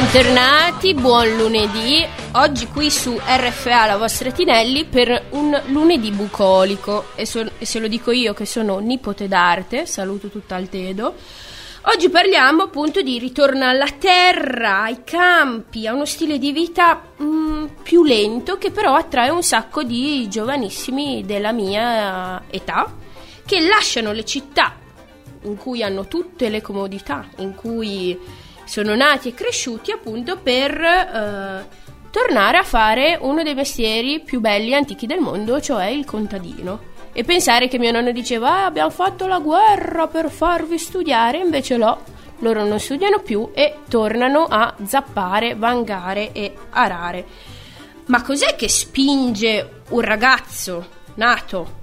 Bentornati, 0.00 0.94
buon 0.94 1.36
lunedì. 1.36 2.02
Oggi 2.32 2.66
qui 2.68 2.90
su 2.90 3.20
RFA 3.22 3.84
la 3.84 3.98
vostra 3.98 4.30
Tinelli 4.30 4.86
per 4.86 5.26
un 5.32 5.60
lunedì 5.66 6.10
bucolico 6.10 7.08
e, 7.14 7.26
so- 7.26 7.50
e 7.58 7.66
se 7.66 7.78
lo 7.78 7.86
dico 7.86 8.10
io 8.10 8.32
che 8.32 8.46
sono 8.46 8.78
nipote 8.78 9.28
d'arte, 9.28 9.84
saluto 9.84 10.28
tutta 10.28 10.56
Altedo. 10.56 11.14
Oggi 11.82 12.08
parliamo 12.08 12.62
appunto 12.62 13.02
di 13.02 13.18
ritorno 13.18 13.68
alla 13.68 13.90
terra, 13.90 14.84
ai 14.84 15.04
campi, 15.04 15.86
a 15.86 15.92
uno 15.92 16.06
stile 16.06 16.38
di 16.38 16.50
vita 16.50 17.02
mm, 17.22 17.66
più 17.82 18.02
lento 18.02 18.56
che 18.56 18.70
però 18.70 18.94
attrae 18.94 19.28
un 19.28 19.42
sacco 19.42 19.82
di 19.82 20.26
giovanissimi 20.30 21.24
della 21.26 21.52
mia 21.52 22.42
età 22.48 22.90
che 23.44 23.60
lasciano 23.60 24.12
le 24.12 24.24
città 24.24 24.76
in 25.42 25.56
cui 25.56 25.82
hanno 25.82 26.06
tutte 26.06 26.48
le 26.48 26.62
comodità, 26.62 27.28
in 27.36 27.54
cui 27.54 28.18
sono 28.70 28.94
nati 28.94 29.30
e 29.30 29.34
cresciuti 29.34 29.90
appunto 29.90 30.36
per 30.38 30.80
eh, 30.80 31.66
tornare 32.08 32.56
a 32.56 32.62
fare 32.62 33.18
uno 33.20 33.42
dei 33.42 33.56
mestieri 33.56 34.20
più 34.20 34.38
belli 34.38 34.70
e 34.70 34.74
antichi 34.74 35.06
del 35.06 35.18
mondo, 35.18 35.60
cioè 35.60 35.86
il 35.86 36.04
contadino. 36.04 36.88
E 37.12 37.24
pensare 37.24 37.66
che 37.66 37.80
mio 37.80 37.90
nonno 37.90 38.12
diceva 38.12 38.58
ah, 38.58 38.64
abbiamo 38.66 38.90
fatto 38.90 39.26
la 39.26 39.40
guerra 39.40 40.06
per 40.06 40.30
farvi 40.30 40.78
studiare, 40.78 41.38
invece 41.38 41.76
no, 41.76 42.02
loro 42.38 42.64
non 42.64 42.78
studiano 42.78 43.18
più 43.18 43.50
e 43.52 43.78
tornano 43.88 44.46
a 44.48 44.72
zappare, 44.84 45.56
vangare 45.56 46.30
e 46.30 46.54
arare. 46.70 47.26
Ma 48.06 48.22
cos'è 48.22 48.54
che 48.54 48.68
spinge 48.68 49.80
un 49.88 50.00
ragazzo 50.00 50.86
nato 51.14 51.78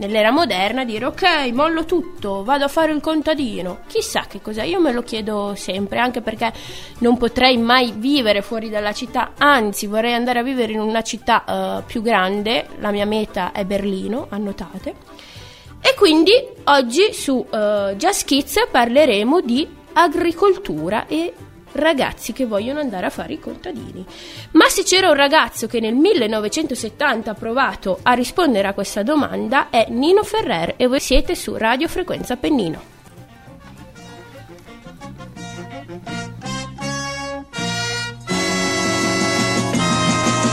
nell'era 0.00 0.30
moderna 0.30 0.84
dire 0.84 1.04
ok, 1.04 1.52
mollo 1.52 1.84
tutto, 1.84 2.42
vado 2.42 2.64
a 2.64 2.68
fare 2.68 2.90
il 2.92 3.00
contadino. 3.00 3.80
Chissà 3.86 4.24
che 4.26 4.40
cos'è, 4.40 4.64
io 4.64 4.80
me 4.80 4.92
lo 4.92 5.02
chiedo 5.02 5.54
sempre, 5.54 5.98
anche 5.98 6.22
perché 6.22 6.52
non 6.98 7.18
potrei 7.18 7.58
mai 7.58 7.92
vivere 7.94 8.40
fuori 8.40 8.70
dalla 8.70 8.92
città, 8.92 9.32
anzi 9.36 9.86
vorrei 9.86 10.14
andare 10.14 10.38
a 10.38 10.42
vivere 10.42 10.72
in 10.72 10.80
una 10.80 11.02
città 11.02 11.44
uh, 11.46 11.84
più 11.84 12.00
grande, 12.00 12.66
la 12.78 12.90
mia 12.90 13.06
meta 13.06 13.52
è 13.52 13.64
Berlino, 13.64 14.26
annotate. 14.30 14.94
E 15.82 15.94
quindi 15.96 16.32
oggi 16.64 17.12
su 17.12 17.34
uh, 17.34 17.94
Just 17.94 18.24
Kids 18.24 18.68
parleremo 18.70 19.40
di 19.40 19.68
agricoltura 19.92 21.06
e 21.06 21.34
ragazzi 21.72 22.32
che 22.32 22.46
vogliono 22.46 22.80
andare 22.80 23.06
a 23.06 23.10
fare 23.10 23.34
i 23.34 23.40
contadini. 23.40 24.04
Ma 24.52 24.68
se 24.68 24.82
c'era 24.82 25.08
un 25.08 25.14
ragazzo 25.14 25.66
che 25.66 25.80
nel 25.80 25.94
1970 25.94 27.30
ha 27.30 27.34
provato 27.34 27.98
a 28.02 28.12
rispondere 28.12 28.68
a 28.68 28.72
questa 28.72 29.02
domanda 29.02 29.70
è 29.70 29.86
Nino 29.88 30.22
Ferrer 30.22 30.74
e 30.76 30.86
voi 30.86 31.00
siete 31.00 31.34
su 31.34 31.56
Radio 31.56 31.88
Frequenza 31.88 32.36
Pennino. 32.36 32.98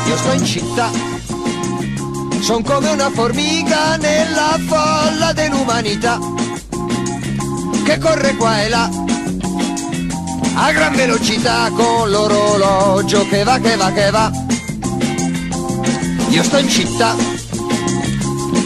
Io 0.08 0.16
sto 0.16 0.31
in 0.31 0.46
città, 0.46 0.90
sono 2.40 2.64
come 2.64 2.90
una 2.92 3.09
formica 3.09 3.98
nella 3.98 4.58
folla 4.66 5.34
dell'umanità 5.34 6.18
che 7.84 7.98
corre 8.00 8.36
qua 8.36 8.62
e 8.64 8.70
là 8.70 8.90
a 10.59 10.72
gran 10.72 10.95
velocità 10.95 11.69
con 11.72 12.09
l'orologio 12.09 13.27
che 13.27 13.44
va, 13.44 13.59
che 13.59 13.75
va, 13.75 13.91
che 13.91 14.09
va. 14.09 14.31
Io 16.30 16.44
sto 16.44 16.58
in 16.58 16.67
città, 16.67 17.16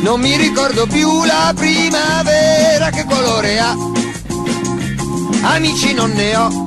non 0.02 0.20
mi 0.20 0.36
ricordo 0.38 0.88
più 0.88 1.26
la 1.26 1.54
primavera 1.56 2.90
che 2.90 3.06
colore 3.06 3.60
ha. 3.60 3.76
Amici 5.44 5.94
non 5.94 6.12
ne 6.12 6.36
ho, 6.36 6.64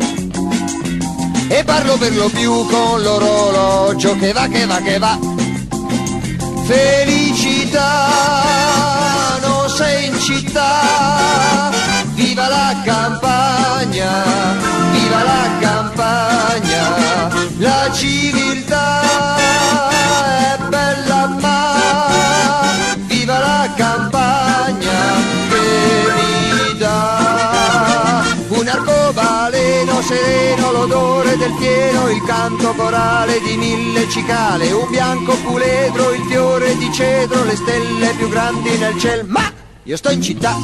e 1.48 1.64
parlo 1.64 1.96
per 1.96 2.14
lo 2.14 2.28
più 2.28 2.66
con 2.66 3.02
l'orologio 3.02 4.16
che 4.18 4.32
va, 4.32 4.46
che 4.46 4.66
va, 4.66 4.76
che 4.80 4.98
va. 4.98 5.18
Felicità, 6.64 8.08
non 9.40 9.68
sei 9.68 10.06
in 10.06 10.18
città, 10.20 11.70
viva 12.14 12.48
la 12.48 12.82
campagna, 12.84 14.73
la 17.58 17.90
civiltà 17.92 19.36
è 19.36 20.58
bella 20.68 21.26
ma 21.40 22.72
viva 23.06 23.38
la 23.38 23.72
campagna 23.76 25.00
che 25.48 26.12
mi 26.16 26.78
dà 26.78 28.24
un 28.48 28.66
arcobaleno 28.66 30.02
sereno, 30.02 30.72
l'odore 30.72 31.36
del 31.36 31.54
fieno, 31.58 32.08
il 32.08 32.22
canto 32.24 32.72
corale 32.74 33.40
di 33.40 33.56
mille 33.56 34.08
cicale, 34.08 34.70
un 34.72 34.88
bianco 34.90 35.34
puledro, 35.36 36.12
il 36.12 36.22
fiore 36.28 36.76
di 36.76 36.92
cedro, 36.92 37.44
le 37.44 37.56
stelle 37.56 38.12
più 38.16 38.28
grandi 38.28 38.76
nel 38.76 38.98
cielo, 38.98 39.24
ma 39.26 39.50
io 39.84 39.96
sto 39.96 40.10
in 40.10 40.22
città. 40.22 40.56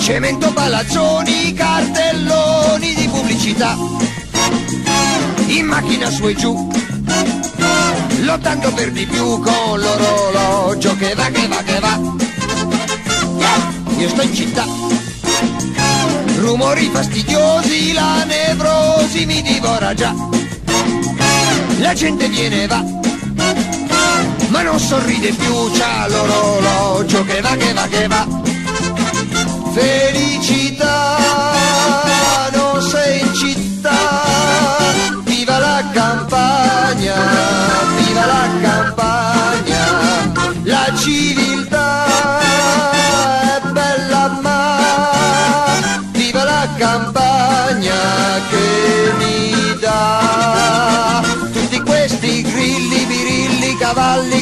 Cemento 0.00 0.52
palazzoni, 0.52 1.52
cartelloni 1.52 2.94
di 2.94 3.08
pubblicità. 3.08 3.76
In 5.50 5.66
macchina 5.66 6.08
su 6.10 6.28
e 6.28 6.34
giù, 6.34 6.70
lottando 8.20 8.72
per 8.72 8.92
di 8.92 9.04
più 9.04 9.40
con 9.40 9.80
l'orologio 9.80 10.96
che 10.96 11.12
va, 11.14 11.24
che 11.24 11.48
va, 11.48 11.62
che 11.64 11.80
va. 11.80 12.00
Io 13.98 14.08
sto 14.08 14.22
in 14.22 14.34
città. 14.34 14.64
Rumori 16.38 16.88
fastidiosi, 16.92 17.92
la 17.92 18.24
nevrosi 18.24 19.26
mi 19.26 19.42
divora 19.42 19.92
già. 19.92 20.14
La 21.78 21.94
gente 21.94 22.28
viene 22.28 22.62
e 22.62 22.66
va, 22.68 22.84
ma 24.48 24.62
non 24.62 24.78
sorride 24.78 25.32
più, 25.32 25.70
c'ha 25.72 26.06
l'orologio 26.08 27.24
che 27.24 27.40
va, 27.40 27.56
che 27.56 27.72
va, 27.72 27.88
che 27.88 28.06
va. 28.06 28.26
Felicità, 29.72 31.09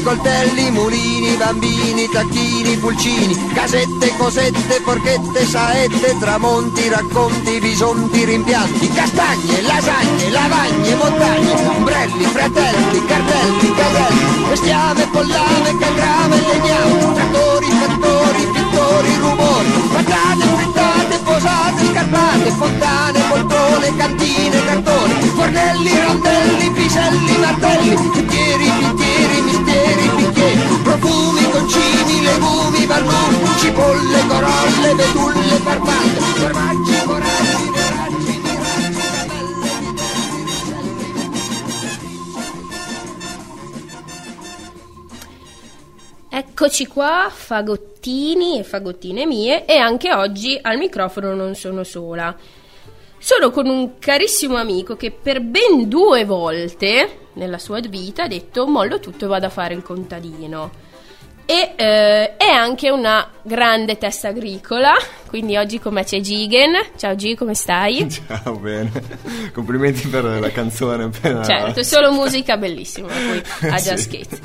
coltelli, 0.02 0.70
mulini, 0.70 1.36
bambini, 1.36 2.08
tacchini, 2.08 2.76
pulcini, 2.76 3.34
casette, 3.52 4.14
cosette, 4.16 4.80
porchette, 4.82 5.44
saette, 5.44 6.16
tramonti, 6.18 6.88
racconti, 6.88 7.58
bisonti, 7.58 8.24
rimpianti, 8.24 8.88
castagne, 8.92 9.62
lasagne, 9.62 10.30
lavagne, 10.30 10.94
montagne, 10.94 11.52
ombrelli, 11.68 12.24
fratelli, 12.24 13.04
cartelli, 13.06 13.74
caselli, 13.74 14.46
bestiame, 14.48 15.06
pollame, 15.12 15.76
cagrame, 15.78 16.36
legname, 16.36 17.14
trattori, 17.14 17.70
fattori, 17.70 18.42
pittori, 18.52 19.14
rumori, 19.20 19.70
patate, 19.92 20.44
frittate, 20.56 21.18
posate, 21.24 21.84
scarpate, 21.92 22.50
fontane, 22.50 23.20
poltrone, 23.28 23.96
cantine, 23.96 24.64
cartone, 24.64 25.14
fornelli, 25.36 26.00
rondelli, 26.00 26.70
piselli, 26.70 27.36
martelli, 27.38 27.96
bicchieri, 28.12 28.70
bicchieri, 28.78 29.37
profumi, 30.98 31.50
concimi, 31.50 32.22
legumi, 32.22 32.86
barlumi, 32.86 33.58
cipolle, 33.58 34.26
corolle, 34.26 34.94
betulle, 34.94 35.56
farfalle, 35.62 36.20
formaggi, 36.20 36.92
foraggi, 36.92 37.70
neraggi, 37.70 38.40
miraggi, 38.42 39.06
Eccoci 46.30 46.86
qua, 46.86 47.30
fagottini 47.32 48.58
e 48.58 48.62
fagottine 48.62 49.26
mie 49.26 49.64
e 49.64 49.76
anche 49.76 50.12
oggi 50.12 50.58
al 50.60 50.76
microfono 50.76 51.34
non 51.34 51.54
sono 51.54 51.84
sola. 51.84 52.36
Sono 53.20 53.50
con 53.50 53.66
un 53.66 53.98
carissimo 53.98 54.56
amico 54.56 54.96
che 54.96 55.10
per 55.10 55.40
ben 55.40 55.88
due 55.88 56.24
volte 56.24 57.26
nella 57.34 57.58
sua 57.58 57.80
vita 57.80 58.24
ha 58.24 58.28
detto 58.28 58.66
mollo 58.66 59.00
tutto 59.00 59.24
e 59.24 59.28
vado 59.28 59.46
a 59.46 59.50
fare 59.50 59.74
il 59.74 59.82
contadino. 59.82 60.86
E 61.50 61.72
eh, 61.76 62.36
è 62.36 62.50
anche 62.50 62.90
una 62.90 63.26
grande 63.40 63.96
testa 63.96 64.28
agricola, 64.28 64.92
quindi 65.28 65.56
oggi 65.56 65.78
con 65.80 65.94
me 65.94 66.04
c'è 66.04 66.20
Gigen. 66.20 66.72
Ciao 66.98 67.14
G, 67.14 67.34
come 67.36 67.54
stai? 67.54 68.06
Ciao, 68.28 68.56
bene. 68.58 68.90
Complimenti 69.54 70.06
per 70.08 70.24
la 70.24 70.50
canzone 70.50 71.04
appena. 71.04 71.42
Certo, 71.42 71.82
solo 71.88 72.12
musica 72.12 72.58
bellissima 72.58 73.08
qui 73.08 73.42
a 73.70 73.76
Just 73.76 73.96
Sì. 73.96 74.08
Kids. 74.10 74.38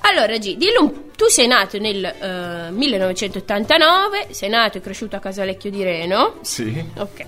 Allora 0.00 0.38
G, 0.38 0.56
dillo 0.56 1.08
tu 1.14 1.26
sei 1.26 1.48
nato 1.48 1.78
nel 1.78 2.02
eh, 2.02 2.70
1989, 2.70 4.28
sei 4.30 4.48
nato 4.48 4.78
e 4.78 4.80
cresciuto 4.80 5.16
a 5.16 5.18
Casalecchio 5.18 5.68
di 5.70 5.82
Reno, 5.82 6.36
Sì. 6.40 6.82
ok, 6.96 7.26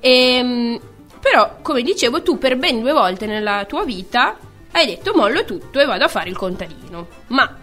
Ehm, 0.00 0.80
Però, 1.20 1.58
come 1.62 1.82
dicevo, 1.82 2.22
tu 2.22 2.38
per 2.38 2.56
ben 2.56 2.80
due 2.80 2.92
volte 2.92 3.26
nella 3.26 3.64
tua 3.66 3.84
vita 3.84 4.36
hai 4.72 4.84
detto 4.86 5.12
mollo 5.14 5.44
tutto 5.44 5.78
e 5.80 5.84
vado 5.84 6.04
a 6.04 6.08
fare 6.08 6.28
il 6.28 6.36
contadino. 6.36 7.06
Ma 7.28 7.56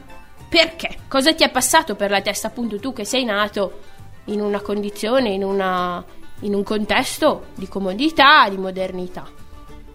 perché? 0.53 0.97
Cosa 1.07 1.33
ti 1.33 1.43
è 1.43 1.49
passato 1.49 1.95
per 1.95 2.11
la 2.11 2.21
testa 2.21 2.49
appunto 2.49 2.79
tu 2.79 2.93
che 2.93 3.05
sei 3.05 3.25
nato 3.25 3.79
in 4.25 4.39
una 4.39 4.61
condizione, 4.61 5.29
in, 5.29 5.43
una, 5.43 6.05
in 6.41 6.53
un 6.53 6.61
contesto 6.61 7.45
di 7.55 7.67
comodità, 7.67 8.47
di 8.49 8.57
modernità? 8.57 9.27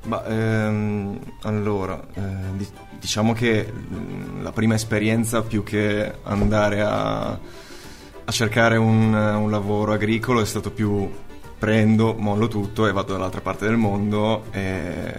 Ma 0.06 0.25
ehm, 0.26 1.20
allora, 1.43 2.05
eh, 2.12 2.20
di- 2.56 2.66
diciamo 2.99 3.34
che 3.34 3.72
mm, 3.72 4.43
la 4.43 4.50
prima 4.50 4.75
esperienza 4.75 5.43
più 5.43 5.62
che 5.62 6.12
andare 6.25 6.81
a, 6.81 7.28
a 7.28 8.32
cercare 8.32 8.78
un, 8.78 9.14
un 9.14 9.50
lavoro 9.52 9.93
agricolo 9.93 10.40
è 10.40 10.44
stato 10.44 10.72
più 10.72 11.08
prendo, 11.56 12.14
mollo 12.19 12.49
tutto 12.49 12.88
e 12.88 12.93
vado 12.93 13.12
dall'altra 13.12 13.40
parte 13.40 13.64
del 13.64 13.76
mondo 13.76 14.46
e, 14.50 15.14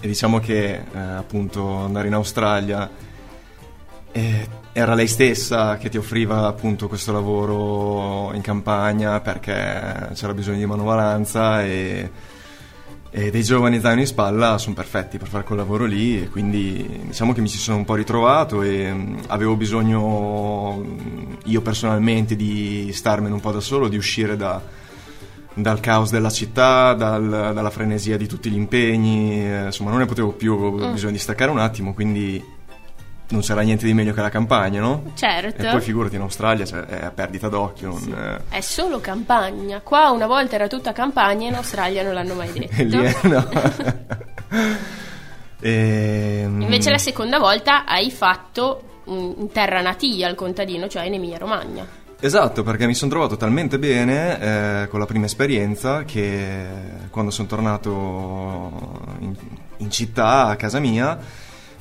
e 0.00 0.06
diciamo 0.06 0.38
che 0.38 0.74
eh, 0.74 0.98
appunto 0.98 1.78
andare 1.78 2.06
in 2.06 2.14
Australia 2.14 2.88
eh, 4.12 4.62
era 4.76 4.94
lei 4.94 5.06
stessa 5.06 5.76
che 5.76 5.88
ti 5.88 5.98
offriva 5.98 6.48
appunto 6.48 6.88
questo 6.88 7.12
lavoro 7.12 8.34
in 8.34 8.40
campagna 8.40 9.20
perché 9.20 10.10
c'era 10.14 10.34
bisogno 10.34 10.58
di 10.58 10.66
manovalanza 10.66 11.62
e, 11.62 12.10
e 13.08 13.30
dei 13.30 13.42
giovani 13.44 13.78
zaino 13.78 14.00
in 14.00 14.06
spalla 14.08 14.58
sono 14.58 14.74
perfetti 14.74 15.16
per 15.16 15.28
fare 15.28 15.44
quel 15.44 15.58
lavoro 15.58 15.84
lì 15.84 16.20
e 16.20 16.28
quindi 16.28 17.02
diciamo 17.04 17.32
che 17.32 17.40
mi 17.40 17.48
ci 17.48 17.56
sono 17.56 17.76
un 17.76 17.84
po' 17.84 17.94
ritrovato 17.94 18.62
e 18.62 18.92
avevo 19.28 19.54
bisogno 19.54 20.84
io 21.44 21.60
personalmente 21.60 22.34
di 22.34 22.90
starmene 22.92 23.32
un 23.32 23.40
po' 23.40 23.52
da 23.52 23.60
solo, 23.60 23.86
di 23.86 23.96
uscire 23.96 24.36
da, 24.36 24.60
dal 25.54 25.78
caos 25.78 26.10
della 26.10 26.30
città, 26.30 26.94
dal- 26.94 27.52
dalla 27.54 27.70
frenesia 27.70 28.16
di 28.16 28.26
tutti 28.26 28.50
gli 28.50 28.56
impegni, 28.56 29.46
eh, 29.46 29.64
insomma 29.66 29.90
non 29.90 30.00
ne 30.00 30.06
potevo 30.06 30.32
più, 30.32 30.54
avevo 30.54 30.90
bisogno 30.90 31.12
di 31.12 31.18
staccare 31.18 31.52
un 31.52 31.60
attimo, 31.60 31.94
quindi 31.94 32.53
non 33.28 33.40
c'era 33.40 33.62
niente 33.62 33.86
di 33.86 33.94
meglio 33.94 34.12
che 34.12 34.20
la 34.20 34.28
campagna, 34.28 34.80
no? 34.80 35.12
Certo. 35.14 35.62
E 35.62 35.70
poi 35.70 35.80
figurati 35.80 36.14
in 36.16 36.20
Australia 36.20 36.64
cioè, 36.64 36.80
è 36.80 37.04
a 37.04 37.10
perdita 37.10 37.48
d'occhio, 37.48 37.88
non, 37.88 38.40
eh, 38.50 38.56
È 38.56 38.60
solo 38.60 39.00
campagna. 39.00 39.80
Qua 39.80 40.10
una 40.10 40.26
volta 40.26 40.54
era 40.56 40.68
tutta 40.68 40.92
campagna, 40.92 41.48
in 41.48 41.54
Australia 41.54 42.02
non 42.02 42.14
l'hanno 42.14 42.34
mai 42.34 42.52
detto. 42.52 42.82
lì 42.82 43.04
è- 43.04 43.16
no. 43.22 43.48
Ehm, 45.60 46.60
Invece 46.60 46.90
la 46.90 46.98
seconda 46.98 47.38
volta 47.38 47.86
hai 47.86 48.10
fatto 48.10 49.00
in 49.06 49.48
terra 49.50 49.80
natia 49.80 50.28
il 50.28 50.34
contadino, 50.34 50.88
cioè 50.88 51.04
in 51.04 51.14
Emilia 51.14 51.38
Romagna. 51.38 51.86
Esatto, 52.20 52.62
perché 52.62 52.86
mi 52.86 52.94
sono 52.94 53.10
trovato 53.10 53.36
talmente 53.36 53.78
bene 53.78 54.82
eh, 54.82 54.88
con 54.88 54.98
la 54.98 55.06
prima 55.06 55.26
esperienza 55.26 56.04
che 56.04 56.66
quando 57.10 57.30
sono 57.30 57.48
tornato 57.48 58.70
in, 59.20 59.34
in 59.78 59.90
città, 59.90 60.46
a 60.46 60.56
casa 60.56 60.78
mia, 60.80 61.18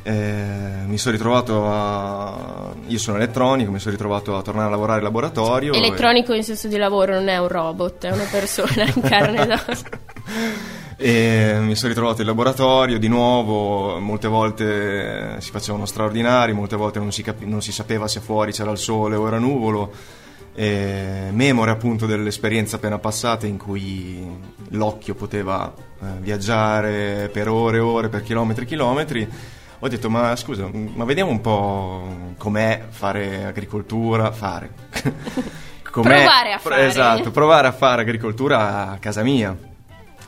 eh, 0.04 0.84
mi 0.86 0.98
sono 0.98 1.16
ritrovato 1.16 1.66
a... 1.66 2.74
Io 2.88 2.98
sono 2.98 3.18
elettronico, 3.18 3.72
mi 3.72 3.80
sono 3.80 3.92
ritrovato 3.92 4.36
a 4.36 4.42
tornare 4.42 4.68
a 4.68 4.72
lavorare 4.72 5.00
in 5.00 5.06
laboratorio. 5.06 5.74
e- 5.74 5.78
Elettronico 5.78 6.34
in 6.34 6.44
senso 6.44 6.68
di 6.68 6.78
lavoro 6.78 7.14
non 7.14 7.30
è 7.30 7.38
un 7.38 7.48
robot, 7.48 8.06
è 8.06 8.12
una 8.12 8.28
persona 8.30 8.84
in 8.94 9.02
carne 9.02 9.44
ed 9.44 9.52
ossa. 9.52 9.86
E 10.98 11.58
mi 11.60 11.76
sono 11.76 11.90
ritrovato 11.90 12.22
in 12.22 12.28
laboratorio 12.28 13.00
di 13.00 13.08
nuovo, 13.08 14.00
molte 14.00 14.28
volte 14.28 15.36
si 15.40 15.52
facevano 15.52 15.86
straordinari, 15.86 16.54
molte 16.54 16.76
volte 16.76 17.00
non 17.00 17.12
si, 17.12 17.24
capi- 17.24 17.46
non 17.48 17.62
si 17.62 17.72
sapeva 17.72 18.08
se 18.08 18.20
fuori 18.20 18.52
c'era 18.52 18.72
il 18.72 18.78
sole 18.78 19.16
o 19.16 19.26
era 19.26 19.40
nuvolo. 19.40 19.92
E 20.56 21.30
memore 21.32 21.72
appunto 21.72 22.06
dell'esperienza 22.06 22.76
appena 22.76 23.00
passata 23.00 23.48
in 23.48 23.58
cui 23.58 24.24
l'occhio 24.70 25.16
poteva 25.16 25.74
eh, 25.76 26.06
viaggiare 26.20 27.30
per 27.34 27.48
ore 27.48 27.78
e 27.78 27.80
ore, 27.80 28.10
per 28.10 28.22
chilometri 28.22 28.64
e 28.64 28.68
chilometri. 28.68 29.30
Ho 29.84 29.90
detto, 29.90 30.10
ma 30.10 30.34
scusa, 30.38 30.70
ma 30.72 31.04
vediamo 31.04 31.30
un 31.30 31.42
po' 31.42 32.36
com'è 32.38 32.86
fare 32.88 33.44
agricoltura, 33.44 34.32
fare. 34.32 34.72
Com'è- 35.92 36.08
Provare 36.08 36.54
a 36.54 36.58
fare. 36.58 36.86
Esatto, 36.86 37.32
provare 37.32 37.68
a 37.68 37.74
fare 37.74 38.04
agricoltura 38.04 38.92
a 38.92 38.98
casa 38.98 39.24
mia. 39.24 39.54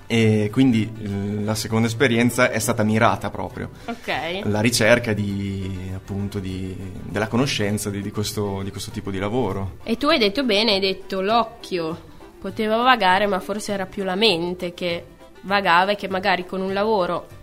E 0.08 0.50
quindi 0.52 0.92
eh, 1.02 1.44
la 1.46 1.56
seconda 1.56 1.88
esperienza 1.88 2.52
è 2.52 2.60
stata 2.60 2.84
mirata 2.84 3.30
proprio. 3.30 3.70
Ok. 3.86 4.42
La 4.44 4.60
ricerca 4.60 5.14
di, 5.14 5.90
appunto, 5.96 6.40
di, 6.40 6.76
della 7.04 7.28
conoscenza 7.28 7.90
di, 7.90 8.02
di 8.02 8.12
questo, 8.12 8.62
di 8.62 8.72
questo 8.72 8.92
tipo 8.92 9.10
di 9.10 9.20
lavoro. 9.20 9.78
E 9.84 9.96
tu 9.96 10.08
hai 10.08 10.20
detto 10.20 10.44
bene, 10.44 10.74
hai 10.74 10.80
detto 10.82 11.22
l'occhio 11.22 11.98
poteva 12.42 12.76
vagare, 12.76 13.26
ma 13.26 13.40
forse 13.40 13.72
era 13.72 13.86
più 13.86 14.04
la 14.04 14.16
mente 14.16 14.74
che 14.74 15.06
vagava 15.44 15.92
e 15.92 15.96
che 15.96 16.10
magari 16.10 16.46
con 16.46 16.60
un 16.60 16.74
lavoro 16.74 17.35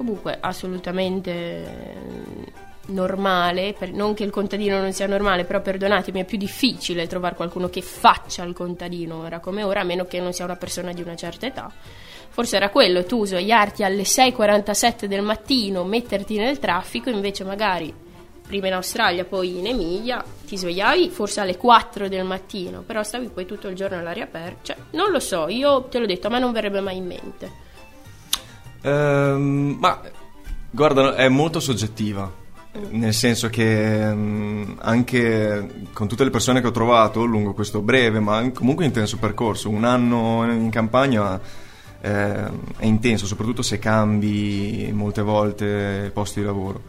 comunque 0.00 0.38
assolutamente 0.40 1.30
eh, 1.30 2.52
normale, 2.86 3.74
per- 3.78 3.92
non 3.92 4.14
che 4.14 4.24
il 4.24 4.30
contadino 4.30 4.80
non 4.80 4.94
sia 4.94 5.06
normale, 5.06 5.44
però 5.44 5.60
perdonatemi, 5.60 6.22
è 6.22 6.24
più 6.24 6.38
difficile 6.38 7.06
trovare 7.06 7.34
qualcuno 7.34 7.68
che 7.68 7.82
faccia 7.82 8.42
il 8.44 8.54
contadino 8.54 9.20
ora 9.20 9.40
come 9.40 9.62
ora, 9.62 9.82
a 9.82 9.84
meno 9.84 10.06
che 10.06 10.18
non 10.18 10.32
sia 10.32 10.46
una 10.46 10.56
persona 10.56 10.94
di 10.94 11.02
una 11.02 11.14
certa 11.16 11.44
età. 11.44 11.70
Forse 12.30 12.56
era 12.56 12.70
quello, 12.70 13.04
tu 13.04 13.26
svegliarti 13.26 13.84
alle 13.84 14.04
6.47 14.04 15.04
del 15.04 15.20
mattino, 15.20 15.84
metterti 15.84 16.38
nel 16.38 16.58
traffico, 16.58 17.10
invece 17.10 17.44
magari 17.44 17.92
prima 18.46 18.68
in 18.68 18.72
Australia, 18.72 19.26
poi 19.26 19.58
in 19.58 19.66
Emilia, 19.66 20.24
ti 20.46 20.56
svegliavi 20.56 21.10
forse 21.10 21.40
alle 21.40 21.58
4 21.58 22.08
del 22.08 22.24
mattino, 22.24 22.80
però 22.80 23.02
stavi 23.02 23.28
poi 23.28 23.44
tutto 23.44 23.68
il 23.68 23.76
giorno 23.76 23.98
all'aria 23.98 24.24
aperta. 24.24 24.72
Cioè, 24.72 24.76
non 24.92 25.10
lo 25.10 25.20
so, 25.20 25.46
io 25.48 25.82
te 25.82 25.98
l'ho 25.98 26.06
detto, 26.06 26.28
a 26.28 26.30
me 26.30 26.38
non 26.38 26.52
verrebbe 26.52 26.80
mai 26.80 26.96
in 26.96 27.06
mente. 27.06 27.68
Ehm, 28.82 29.76
ma 29.78 30.00
guarda, 30.70 31.14
è 31.14 31.28
molto 31.28 31.60
soggettiva. 31.60 32.38
Nel 32.90 33.14
senso 33.14 33.48
che 33.48 34.14
mm, 34.14 34.78
anche 34.78 35.86
con 35.92 36.06
tutte 36.06 36.22
le 36.22 36.30
persone 36.30 36.60
che 36.60 36.68
ho 36.68 36.70
trovato 36.70 37.24
lungo 37.24 37.52
questo 37.52 37.80
breve 37.80 38.20
ma 38.20 38.48
comunque 38.52 38.84
intenso 38.84 39.16
percorso, 39.16 39.68
un 39.68 39.82
anno 39.82 40.44
in 40.52 40.70
campagna 40.70 41.40
eh, 42.00 42.44
è 42.76 42.84
intenso, 42.84 43.26
soprattutto 43.26 43.62
se 43.62 43.80
cambi 43.80 44.88
molte 44.92 45.22
volte 45.22 46.10
posto 46.14 46.38
di 46.38 46.46
lavoro. 46.46 46.82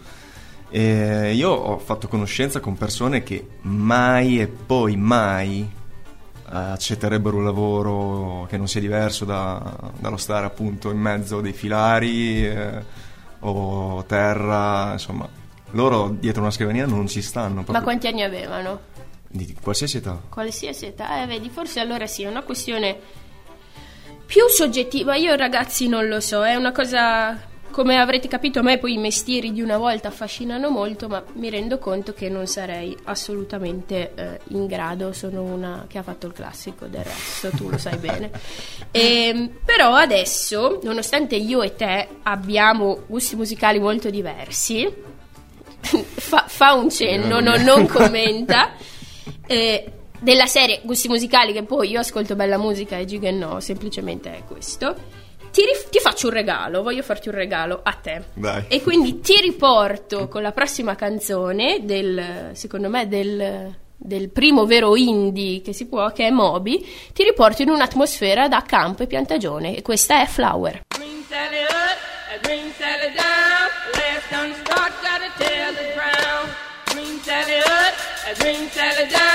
E 0.69 1.33
io 1.33 1.49
ho 1.49 1.77
fatto 1.79 2.07
conoscenza 2.07 2.59
con 2.59 2.77
persone 2.77 3.23
che 3.23 3.45
mai 3.61 4.39
e 4.39 4.47
poi 4.47 4.95
mai 4.95 5.67
accetterebbero 6.51 7.37
un 7.37 7.45
lavoro 7.45 8.45
che 8.49 8.57
non 8.57 8.67
sia 8.67 8.81
diverso 8.81 9.25
da- 9.25 9.91
dallo 9.97 10.17
stare 10.17 10.45
appunto 10.45 10.91
in 10.91 10.99
mezzo 10.99 11.39
dei 11.41 11.53
filari 11.53 12.45
eh, 12.45 12.83
o 13.39 14.03
terra, 14.05 14.91
insomma, 14.93 15.27
loro 15.71 16.09
dietro 16.09 16.41
una 16.41 16.51
scrivania 16.51 16.85
non 16.85 17.07
ci 17.07 17.21
stanno. 17.21 17.55
Ma 17.55 17.63
proprio 17.63 17.83
quanti 17.83 18.07
anni 18.07 18.23
avevano? 18.23 18.81
Di 19.27 19.55
qualsiasi 19.61 19.97
età. 19.97 20.19
Qualsiasi 20.29 20.87
età, 20.87 21.21
eh, 21.21 21.25
vedi, 21.25 21.49
forse 21.49 21.79
allora 21.79 22.05
sì, 22.05 22.23
è 22.23 22.27
una 22.27 22.43
questione 22.43 22.99
più 24.25 24.47
soggettiva. 24.47 25.15
Io 25.15 25.35
ragazzi 25.35 25.87
non 25.87 26.07
lo 26.07 26.19
so, 26.19 26.43
è 26.45 26.55
una 26.55 26.71
cosa... 26.71 27.49
Come 27.71 27.97
avrete 27.97 28.27
capito, 28.27 28.59
a 28.59 28.63
me 28.63 28.77
poi 28.77 28.93
i 28.93 28.97
mestieri 28.97 29.53
di 29.53 29.61
una 29.61 29.77
volta 29.77 30.09
affascinano 30.09 30.69
molto, 30.69 31.07
ma 31.07 31.23
mi 31.35 31.49
rendo 31.49 31.79
conto 31.79 32.13
che 32.13 32.27
non 32.27 32.45
sarei 32.45 32.95
assolutamente 33.05 34.11
eh, 34.13 34.39
in 34.49 34.67
grado. 34.67 35.13
Sono 35.13 35.41
una 35.41 35.85
che 35.87 35.97
ha 35.97 36.03
fatto 36.03 36.27
il 36.27 36.33
classico 36.33 36.87
del 36.87 37.03
resto, 37.03 37.49
tu 37.51 37.69
lo 37.69 37.77
sai 37.77 37.97
bene. 37.97 38.31
Ehm, 38.93 39.59
però 39.63 39.93
adesso, 39.93 40.81
nonostante 40.83 41.37
io 41.37 41.61
e 41.61 41.75
te 41.75 42.07
abbiamo 42.23 43.03
gusti 43.07 43.37
musicali 43.37 43.79
molto 43.79 44.09
diversi, 44.09 44.85
fa, 45.79 46.43
fa 46.45 46.73
un 46.73 46.89
cenno, 46.89 47.39
no- 47.39 47.57
non 47.57 47.87
commenta. 47.87 48.73
Eh, 49.47 49.91
della 50.21 50.45
serie 50.45 50.81
gusti 50.83 51.07
musicali 51.07 51.51
che 51.51 51.63
poi 51.63 51.89
io 51.89 51.99
ascolto 51.99 52.35
bella 52.35 52.57
musica 52.57 52.97
e 52.97 53.05
Giga 53.05 53.31
no, 53.31 53.59
semplicemente 53.59 54.37
è 54.37 54.43
questo. 54.45 54.95
Ti, 55.51 55.65
rif- 55.65 55.89
ti 55.89 55.99
faccio 55.99 56.27
un 56.27 56.33
regalo, 56.33 56.81
voglio 56.81 57.03
farti 57.03 57.27
un 57.27 57.35
regalo 57.35 57.81
a 57.83 57.91
te. 57.93 58.23
Dai. 58.33 58.63
E 58.69 58.81
quindi 58.81 59.19
ti 59.19 59.39
riporto 59.41 60.29
con 60.29 60.41
la 60.41 60.53
prossima 60.53 60.95
canzone 60.95 61.79
del, 61.83 62.51
secondo 62.53 62.87
me, 62.87 63.07
del, 63.09 63.75
del 63.97 64.29
primo 64.29 64.65
vero 64.65 64.95
indie 64.95 65.61
che 65.61 65.73
si 65.73 65.87
può, 65.87 66.09
che 66.11 66.27
è 66.27 66.29
Moby. 66.29 66.85
Ti 67.13 67.23
riporto 67.23 67.63
in 67.63 67.69
un'atmosfera 67.69 68.47
da 68.47 68.63
campo 68.65 69.03
e 69.03 69.07
piantagione. 69.07 69.75
E 69.75 69.81
questa 69.81 70.21
è 70.21 70.25
Flower. 70.25 70.83
Green 70.87 71.23
Sally 71.27 71.63
up, 71.63 71.97
a 72.33 72.37
green 72.41 72.71
Sally 72.77 73.13
down. 73.13 73.69
Last 73.93 74.29
done 74.29 74.53
start, 74.63 74.93
gotta 75.01 75.31
tell 75.37 75.73
the 75.75 75.93
ground. 75.93 76.49
Green 76.93 77.19
Sally 77.21 77.59
up, 77.59 77.93
a 78.25 78.33
green 78.39 78.69
Sally 78.69 79.07
down. 79.09 79.30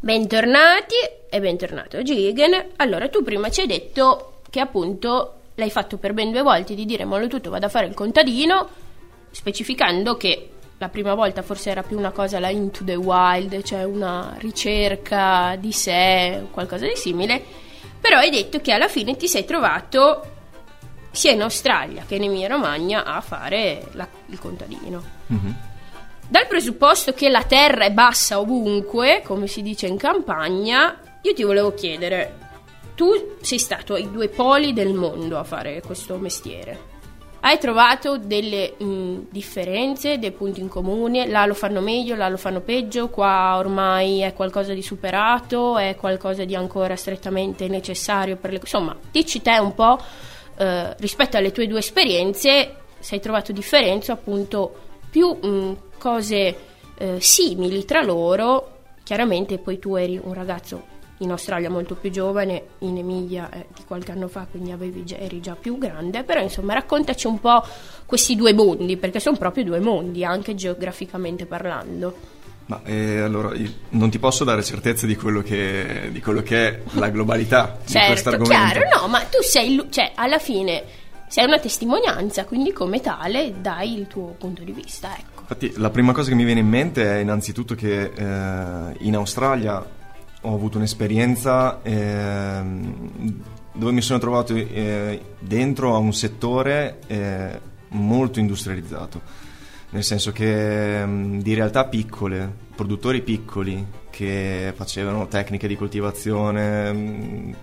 Bentornati 0.00 0.94
e 1.30 1.40
bentornato 1.40 2.02
Gigen. 2.02 2.72
Allora, 2.76 3.08
tu 3.08 3.22
prima 3.22 3.48
ci 3.48 3.62
hai 3.62 3.66
detto 3.66 4.40
che 4.50 4.60
appunto 4.60 5.40
l'hai 5.54 5.70
fatto 5.70 5.96
per 5.96 6.12
ben 6.12 6.30
due 6.30 6.42
volte 6.42 6.74
di 6.74 6.84
dire 6.84 7.04
mollo 7.04 7.26
tutto, 7.26 7.48
vado 7.50 7.66
a 7.66 7.70
fare 7.70 7.86
il 7.86 7.94
contadino, 7.94 8.68
specificando 9.30 10.16
che 10.16 10.50
la 10.78 10.88
prima 10.88 11.14
volta 11.14 11.42
forse 11.42 11.70
era 11.70 11.82
più 11.82 11.96
una 11.96 12.10
cosa 12.10 12.38
la 12.38 12.50
into 12.50 12.84
the 12.84 12.96
wild, 12.96 13.62
cioè 13.62 13.84
una 13.84 14.34
ricerca 14.38 15.56
di 15.58 15.72
sé, 15.72 16.48
qualcosa 16.50 16.86
di 16.86 16.96
simile, 16.96 17.42
però 17.98 18.18
hai 18.18 18.30
detto 18.30 18.60
che 18.60 18.72
alla 18.72 18.88
fine 18.88 19.16
ti 19.16 19.26
sei 19.26 19.44
trovato 19.46 20.33
sia 21.14 21.30
in 21.30 21.42
Australia 21.42 22.04
che 22.06 22.16
in 22.16 22.24
Emilia 22.24 22.48
Romagna 22.48 23.04
a 23.04 23.20
fare 23.20 23.88
la- 23.92 24.08
il 24.26 24.38
contadino. 24.38 25.02
Dal 26.26 26.46
presupposto 26.48 27.12
che 27.12 27.28
la 27.28 27.44
terra 27.44 27.84
è 27.84 27.90
bassa 27.90 28.40
ovunque, 28.40 29.22
come 29.24 29.46
si 29.46 29.62
dice 29.62 29.86
in 29.86 29.96
campagna, 29.96 30.98
io 31.22 31.32
ti 31.34 31.42
volevo 31.42 31.72
chiedere, 31.74 32.38
tu 32.94 33.36
sei 33.40 33.58
stato 33.58 33.94
ai 33.94 34.10
due 34.10 34.28
poli 34.28 34.72
del 34.72 34.94
mondo 34.94 35.38
a 35.38 35.44
fare 35.44 35.80
questo 35.82 36.16
mestiere. 36.16 36.92
Hai 37.40 37.58
trovato 37.58 38.16
delle 38.16 38.72
mh, 38.78 39.26
differenze, 39.30 40.18
dei 40.18 40.32
punti 40.32 40.60
in 40.60 40.68
comune? 40.68 41.26
Là 41.26 41.44
lo 41.44 41.52
fanno 41.52 41.82
meglio, 41.82 42.16
là 42.16 42.28
lo 42.28 42.38
fanno 42.38 42.62
peggio, 42.62 43.10
qua 43.10 43.56
ormai 43.58 44.20
è 44.20 44.32
qualcosa 44.32 44.72
di 44.72 44.82
superato, 44.82 45.76
è 45.76 45.94
qualcosa 45.94 46.44
di 46.44 46.54
ancora 46.54 46.96
strettamente 46.96 47.68
necessario 47.68 48.36
per 48.36 48.52
le... 48.52 48.60
Insomma, 48.60 48.96
dici 49.10 49.42
te 49.42 49.58
un 49.58 49.74
po' 49.74 50.00
eh, 50.56 50.94
rispetto 50.98 51.36
alle 51.36 51.52
tue 51.52 51.66
due 51.66 51.78
esperienze, 51.78 52.76
se 52.98 53.14
hai 53.14 53.20
trovato 53.20 53.52
differenze 53.52 54.12
appunto 54.12 54.74
più 55.10 55.30
mh, 55.30 55.76
cose 55.98 56.56
eh, 56.96 57.20
simili 57.20 57.84
tra 57.84 58.02
loro. 58.02 58.70
Chiaramente 59.02 59.58
poi 59.58 59.78
tu 59.78 59.96
eri 59.96 60.18
un 60.22 60.32
ragazzo 60.32 60.92
in 61.18 61.30
Australia 61.30 61.70
molto 61.70 61.94
più 61.94 62.10
giovane, 62.10 62.62
in 62.80 62.96
Emilia 62.96 63.48
eh, 63.50 63.66
di 63.74 63.84
qualche 63.84 64.12
anno 64.12 64.28
fa, 64.28 64.46
quindi 64.50 65.04
già- 65.04 65.18
eri 65.18 65.40
già 65.40 65.54
più 65.54 65.78
grande, 65.78 66.24
però 66.24 66.40
insomma 66.40 66.74
raccontaci 66.74 67.26
un 67.26 67.38
po' 67.38 67.62
questi 68.06 68.34
due 68.34 68.52
mondi, 68.52 68.96
perché 68.96 69.20
sono 69.20 69.36
proprio 69.36 69.64
due 69.64 69.80
mondi, 69.80 70.24
anche 70.24 70.54
geograficamente 70.54 71.46
parlando. 71.46 72.33
Ma 72.66 72.80
eh, 72.84 73.20
allora 73.20 73.52
non 73.90 74.08
ti 74.10 74.18
posso 74.18 74.42
dare 74.44 74.62
certezza 74.62 75.06
di 75.06 75.16
quello 75.16 75.42
che, 75.42 76.08
di 76.10 76.20
quello 76.20 76.42
che 76.42 76.68
è 76.68 76.80
la 76.92 77.10
globalità 77.10 77.76
di 77.84 77.92
questo 77.92 77.98
Certo, 77.98 78.28
argomento. 78.30 78.80
chiaro, 78.80 79.00
no, 79.02 79.08
ma 79.08 79.20
tu 79.20 79.42
sei, 79.42 79.86
cioè 79.90 80.12
alla 80.14 80.38
fine 80.38 80.82
sei 81.28 81.44
una 81.44 81.58
testimonianza, 81.58 82.44
quindi 82.44 82.72
come 82.72 83.00
tale 83.00 83.54
dai 83.60 83.98
il 83.98 84.06
tuo 84.06 84.34
punto 84.38 84.62
di 84.62 84.72
vista, 84.72 85.14
ecco. 85.18 85.40
Infatti, 85.40 85.74
la 85.76 85.90
prima 85.90 86.12
cosa 86.12 86.30
che 86.30 86.34
mi 86.36 86.44
viene 86.44 86.60
in 86.60 86.68
mente 86.68 87.04
è 87.04 87.18
innanzitutto 87.18 87.74
che 87.74 88.12
eh, 88.14 88.96
in 89.00 89.14
Australia 89.14 89.84
ho 90.40 90.54
avuto 90.54 90.78
un'esperienza 90.78 91.80
ehm, 91.82 93.34
dove 93.74 93.92
mi 93.92 94.00
sono 94.00 94.18
trovato 94.18 94.54
eh, 94.54 95.20
dentro 95.38 95.94
a 95.94 95.98
un 95.98 96.12
settore 96.14 97.00
eh, 97.08 97.60
molto 97.88 98.38
industrializzato, 98.38 99.20
nel 99.94 100.02
senso 100.02 100.32
che 100.32 101.00
ehm, 101.02 101.40
di 101.40 101.54
realtà 101.54 101.84
piccole, 101.86 102.52
produttori 102.74 103.22
piccoli 103.22 103.86
che 104.10 104.72
facevano 104.74 105.28
tecniche 105.28 105.68
di 105.68 105.76
coltivazione 105.76 106.92
mh, 106.92 107.54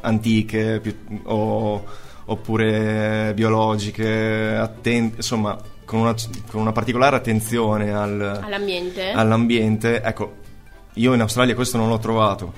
antiche 0.00 0.80
o- 1.24 1.84
oppure 2.24 3.32
biologiche, 3.34 4.56
atten- 4.58 5.12
insomma 5.16 5.56
con 5.84 6.00
una, 6.00 6.14
con 6.50 6.62
una 6.62 6.72
particolare 6.72 7.16
attenzione 7.16 7.92
al, 7.92 8.40
All'ambiente? 8.42 9.10
all'ambiente. 9.10 10.00
Ecco, 10.02 10.34
io 10.94 11.12
in 11.12 11.20
Australia 11.20 11.54
questo 11.54 11.76
non 11.76 11.88
l'ho 11.90 11.98
trovato. 11.98 12.52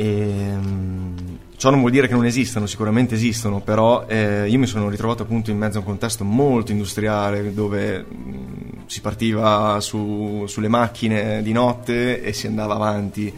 Ehm, 0.00 1.38
ciò 1.56 1.70
non 1.70 1.80
vuol 1.80 1.90
dire 1.90 2.06
che 2.06 2.14
non 2.14 2.24
esistano, 2.24 2.66
sicuramente 2.66 3.16
esistono, 3.16 3.60
però 3.60 4.04
eh, 4.06 4.48
io 4.48 4.56
mi 4.56 4.66
sono 4.66 4.88
ritrovato 4.88 5.24
appunto 5.24 5.50
in 5.50 5.58
mezzo 5.58 5.78
a 5.78 5.80
un 5.80 5.86
contesto 5.86 6.22
molto 6.22 6.70
industriale 6.70 7.52
dove 7.52 7.98
mh, 8.02 8.86
si 8.86 9.00
partiva 9.00 9.80
su- 9.80 10.44
sulle 10.46 10.68
macchine 10.68 11.42
di 11.42 11.50
notte 11.50 12.22
e 12.22 12.32
si 12.32 12.46
andava 12.46 12.74
avanti 12.74 13.32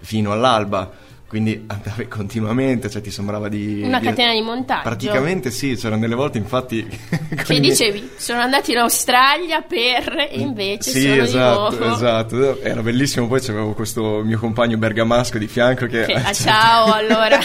fino 0.00 0.32
all'alba. 0.32 0.90
Quindi 1.32 1.64
andavi 1.66 2.08
continuamente, 2.12 2.90
cioè 2.90 3.00
ti 3.00 3.10
sembrava 3.10 3.48
di... 3.48 3.80
Una 3.82 4.00
di- 4.00 4.04
catena 4.04 4.34
di 4.34 4.42
montaggio. 4.42 4.82
Praticamente 4.82 5.50
sì, 5.50 5.76
c'erano 5.76 6.02
delle 6.02 6.14
volte 6.14 6.36
infatti... 6.36 6.84
Che 7.42 7.58
dicevi, 7.58 8.10
sono 8.16 8.40
andati 8.40 8.72
in 8.72 8.76
Australia 8.76 9.62
per 9.62 10.28
e 10.30 10.38
invece 10.40 10.90
sì, 10.90 11.00
sono 11.08 11.22
esatto, 11.22 11.70
di 11.70 11.76
nuovo. 11.78 11.94
esatto. 11.94 12.60
Era 12.60 12.82
bellissimo. 12.82 13.28
Poi 13.28 13.40
c'avevo 13.40 13.72
questo 13.72 14.20
mio 14.22 14.38
compagno 14.38 14.76
bergamasco 14.76 15.38
di 15.38 15.46
fianco 15.46 15.86
che. 15.86 16.04
Che- 16.04 16.12
ah, 16.20 16.32
certo- 16.34 16.42
ciao, 16.42 16.92
allora. 16.92 17.38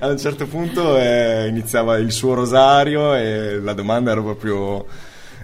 a 0.00 0.08
un 0.08 0.18
certo 0.18 0.48
punto 0.48 0.98
eh, 0.98 1.46
iniziava 1.46 1.98
il 1.98 2.10
suo 2.10 2.34
rosario 2.34 3.14
e 3.14 3.60
la 3.60 3.74
domanda 3.74 4.10
era 4.10 4.22
proprio: 4.22 4.84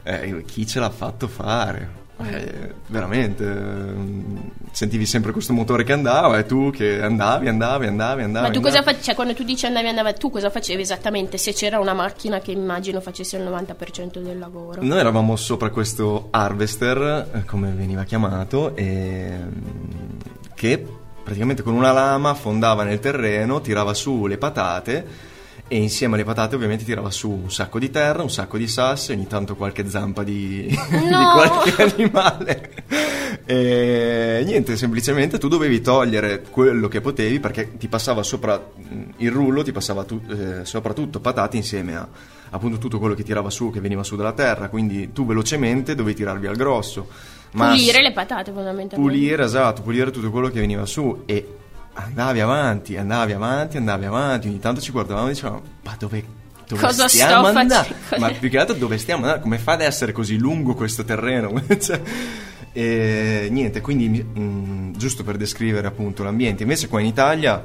eh, 0.02 0.42
chi 0.44 0.66
ce 0.66 0.80
l'ha 0.80 0.90
fatto 0.90 1.28
fare? 1.28 2.04
Eh, 2.18 2.72
veramente, 2.86 3.44
ehm, 3.44 4.50
sentivi 4.70 5.04
sempre 5.04 5.32
questo 5.32 5.52
motore 5.52 5.84
che 5.84 5.92
andava 5.92 6.38
e 6.38 6.46
tu 6.46 6.70
che 6.70 7.02
andavi, 7.02 7.46
andavi, 7.46 7.86
andavi, 7.86 8.22
andavi. 8.22 8.46
Ma 8.46 8.52
tu 8.52 8.60
cosa 8.60 8.78
andavi. 8.78 8.84
facevi? 8.84 9.04
Cioè, 9.04 9.14
quando 9.14 9.34
tu 9.34 9.44
dici 9.44 9.66
andavi 9.66 9.88
andava, 9.88 10.12
tu 10.14 10.30
cosa 10.30 10.48
facevi 10.48 10.80
esattamente? 10.80 11.36
Se 11.36 11.52
c'era 11.52 11.78
una 11.78 11.92
macchina 11.92 12.40
che 12.40 12.52
immagino 12.52 13.00
facesse 13.00 13.36
il 13.36 13.44
90% 13.44 14.20
del 14.20 14.38
lavoro. 14.38 14.82
Noi 14.82 14.98
eravamo 14.98 15.36
sopra 15.36 15.68
questo 15.68 16.28
harvester, 16.30 17.28
eh, 17.34 17.44
come 17.44 17.70
veniva 17.72 18.04
chiamato, 18.04 18.74
e, 18.74 19.32
mm, 19.38 20.18
che 20.54 20.86
praticamente 21.22 21.62
con 21.62 21.74
una 21.74 21.92
lama 21.92 22.32
fondava 22.32 22.82
nel 22.82 23.00
terreno, 23.00 23.60
tirava 23.60 23.92
su 23.92 24.26
le 24.26 24.38
patate 24.38 25.34
e 25.68 25.76
insieme 25.78 26.14
alle 26.14 26.24
patate 26.24 26.54
ovviamente 26.54 26.84
tirava 26.84 27.10
su 27.10 27.30
un 27.30 27.50
sacco 27.50 27.78
di 27.78 27.90
terra, 27.90 28.22
un 28.22 28.30
sacco 28.30 28.56
di 28.56 28.68
sassi, 28.68 29.12
ogni 29.12 29.26
tanto 29.26 29.56
qualche 29.56 29.88
zampa 29.88 30.22
di, 30.22 30.66
di 30.90 31.08
No! 31.10 31.32
qualche 31.34 31.82
animale. 31.82 32.70
E 33.44 34.42
niente, 34.44 34.76
semplicemente 34.76 35.38
tu 35.38 35.48
dovevi 35.48 35.80
togliere 35.80 36.42
quello 36.50 36.88
che 36.88 37.00
potevi 37.00 37.40
perché 37.40 37.76
ti 37.76 37.88
passava 37.88 38.22
sopra 38.22 38.56
mh, 38.58 39.02
il 39.18 39.30
rullo, 39.30 39.62
ti 39.62 39.72
passava 39.72 40.04
tu- 40.04 40.20
eh, 40.28 40.64
sopra 40.64 40.92
tutto 40.92 41.20
patate 41.20 41.56
insieme 41.56 41.96
a 41.96 42.06
appunto 42.50 42.78
tutto 42.78 42.98
quello 43.00 43.14
che 43.14 43.24
tirava 43.24 43.50
su, 43.50 43.70
che 43.72 43.80
veniva 43.80 44.02
su 44.04 44.14
dalla 44.16 44.32
terra, 44.32 44.68
quindi 44.68 45.12
tu 45.12 45.26
velocemente 45.26 45.94
dovevi 45.96 46.16
tirarvi 46.16 46.46
al 46.46 46.56
grosso. 46.56 47.08
Ma 47.52 47.70
Pulire 47.70 48.02
le 48.02 48.12
patate 48.12 48.52
fondamentalmente. 48.52 48.96
pulire, 48.96 49.44
esatto, 49.44 49.82
pulire 49.82 50.10
tutto 50.10 50.30
quello 50.30 50.48
che 50.48 50.60
veniva 50.60 50.86
su 50.86 51.22
e 51.26 51.46
andavi 51.96 52.40
avanti, 52.40 52.96
andavi 52.96 53.32
avanti, 53.32 53.76
andavi 53.76 54.04
avanti, 54.04 54.48
ogni 54.48 54.58
tanto 54.58 54.80
ci 54.80 54.92
guardavamo 54.92 55.28
e 55.28 55.32
dicevamo, 55.32 55.62
ma 55.82 55.96
dove, 55.98 56.24
dove 56.68 56.80
Cosa 56.80 57.08
stiamo 57.08 57.46
andando? 57.46 57.74
facendo?" 57.74 58.26
Ma 58.26 58.32
più 58.32 58.50
che 58.50 58.58
altro 58.58 58.74
dove 58.74 58.98
stiamo 58.98 59.22
andando? 59.22 59.42
Come 59.42 59.58
fa 59.58 59.72
ad 59.72 59.80
essere 59.80 60.12
così 60.12 60.36
lungo 60.36 60.74
questo 60.74 61.04
terreno? 61.04 61.52
Cioè, 61.78 62.00
e 62.72 63.48
niente, 63.50 63.80
quindi 63.80 64.22
mh, 64.22 64.98
giusto 64.98 65.24
per 65.24 65.38
descrivere 65.38 65.86
appunto 65.86 66.22
l'ambiente, 66.22 66.62
invece 66.62 66.88
qua 66.88 67.00
in 67.00 67.06
Italia 67.06 67.62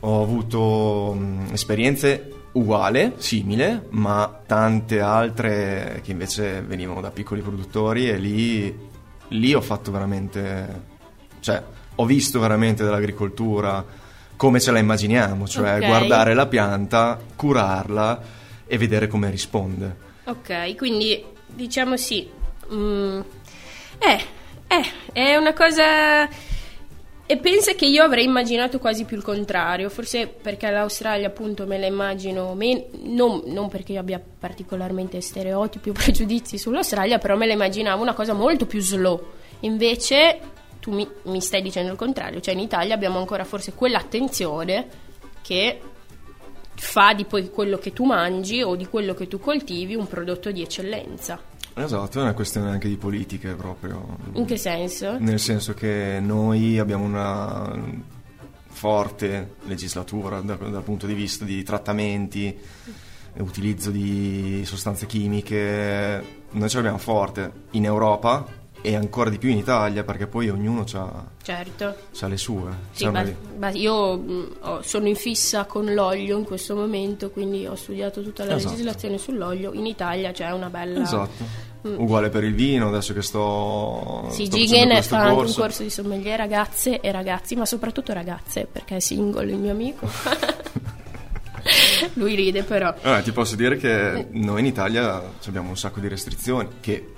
ho 0.00 0.22
avuto 0.22 1.14
mh, 1.16 1.52
esperienze 1.52 2.30
uguale, 2.52 3.14
simile, 3.18 3.86
ma 3.90 4.40
tante 4.44 5.00
altre 5.00 6.00
che 6.02 6.10
invece 6.10 6.60
venivano 6.62 7.00
da 7.00 7.10
piccoli 7.10 7.40
produttori 7.40 8.08
e 8.08 8.16
lì, 8.16 8.76
lì 9.28 9.54
ho 9.54 9.60
fatto 9.60 9.92
veramente, 9.92 10.82
cioè 11.38 11.62
ho 11.94 12.04
visto 12.04 12.40
veramente 12.40 12.84
dell'agricoltura 12.84 13.84
come 14.36 14.58
ce 14.58 14.72
la 14.72 14.78
immaginiamo, 14.80 15.46
cioè 15.46 15.76
Ok. 15.76 15.86
guardare 15.86 16.34
la 16.34 16.46
pianta, 16.46 17.18
curarla 17.36 18.20
e 18.66 18.76
vedere 18.78 19.06
come 19.06 19.30
risponde. 19.30 19.96
Ok, 20.24 20.74
quindi 20.76 21.24
diciamo 21.46 21.96
sì. 21.96 22.28
Mm, 22.72 23.20
eh, 23.98 24.24
eh, 24.66 24.84
è 25.12 25.36
una 25.36 25.52
cosa. 25.52 26.28
E 27.24 27.36
pensa 27.36 27.72
che 27.74 27.86
io 27.86 28.02
avrei 28.02 28.24
immaginato 28.24 28.78
quasi 28.78 29.04
più 29.04 29.16
il 29.16 29.22
contrario, 29.22 29.88
forse 29.88 30.26
perché 30.26 30.68
l'Australia 30.70 31.28
appunto 31.28 31.66
me 31.66 31.78
la 31.78 31.86
immagino, 31.86 32.54
men- 32.54 32.84
non, 33.04 33.42
non 33.46 33.68
perché 33.68 33.92
io 33.92 34.00
abbia 34.00 34.20
particolarmente 34.20 35.20
stereotipi 35.20 35.90
o 35.90 35.92
pregiudizi 35.94 36.58
sull'Australia, 36.58 37.18
però 37.18 37.36
me 37.36 37.46
la 37.46 37.52
immaginavo 37.52 38.02
una 38.02 38.12
cosa 38.14 38.32
molto 38.32 38.66
più 38.66 38.80
slow. 38.80 39.22
Invece 39.60 40.40
tu 40.82 40.90
mi, 40.90 41.08
mi 41.26 41.40
stai 41.40 41.62
dicendo 41.62 41.92
il 41.92 41.96
contrario, 41.96 42.40
cioè 42.40 42.54
in 42.54 42.60
Italia 42.60 42.92
abbiamo 42.92 43.20
ancora 43.20 43.44
forse 43.44 43.72
quell'attenzione 43.72 44.88
che 45.40 45.80
fa 46.74 47.14
di 47.14 47.24
poi 47.24 47.50
quello 47.50 47.78
che 47.78 47.92
tu 47.92 48.04
mangi 48.04 48.62
o 48.62 48.74
di 48.74 48.88
quello 48.88 49.14
che 49.14 49.28
tu 49.28 49.38
coltivi 49.38 49.94
un 49.94 50.08
prodotto 50.08 50.50
di 50.50 50.60
eccellenza. 50.60 51.40
Esatto, 51.74 52.18
è 52.18 52.22
una 52.22 52.34
questione 52.34 52.70
anche 52.70 52.88
di 52.88 52.96
politiche 52.96 53.54
proprio. 53.54 54.18
In 54.32 54.44
che 54.44 54.56
senso? 54.56 55.18
Nel 55.20 55.38
senso 55.38 55.72
che 55.72 56.18
noi 56.20 56.80
abbiamo 56.80 57.04
una 57.04 57.80
forte 58.66 59.54
legislatura 59.66 60.40
da- 60.40 60.56
dal 60.56 60.82
punto 60.82 61.06
di 61.06 61.14
vista 61.14 61.44
di 61.44 61.62
trattamenti, 61.62 62.58
utilizzo 63.38 63.92
di 63.92 64.64
sostanze 64.64 65.06
chimiche, 65.06 66.40
noi 66.50 66.68
ce 66.68 66.76
l'abbiamo 66.76 66.98
forte 66.98 67.52
in 67.70 67.84
Europa 67.84 68.60
e 68.82 68.96
ancora 68.96 69.30
di 69.30 69.38
più 69.38 69.48
in 69.48 69.56
Italia 69.58 70.02
perché 70.04 70.26
poi 70.26 70.50
ognuno 70.50 70.84
ha 70.94 71.24
Certo. 71.42 71.94
le 72.26 72.36
sue. 72.36 72.70
Sì, 72.90 72.98
Siamo 72.98 73.22
ma- 73.22 73.32
ma 73.58 73.70
io 73.70 74.16
mh, 74.18 74.48
ho- 74.60 74.82
sono 74.82 75.06
in 75.08 75.14
fissa 75.16 75.64
con 75.66 75.92
l'olio 75.94 76.36
in 76.36 76.44
questo 76.44 76.74
momento, 76.74 77.30
quindi 77.30 77.64
ho 77.66 77.76
studiato 77.76 78.22
tutta 78.22 78.44
la 78.44 78.56
Esatto. 78.56 78.72
legislazione 78.72 79.18
sull'olio. 79.18 79.72
In 79.72 79.86
Italia 79.86 80.32
c'è 80.32 80.50
una 80.50 80.68
bella... 80.68 81.02
Esatto. 81.02 81.70
Uguale 81.82 82.28
per 82.28 82.44
il 82.44 82.54
vino, 82.54 82.88
adesso 82.88 83.12
che 83.12 83.22
sto, 83.22 84.24
Mm. 84.26 84.30
Sì, 84.30 84.48
Gigen 84.48 85.02
fa 85.02 85.18
anche 85.18 85.30
un 85.30 85.36
corso. 85.36 85.60
corso 85.60 85.82
di 85.82 85.90
sommelier 85.90 86.38
ragazze 86.38 87.00
e 87.00 87.10
ragazzi, 87.10 87.56
ma 87.56 87.66
soprattutto 87.66 88.12
ragazze, 88.12 88.68
perché 88.70 88.96
è 88.96 89.00
single 89.00 89.50
il 89.50 89.58
mio 89.58 89.72
amico. 89.72 90.08
Lui 92.14 92.34
ride 92.34 92.62
però. 92.64 92.92
Allora, 93.02 93.20
ti 93.22 93.30
posso 93.32 93.54
dire 93.56 93.76
che 93.76 94.26
noi 94.32 94.60
in 94.60 94.66
Italia 94.66 95.22
abbiamo 95.46 95.68
un 95.70 95.76
sacco 95.76 96.00
di 96.00 96.08
restrizioni 96.08 96.68
che 96.80 97.12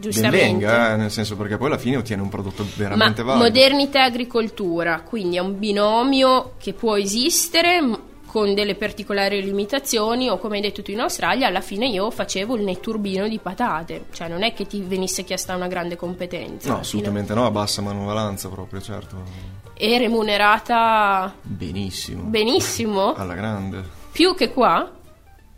ben 0.00 0.10
Giustamente. 0.12 0.44
venga, 0.46 0.92
eh, 0.92 0.96
nel 0.96 1.10
senso 1.10 1.36
perché 1.36 1.56
poi 1.56 1.66
alla 1.66 1.78
fine 1.78 1.96
ottiene 1.96 2.22
un 2.22 2.28
prodotto 2.28 2.62
Ma 2.62 2.68
veramente 2.76 3.22
valido. 3.22 3.44
modernità 3.44 4.00
e 4.00 4.02
agricoltura, 4.06 5.00
quindi 5.02 5.36
è 5.36 5.40
un 5.40 5.58
binomio 5.58 6.52
che 6.58 6.72
può 6.72 6.96
esistere 6.96 8.08
con 8.26 8.54
delle 8.54 8.76
particolari 8.76 9.42
limitazioni 9.42 10.28
o 10.30 10.38
come 10.38 10.54
hai 10.56 10.62
detto 10.62 10.82
tu 10.82 10.92
in 10.92 11.00
Australia, 11.00 11.48
alla 11.48 11.60
fine 11.60 11.86
io 11.88 12.10
facevo 12.12 12.54
il 12.56 12.62
netturbino 12.62 13.26
di 13.28 13.38
patate, 13.40 14.04
cioè 14.12 14.28
non 14.28 14.44
è 14.44 14.54
che 14.54 14.66
ti 14.68 14.80
venisse 14.82 15.24
chiesta 15.24 15.56
una 15.56 15.66
grande 15.66 15.96
competenza. 15.96 16.70
No, 16.70 16.78
assolutamente 16.78 17.34
no, 17.34 17.44
a 17.44 17.50
bassa 17.50 17.82
manovalanza 17.82 18.48
proprio, 18.48 18.80
certo. 18.80 19.16
E 19.74 19.98
remunerata 19.98 21.34
Benissimo. 21.42 22.22
benissimo, 22.24 23.14
Alla 23.14 23.34
grande. 23.34 23.82
più 24.12 24.34
che 24.34 24.52
qua, 24.52 24.92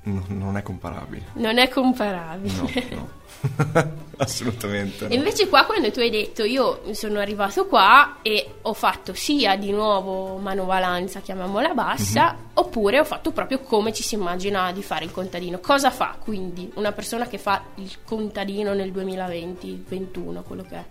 No, 0.05 0.25
non 0.29 0.57
è 0.57 0.63
comparabile. 0.63 1.27
non 1.35 1.59
è 1.59 1.69
comparabile. 1.69 2.55
No, 2.55 2.97
no. 2.97 3.09
assolutamente 4.19 5.07
no. 5.07 5.11
E 5.13 5.17
invece 5.17 5.49
qua 5.49 5.65
quando 5.65 5.91
tu 5.91 5.99
hai 6.01 6.11
detto 6.11 6.45
io 6.45 6.83
sono 6.93 7.19
arrivato 7.19 7.67
qua 7.67 8.19
e 8.23 8.55
ho 8.63 8.73
fatto 8.73 9.15
sia 9.15 9.57
di 9.57 9.71
nuovo 9.73 10.37
manovalanza, 10.37 11.21
chiamiamola 11.21 11.75
bassa, 11.75 12.33
Mhm. 12.33 12.39
oppure 12.55 13.01
ho 13.01 13.05
fatto 13.05 13.33
proprio 13.33 13.61
come 13.61 13.93
ci 13.93 14.03
si 14.03 14.15
immagina 14.15 14.71
di 14.73 14.83
fare 14.83 15.05
il 15.05 15.11
contadino. 15.13 15.59
Cosa 15.59 15.91
fa 15.91 16.17
quindi 16.23 16.71
una 16.75 16.93
persona 16.93 17.27
che 17.27 17.39
fa 17.39 17.63
il 17.77 17.91
contadino 18.05 18.75
nel 18.75 18.93
2020-21, 18.93 20.43
quello 20.43 20.63
che 20.69 20.77
è? 20.77 20.85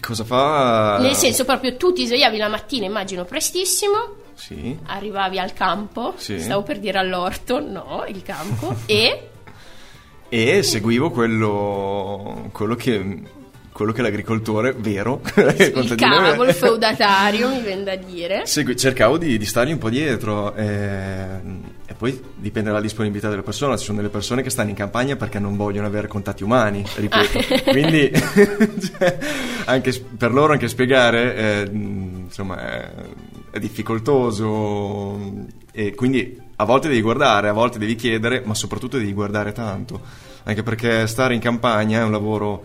Cosa 0.00 0.22
fa? 0.22 0.98
Nel 1.00 1.16
senso 1.16 1.44
proprio 1.44 1.76
tu 1.76 1.92
ti 1.92 2.06
svegliavi 2.06 2.36
la 2.36 2.46
mattina, 2.48 2.86
immagino 2.86 3.24
prestissimo, 3.24 4.18
Sì. 4.34 4.78
arrivavi 4.86 5.40
al 5.40 5.52
campo, 5.52 6.14
Sì. 6.16 6.38
stavo 6.40 6.62
per 6.62 6.78
dire 6.78 6.98
all'orto, 6.98 7.58
no, 7.58 8.04
il 8.06 8.22
campo, 8.22 8.72
e 8.86 9.29
E 10.32 10.62
seguivo 10.62 11.10
quello, 11.10 12.48
quello 12.52 12.76
che 12.76 13.38
quello 13.72 13.92
che 13.92 14.02
l'agricoltore 14.02 14.74
vero 14.76 15.22
il 15.36 15.70
contadino- 15.72 16.16
cavo, 16.16 16.44
il 16.44 16.52
feudatario, 16.52 17.48
mi 17.48 17.62
viene 17.62 17.82
da 17.82 17.96
dire. 17.96 18.44
Segui- 18.44 18.76
cercavo 18.76 19.16
di, 19.16 19.38
di 19.38 19.44
stargli 19.46 19.72
un 19.72 19.78
po' 19.78 19.88
dietro 19.88 20.54
eh, 20.54 21.40
e 21.86 21.94
poi 21.94 22.22
dipende 22.36 22.68
dalla 22.68 22.82
disponibilità 22.82 23.30
delle 23.30 23.42
persone. 23.42 23.78
Ci 23.78 23.86
sono 23.86 23.96
delle 23.96 24.10
persone 24.10 24.42
che 24.42 24.50
stanno 24.50 24.68
in 24.68 24.74
campagna 24.74 25.16
perché 25.16 25.38
non 25.38 25.56
vogliono 25.56 25.86
avere 25.86 26.08
contatti 26.08 26.44
umani, 26.44 26.84
ripeto. 26.94 27.38
Quindi 27.72 28.12
cioè, 28.12 29.18
anche 29.64 30.04
per 30.16 30.30
loro 30.32 30.52
anche 30.52 30.68
spiegare 30.68 31.34
eh, 31.34 31.70
insomma, 31.72 32.60
è, 32.60 32.92
è 33.52 33.58
difficoltoso 33.58 35.48
e 35.72 35.94
quindi 35.94 36.38
a 36.60 36.64
volte 36.64 36.88
devi 36.88 37.00
guardare, 37.00 37.48
a 37.48 37.52
volte 37.52 37.78
devi 37.78 37.94
chiedere, 37.94 38.42
ma 38.44 38.54
soprattutto 38.54 38.98
devi 38.98 39.14
guardare 39.14 39.52
tanto. 39.52 40.00
Anche 40.44 40.62
perché 40.62 41.06
stare 41.06 41.34
in 41.34 41.40
campagna 41.40 42.00
è 42.00 42.02
un 42.04 42.10
lavoro 42.12 42.62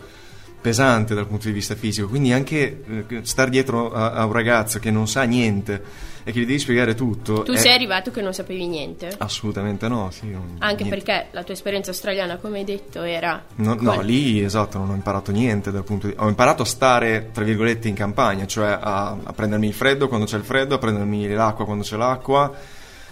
pesante 0.60 1.14
dal 1.14 1.28
punto 1.28 1.48
di 1.48 1.54
vista 1.54 1.76
fisico, 1.76 2.08
quindi 2.08 2.34
anche 2.34 2.84
eh, 3.08 3.20
star 3.22 3.50
dietro 3.50 3.94
a, 3.94 4.12
a 4.14 4.26
un 4.26 4.32
ragazzo 4.34 4.80
che 4.80 4.90
non 4.92 5.08
sa 5.08 5.24
niente 5.24 5.82
e 6.24 6.32
che 6.32 6.40
gli 6.40 6.46
devi 6.46 6.58
spiegare 6.60 6.96
tutto. 6.96 7.44
Tu 7.44 7.52
è- 7.54 7.58
sei 7.58 7.72
arrivato 7.72 8.10
che 8.12 8.22
non 8.22 8.34
sapevi 8.34 8.66
niente? 8.68 9.14
Assolutamente 9.20 9.88
no, 9.88 10.10
sì. 10.12 10.30
non- 10.30 10.56
Anche 10.58 10.84
niente. 10.84 11.04
perché 11.04 11.28
la 11.32 11.44
tua 11.44 11.54
esperienza 11.54 11.92
australiana, 11.92 12.38
come 12.38 12.58
hai 12.58 12.64
detto, 12.66 13.04
era... 13.04 13.46
No, 13.58 13.78
no, 13.80 14.02
lì 14.02 14.42
esatto, 14.44 14.80
non 14.80 14.90
ho 14.90 14.96
imparato 14.96 15.32
niente 15.32 15.72
dal 15.72 15.84
punto 15.84 16.08
di 16.08 16.16
Ho 16.18 16.28
imparato 16.28 16.64
a 16.64 16.66
stare, 16.66 17.30
tra 17.32 17.44
virgolette, 17.44 17.88
in 17.88 17.94
campagna, 17.96 18.46
cioè 18.48 18.78
a, 18.82 19.16
a 19.24 19.34
prendermi 19.34 19.68
il 19.68 19.74
freddo 19.74 20.08
quando 20.08 20.26
c'è 20.26 20.38
il 20.38 20.44
freddo, 20.44 20.76
a 20.76 20.80
prendermi 20.80 21.30
l'acqua 21.30 21.64
quando 21.64 21.84
c'è 21.84 21.96
l'acqua 21.96 22.52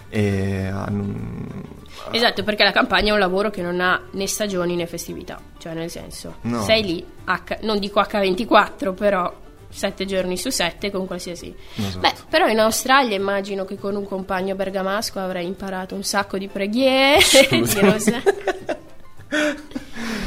e 0.08 0.66
a 0.66 0.86
non- 0.90 1.62
Esatto, 2.10 2.42
perché 2.42 2.64
la 2.64 2.72
campagna 2.72 3.10
è 3.10 3.12
un 3.12 3.18
lavoro 3.18 3.50
che 3.50 3.62
non 3.62 3.80
ha 3.80 4.00
né 4.12 4.26
stagioni 4.26 4.74
né 4.76 4.86
festività. 4.86 5.40
Cioè, 5.58 5.74
nel 5.74 5.90
senso, 5.90 6.36
No. 6.42 6.62
sei 6.62 6.82
lì, 6.84 7.04
H, 7.24 7.58
non 7.62 7.78
dico 7.78 8.00
H24, 8.00 8.94
però 8.94 9.32
sette 9.68 10.04
giorni 10.04 10.36
su 10.36 10.50
sette 10.50 10.90
con 10.90 11.06
qualsiasi... 11.06 11.52
Esatto. 11.76 11.98
Beh, 12.00 12.12
però 12.28 12.46
in 12.48 12.60
Australia 12.60 13.16
immagino 13.16 13.64
che 13.64 13.76
con 13.76 13.96
un 13.96 14.04
compagno 14.06 14.54
bergamasco 14.54 15.18
avrai 15.18 15.46
imparato 15.46 15.94
un 15.94 16.04
sacco 16.04 16.36
di 16.38 16.46
preghiere. 16.48 17.18
di 17.50 17.80
rosa- 17.80 18.22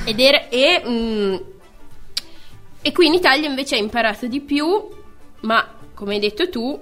Ed 0.06 0.20
era... 0.20 0.48
E, 0.50 0.82
mm, 0.86 1.36
e 2.82 2.92
qui 2.92 3.08
in 3.08 3.14
Italia 3.14 3.48
invece 3.50 3.76
hai 3.76 3.82
imparato 3.82 4.28
di 4.28 4.40
più, 4.42 4.88
ma 5.42 5.68
come 5.94 6.14
hai 6.16 6.20
detto 6.20 6.50
tu, 6.50 6.80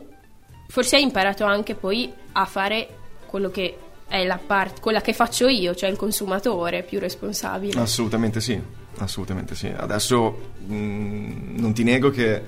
forse 0.67 0.95
hai 0.97 1.01
imparato 1.03 1.43
anche 1.45 1.73
poi 1.75 2.11
a 2.37 2.45
fare 2.45 2.87
quello 3.25 3.49
che 3.49 3.77
è 4.07 4.23
la 4.25 4.37
parte, 4.37 4.81
quella 4.81 5.01
che 5.01 5.13
faccio 5.13 5.47
io, 5.47 5.73
cioè 5.73 5.89
il 5.89 5.97
consumatore 5.97 6.83
più 6.83 6.99
responsabile. 6.99 7.79
Assolutamente 7.79 8.41
sì, 8.41 8.61
assolutamente 8.97 9.55
sì. 9.55 9.67
Adesso 9.67 10.51
mh, 10.67 11.59
non 11.59 11.73
ti 11.73 11.83
nego 11.83 12.09
che 12.09 12.43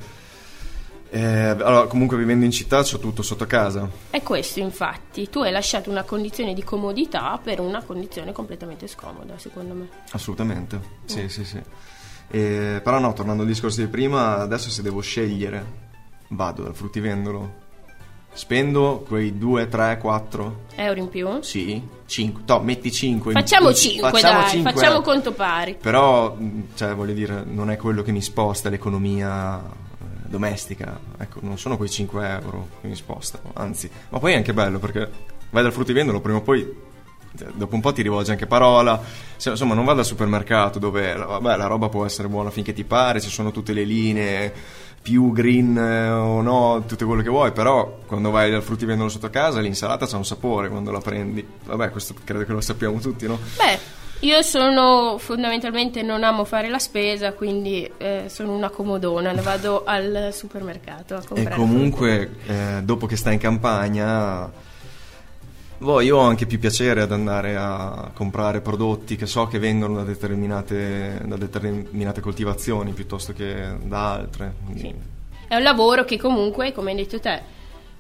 eh, 1.10 1.22
allora, 1.22 1.88
comunque 1.88 2.18
vivendo 2.18 2.44
in 2.44 2.52
città 2.52 2.84
c'ho 2.84 3.00
tutto 3.00 3.22
sotto 3.22 3.46
casa. 3.46 3.90
È 4.10 4.22
questo, 4.22 4.60
infatti, 4.60 5.30
tu 5.30 5.40
hai 5.40 5.52
lasciato 5.52 5.90
una 5.90 6.04
condizione 6.04 6.54
di 6.54 6.64
comodità 6.64 7.40
per 7.42 7.62
una 7.62 7.82
condizione 7.82 8.34
completamente 8.34 8.88
scomoda, 8.88 9.38
secondo 9.38 9.74
me. 9.74 9.90
Assolutamente, 10.12 10.80
sì, 11.06 11.30
sì, 11.30 11.46
sì. 11.46 11.62
E- 12.30 12.82
però 12.84 13.00
no, 13.00 13.14
tornando 13.14 13.44
al 13.44 13.48
discorso 13.48 13.80
di 13.80 13.88
prima, 13.88 14.40
adesso 14.40 14.70
se 14.70 14.82
devo 14.82 15.00
scegliere, 15.00 15.66
vado 16.30 16.64
dal 16.64 16.76
fruttivendolo. 16.76 17.66
Spendo 18.38 19.04
quei 19.08 19.36
2, 19.36 19.68
3, 19.68 19.98
4, 19.98 20.60
Euro 20.76 21.00
in 21.00 21.10
più? 21.10 21.42
sì, 21.42 21.82
5, 22.06 22.44
no, 22.46 22.60
metti 22.60 22.92
5. 22.92 23.32
Facciamo 23.32 23.74
5, 23.74 24.22
dai, 24.22 24.62
facciamo 24.62 25.02
conto 25.02 25.32
pari. 25.32 25.76
Però, 25.82 26.38
cioè, 26.76 26.94
voglio 26.94 27.14
dire, 27.14 27.44
non 27.44 27.72
è 27.72 27.78
quello 27.78 28.04
che 28.04 28.12
mi 28.12 28.22
sposta 28.22 28.70
l'economia 28.70 29.60
eh, 29.60 30.28
domestica. 30.28 31.00
Ecco, 31.18 31.40
non 31.42 31.58
sono 31.58 31.78
quei 31.78 31.90
5 31.90 32.28
euro 32.30 32.68
che 32.80 32.88
mi 32.88 32.96
spostano, 32.96 33.50
anzi. 33.56 33.90
Ma 34.10 34.20
poi 34.20 34.34
è 34.34 34.36
anche 34.36 34.54
bello 34.54 34.78
perché 34.78 35.10
vai 35.50 35.64
dal 35.64 35.74
fruttivendolo, 35.74 36.22
prima 36.22 36.38
o 36.38 36.42
poi, 36.42 36.72
dopo 37.54 37.76
un 37.76 37.82
po' 37.82 37.92
ti 37.94 38.02
rivolge 38.02 38.32
anche 38.32 38.46
parola. 38.48 39.02
Se- 39.36 39.50
insomma, 39.52 39.74
non 39.74 39.86
vado 39.86 40.00
al 40.00 40.06
supermercato 40.06 40.80
dove, 40.80 41.14
vabbè, 41.16 41.56
la 41.58 41.68
roba 41.68 41.90
può 41.90 42.06
essere 42.06 42.28
buona 42.28 42.50
finché 42.50 42.74
ti 42.74 42.84
pare, 42.84 43.22
ci 43.22 43.30
sono 43.30 43.52
tutte 43.52 43.74
le 43.74 43.84
linee 43.84 44.54
più 45.02 45.32
green 45.32 45.78
eh, 45.78 46.10
o 46.10 46.42
no, 46.42 46.84
tutto 46.86 47.06
quello 47.06 47.22
che 47.22 47.30
vuoi, 47.30 47.52
però 47.54 48.00
quando 48.06 48.30
vai 48.30 48.52
dal 48.52 48.62
fruttivendolo 48.62 49.08
sotto 49.08 49.30
casa 49.30 49.62
l'insalata 49.62 50.06
c'ha 50.06 50.18
un 50.18 50.26
sapore 50.26 50.68
quando 50.70 50.92
la 50.92 51.00
prendi. 51.00 51.46
Vabbè, 51.66 51.92
questo 51.92 52.14
credo 52.24 52.44
che 52.44 52.52
lo 52.52 52.60
sappiamo 52.62 53.00
tutti, 53.00 53.26
no? 53.26 53.40
Beh, 53.58 53.80
io 54.22 54.42
sono 54.42 55.18
fondamentalmente 55.20 56.02
non 56.02 56.24
amo 56.26 56.44
fare 56.44 56.68
la 56.68 56.80
spesa, 56.80 57.32
quindi 57.32 57.90
eh, 57.98 58.26
sono 58.28 58.52
una 58.54 58.70
comodona, 58.70 59.32
ne 59.32 59.42
vado 59.42 59.84
al 59.86 60.30
supermercato 60.34 61.14
a 61.14 61.20
E 61.20 61.26
comprare. 61.26 61.56
comunque, 61.56 62.32
eh, 62.48 62.82
dopo 62.84 63.06
che 63.06 63.16
stai 63.16 63.36
in 63.36 63.40
campagna, 63.40 64.52
boh, 65.78 66.02
io 66.02 66.18
ho 66.18 66.22
anche 66.22 66.46
più 66.46 66.60
piacere 66.60 67.02
ad 67.02 67.12
andare 67.12 67.56
a 67.56 68.12
comprare 68.14 68.62
prodotti 68.62 69.16
che 69.16 69.26
so 69.26 69.48
che 69.48 69.60
vengono 69.60 69.96
da 69.96 70.04
determinate, 70.04 71.22
da 71.26 71.38
determinate 71.38 72.22
coltivazioni 72.22 72.92
piuttosto 72.92 73.34
che 73.34 73.78
da 73.84 74.12
altre. 74.12 74.54
Sì. 74.76 74.94
È 75.48 75.56
un 75.56 75.64
lavoro 75.64 76.04
che 76.04 76.18
comunque, 76.18 76.74
come 76.74 76.92
hai 76.92 76.98
detto 76.98 77.20
te 77.20 77.56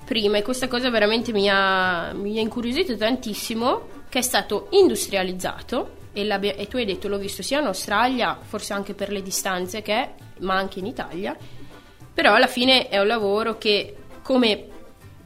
prima, 0.07 0.37
e 0.37 0.41
questa 0.41 0.69
cosa 0.69 0.89
veramente 0.89 1.33
mi 1.33 1.49
ha, 1.49 2.13
mi 2.13 2.37
ha 2.37 2.41
incuriosito 2.41 2.95
tantissimo, 2.95 3.87
che 4.07 4.19
è 4.19 4.21
stato 4.21 4.67
industrializzato, 4.71 5.95
e, 6.13 6.25
e 6.25 6.67
tu 6.67 6.77
hai 6.77 6.85
detto 6.85 7.09
l'ho 7.09 7.17
visto 7.17 7.43
sia 7.43 7.59
in 7.59 7.65
Australia, 7.65 8.39
forse 8.41 8.71
anche 8.71 8.93
per 8.93 9.11
le 9.11 9.21
distanze 9.21 9.81
che 9.81 9.93
è, 9.93 10.13
ma 10.39 10.55
anche 10.55 10.79
in 10.79 10.85
Italia, 10.85 11.35
però 12.13 12.33
alla 12.33 12.47
fine 12.47 12.87
è 12.87 12.99
un 12.99 13.07
lavoro 13.07 13.57
che, 13.57 13.95
come 14.23 14.67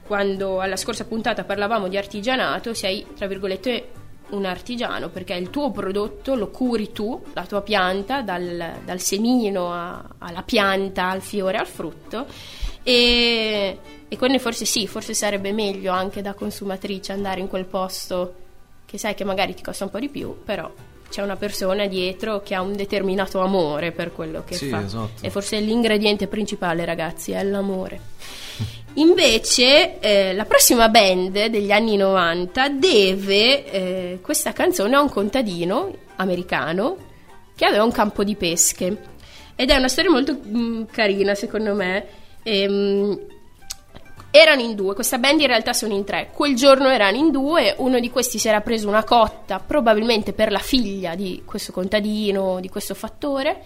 quando 0.05 0.59
alla 0.59 0.75
scorsa 0.75 1.05
puntata 1.05 1.43
parlavamo 1.43 1.87
di 1.87 1.97
artigianato, 1.97 2.73
sei, 2.73 3.05
tra 3.15 3.27
virgolette, 3.27 3.89
un 4.31 4.45
artigiano, 4.45 5.09
perché 5.09 5.33
il 5.33 5.49
tuo 5.49 5.71
prodotto 5.71 6.35
lo 6.35 6.49
curi 6.49 6.91
tu, 6.91 7.21
la 7.33 7.45
tua 7.45 7.61
pianta, 7.61 8.21
dal, 8.21 8.75
dal 8.85 8.99
semino 8.99 9.73
a- 9.73 10.03
alla 10.19 10.41
pianta, 10.43 11.09
al 11.09 11.21
fiore, 11.21 11.57
al 11.57 11.67
frutto. 11.67 12.25
E, 12.83 13.77
e 14.07 14.17
quindi 14.17 14.39
forse 14.39 14.65
sì, 14.65 14.87
forse 14.87 15.13
sarebbe 15.13 15.51
meglio 15.51 15.91
anche 15.91 16.21
da 16.21 16.33
consumatrice 16.33 17.11
andare 17.11 17.39
in 17.41 17.47
quel 17.47 17.65
posto 17.65 18.35
che 18.85 18.97
sai 18.97 19.13
che 19.13 19.23
magari 19.23 19.53
ti 19.53 19.61
costa 19.61 19.83
un 19.85 19.89
po' 19.89 19.99
di 19.99 20.09
più, 20.09 20.43
però 20.43 20.69
c'è 21.09 21.21
una 21.21 21.35
persona 21.35 21.85
dietro 21.87 22.41
che 22.41 22.55
ha 22.55 22.61
un 22.61 22.73
determinato 22.75 23.39
amore 23.41 23.91
per 23.91 24.11
quello 24.13 24.43
che 24.45 24.55
Sì, 24.55 24.69
fa. 24.69 24.81
esatto. 24.81 25.23
E 25.25 25.29
forse 25.29 25.59
l'ingrediente 25.59 26.27
principale, 26.27 26.83
ragazzi, 26.85 27.31
è 27.33 27.43
l'amore. 27.43 27.99
Invece, 28.95 29.99
eh, 29.99 30.33
la 30.33 30.45
prossima 30.45 30.89
band 30.89 31.45
degli 31.45 31.71
anni 31.71 31.95
90 31.95 32.69
deve 32.69 33.71
eh, 33.71 34.19
questa 34.21 34.51
canzone 34.51 34.95
a 34.95 35.01
un 35.01 35.09
contadino 35.09 35.93
americano 36.17 36.97
che 37.55 37.65
aveva 37.65 37.83
un 37.83 37.91
campo 37.91 38.23
di 38.23 38.35
pesche. 38.35 39.09
Ed 39.55 39.69
è 39.69 39.75
una 39.75 39.87
storia 39.87 40.11
molto 40.11 40.37
mm, 40.45 40.83
carina, 40.91 41.35
secondo 41.35 41.73
me. 41.73 42.05
Ehm, 42.43 43.19
erano 44.31 44.61
in 44.61 44.75
due, 44.75 44.95
questa 44.95 45.17
band 45.17 45.41
in 45.41 45.47
realtà 45.47 45.73
sono 45.73 45.93
in 45.93 46.03
tre. 46.03 46.29
Quel 46.33 46.55
giorno 46.55 46.87
erano 46.87 47.17
in 47.17 47.31
due, 47.31 47.75
uno 47.77 47.99
di 47.99 48.09
questi 48.09 48.39
si 48.39 48.47
era 48.47 48.61
preso 48.61 48.87
una 48.87 49.03
cotta, 49.03 49.59
probabilmente 49.59 50.33
per 50.33 50.51
la 50.51 50.59
figlia 50.59 51.15
di 51.15 51.43
questo 51.45 51.71
contadino, 51.71 52.59
di 52.61 52.69
questo 52.69 52.93
fattore, 52.93 53.61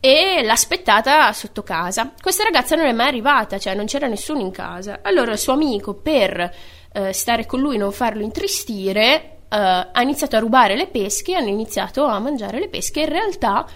e 0.00 0.42
l'ha 0.42 0.52
aspettata 0.52 1.32
sotto 1.32 1.62
casa. 1.62 2.12
Questa 2.20 2.44
ragazza 2.44 2.76
non 2.76 2.86
è 2.86 2.92
mai 2.92 3.08
arrivata, 3.08 3.58
cioè 3.58 3.74
non 3.74 3.86
c'era 3.86 4.06
nessuno 4.06 4.40
in 4.40 4.50
casa. 4.50 5.00
Allora 5.02 5.32
il 5.32 5.38
suo 5.38 5.54
amico, 5.54 5.94
per 5.94 6.54
eh, 6.92 7.12
stare 7.12 7.46
con 7.46 7.60
lui 7.60 7.74
e 7.74 7.78
non 7.78 7.92
farlo 7.92 8.22
intristire, 8.22 9.38
eh, 9.48 9.56
ha 9.56 10.02
iniziato 10.02 10.36
a 10.36 10.40
rubare 10.40 10.76
le 10.76 10.86
pesche, 10.86 11.34
hanno 11.34 11.48
iniziato 11.48 12.04
a 12.04 12.18
mangiare 12.18 12.60
le 12.60 12.68
pesche. 12.68 13.00
In 13.00 13.08
realtà 13.08 13.66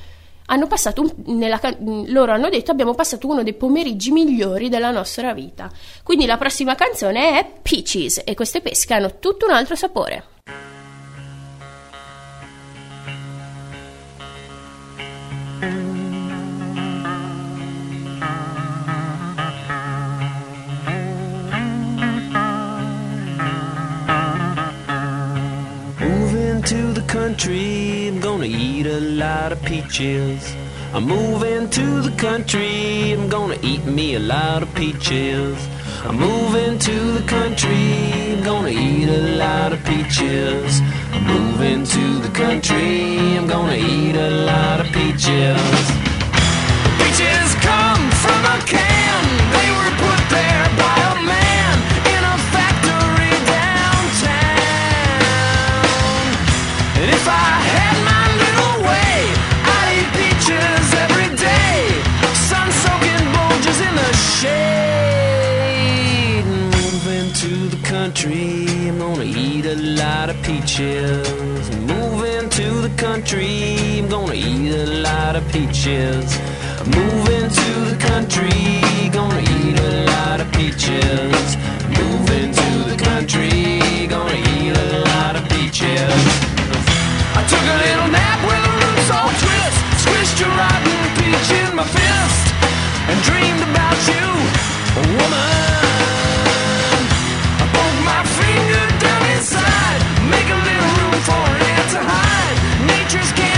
hanno 0.47 0.67
passato 0.67 1.01
un- 1.01 1.39
nella 1.39 1.61
loro 2.07 2.33
hanno 2.33 2.49
detto 2.49 2.71
abbiamo 2.73 2.95
passato 2.95 3.27
uno 3.29 3.43
dei 3.43 3.55
pomeriggi 3.55 4.11
migliori 4.11 4.69
della 4.69 4.91
nostra 4.91 5.33
vita. 5.33 5.71
Quindi 6.03 6.27
la 6.27 6.37
prossima 6.37 6.75
canzone 6.75 7.39
è 7.39 7.53
Peaches 7.63 8.23
e 8.25 8.35
queste 8.35 8.61
pesche 8.61 8.95
hanno 8.95 9.19
tutto 9.19 9.47
un 9.47 9.53
altro 9.53 9.77
sapore. 9.77 10.25
Country, 27.33 28.09
I'm 28.09 28.21
gonna 28.21 28.45
eat 28.45 28.87
a 28.87 29.01
lot 29.01 29.53
of 29.53 29.63
peaches. 29.63 30.55
I'm 30.93 31.05
moving 31.05 31.71
to 31.71 32.03
the 32.03 32.15
country, 32.19 33.13
I'm 33.13 33.31
gonna 33.31 33.57
eat 33.63 33.87
me 33.87 34.17
a 34.17 34.19
lot 34.19 34.63
of 34.63 34.75
peaches. 34.75 35.57
I'm 36.05 36.19
moving 36.19 36.79
to 36.79 36.97
the 37.19 37.25
country, 37.27 38.35
I'm 38.35 38.45
gonna 38.45 38.69
eat 38.69 39.09
a 39.09 39.23
lot 39.39 39.73
of 39.73 39.83
peaches. 39.83 40.83
I'm 41.15 41.25
moving 41.27 41.85
to 41.85 42.19
the 42.19 42.33
country, 42.35 43.39
I'm 43.39 43.47
gonna 43.47 43.77
eat 43.77 44.15
a 44.15 44.31
lot 44.45 44.81
of 44.81 44.93
peaches. 44.93 45.13
Peaches 45.23 46.02
country, 68.13 68.67
I'm 68.89 68.99
gonna 68.99 69.25
eat 69.25 69.65
a 69.65 69.75
lot 69.75 70.29
of 70.29 70.37
peaches. 70.43 71.71
Moving 71.81 72.51
to 72.51 72.69
the 72.87 72.93
country, 72.99 74.01
I'm 74.01 74.09
gonna 74.09 74.35
eat 74.35 74.71
a 74.71 74.87
lot 75.01 75.35
of 75.35 75.45
peaches. 75.51 76.39
Moving 76.95 77.49
to 77.49 77.71
the 77.89 77.97
country, 77.99 78.53
gonna 79.11 79.41
eat 79.41 79.79
a 79.81 80.05
lot 80.13 80.41
of 80.43 80.53
peaches. 80.53 81.57
Moving 82.01 82.53
to 82.53 82.71
the 82.91 82.99
country, 83.03 84.07
gonna 84.09 84.39
eat 84.57 84.77
a 84.77 84.99
lot 85.09 85.35
of 85.37 85.49
peaches. 85.49 86.23
I 87.41 87.43
took 87.49 87.65
a 87.75 87.79
little 87.87 88.09
nap 88.13 88.39
with 88.45 88.69
a 88.71 88.73
roots 88.81 89.11
all 89.17 89.33
twist. 89.41 89.79
Squished 90.05 90.41
a 90.45 90.49
rotten 90.61 91.01
peach 91.17 91.51
in 91.61 91.75
my 91.75 91.87
fist. 91.97 92.45
And 93.09 93.19
dreamed 93.25 93.63
about 93.71 93.99
you, 94.13 94.27
woman. 95.17 95.92
Just 103.13 103.37
get. 103.37 103.52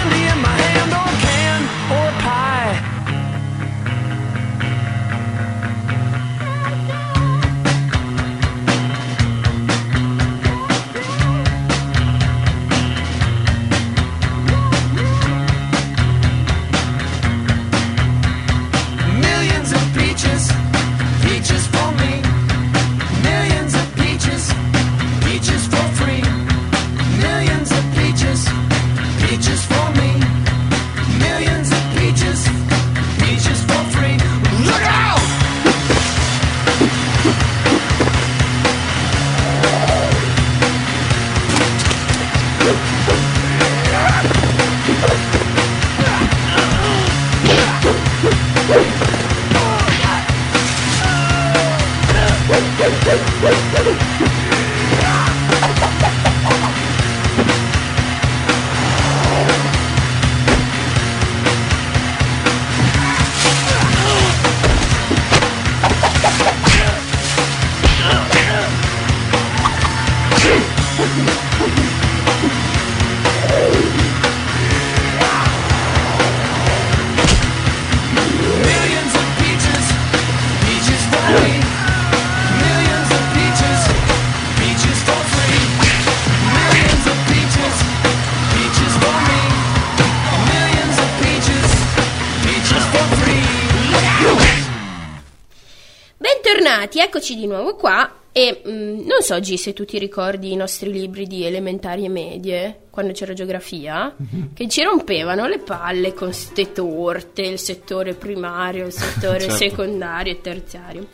Di 97.45 97.47
nuovo 97.47 97.75
qua 97.75 98.11
e 98.33 98.63
mm, 98.67 99.07
non 99.07 99.21
so 99.21 99.39
G 99.39 99.55
se 99.55 99.73
tu 99.73 99.85
ti 99.85 99.99
ricordi 99.99 100.51
i 100.51 100.57
nostri 100.57 100.91
libri 100.91 101.27
di 101.27 101.45
elementari 101.45 102.05
e 102.05 102.09
medie, 102.09 102.81
quando 102.91 103.13
c'era 103.13 103.33
geografia, 103.33 104.13
che 104.53 104.67
ci 104.69 104.83
rompevano 104.83 105.47
le 105.47 105.59
palle 105.59 106.13
con 106.15 106.33
ste 106.33 106.73
torte, 106.73 107.43
il 107.43 107.61
settore 107.61 108.15
primario, 108.15 108.87
il 108.87 108.93
settore 108.93 109.41
Certo. 109.45 109.57
secondario 109.57 110.33
e 110.33 110.41
terziario. 110.41 111.07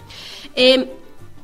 E 0.53 0.89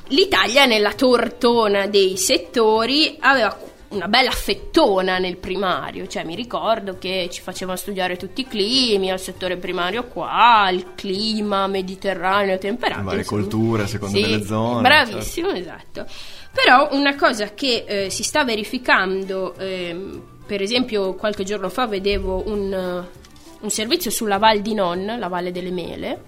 l'Italia 0.09 0.65
nella 0.65 0.95
tortona 0.95 1.87
dei 1.87 2.17
settori 2.17 3.17
aveva 3.21 3.59
una 3.89 4.09
bella 4.09 4.31
fettona 4.31 5.19
nel 5.19 5.37
primario, 5.37 6.07
cioè 6.07 6.25
mi 6.25 6.35
ricordo 6.35 6.99
che 6.99 7.29
ci 7.31 7.41
facevano 7.41 7.77
studiare 7.77 8.17
tutti 8.17 8.43
i 8.43 8.47
climi, 8.47 9.11
al 9.11 9.21
settore 9.21 9.57
primario 9.57 10.05
qua, 10.05 10.69
il 10.71 10.95
clima 10.95 11.67
mediterraneo 11.67 12.59
temperato. 12.59 13.01
Le 13.01 13.07
varie 13.07 13.25
colture 13.25 13.85
a 13.85 13.87
seconda 13.87 14.17
Sì, 14.17 14.23
delle 14.23 14.45
zone, 14.45 14.83
Bravissimo, 14.83 15.51
esatto. 15.51 16.07
Però 16.53 16.89
una 16.93 17.15
cosa 17.17 17.53
che 17.55 17.85
eh, 17.87 18.11
si 18.11 18.23
sta 18.23 18.45
verificando, 18.45 19.55
ehm, 19.57 20.23
per 20.47 20.63
esempio 20.63 21.15
qualche 21.15 21.45
giorno 21.45 21.69
fa 21.69 21.87
vedevo 21.87 22.43
un, 22.47 22.73
eh, 22.73 23.25
un 23.61 23.71
servizio 23.71 24.11
sulla 24.11 24.39
Val 24.39 24.61
di 24.61 24.75
Non, 24.75 25.17
la 25.19 25.29
Valle 25.29 25.53
delle 25.53 25.71
Mele, 25.71 26.23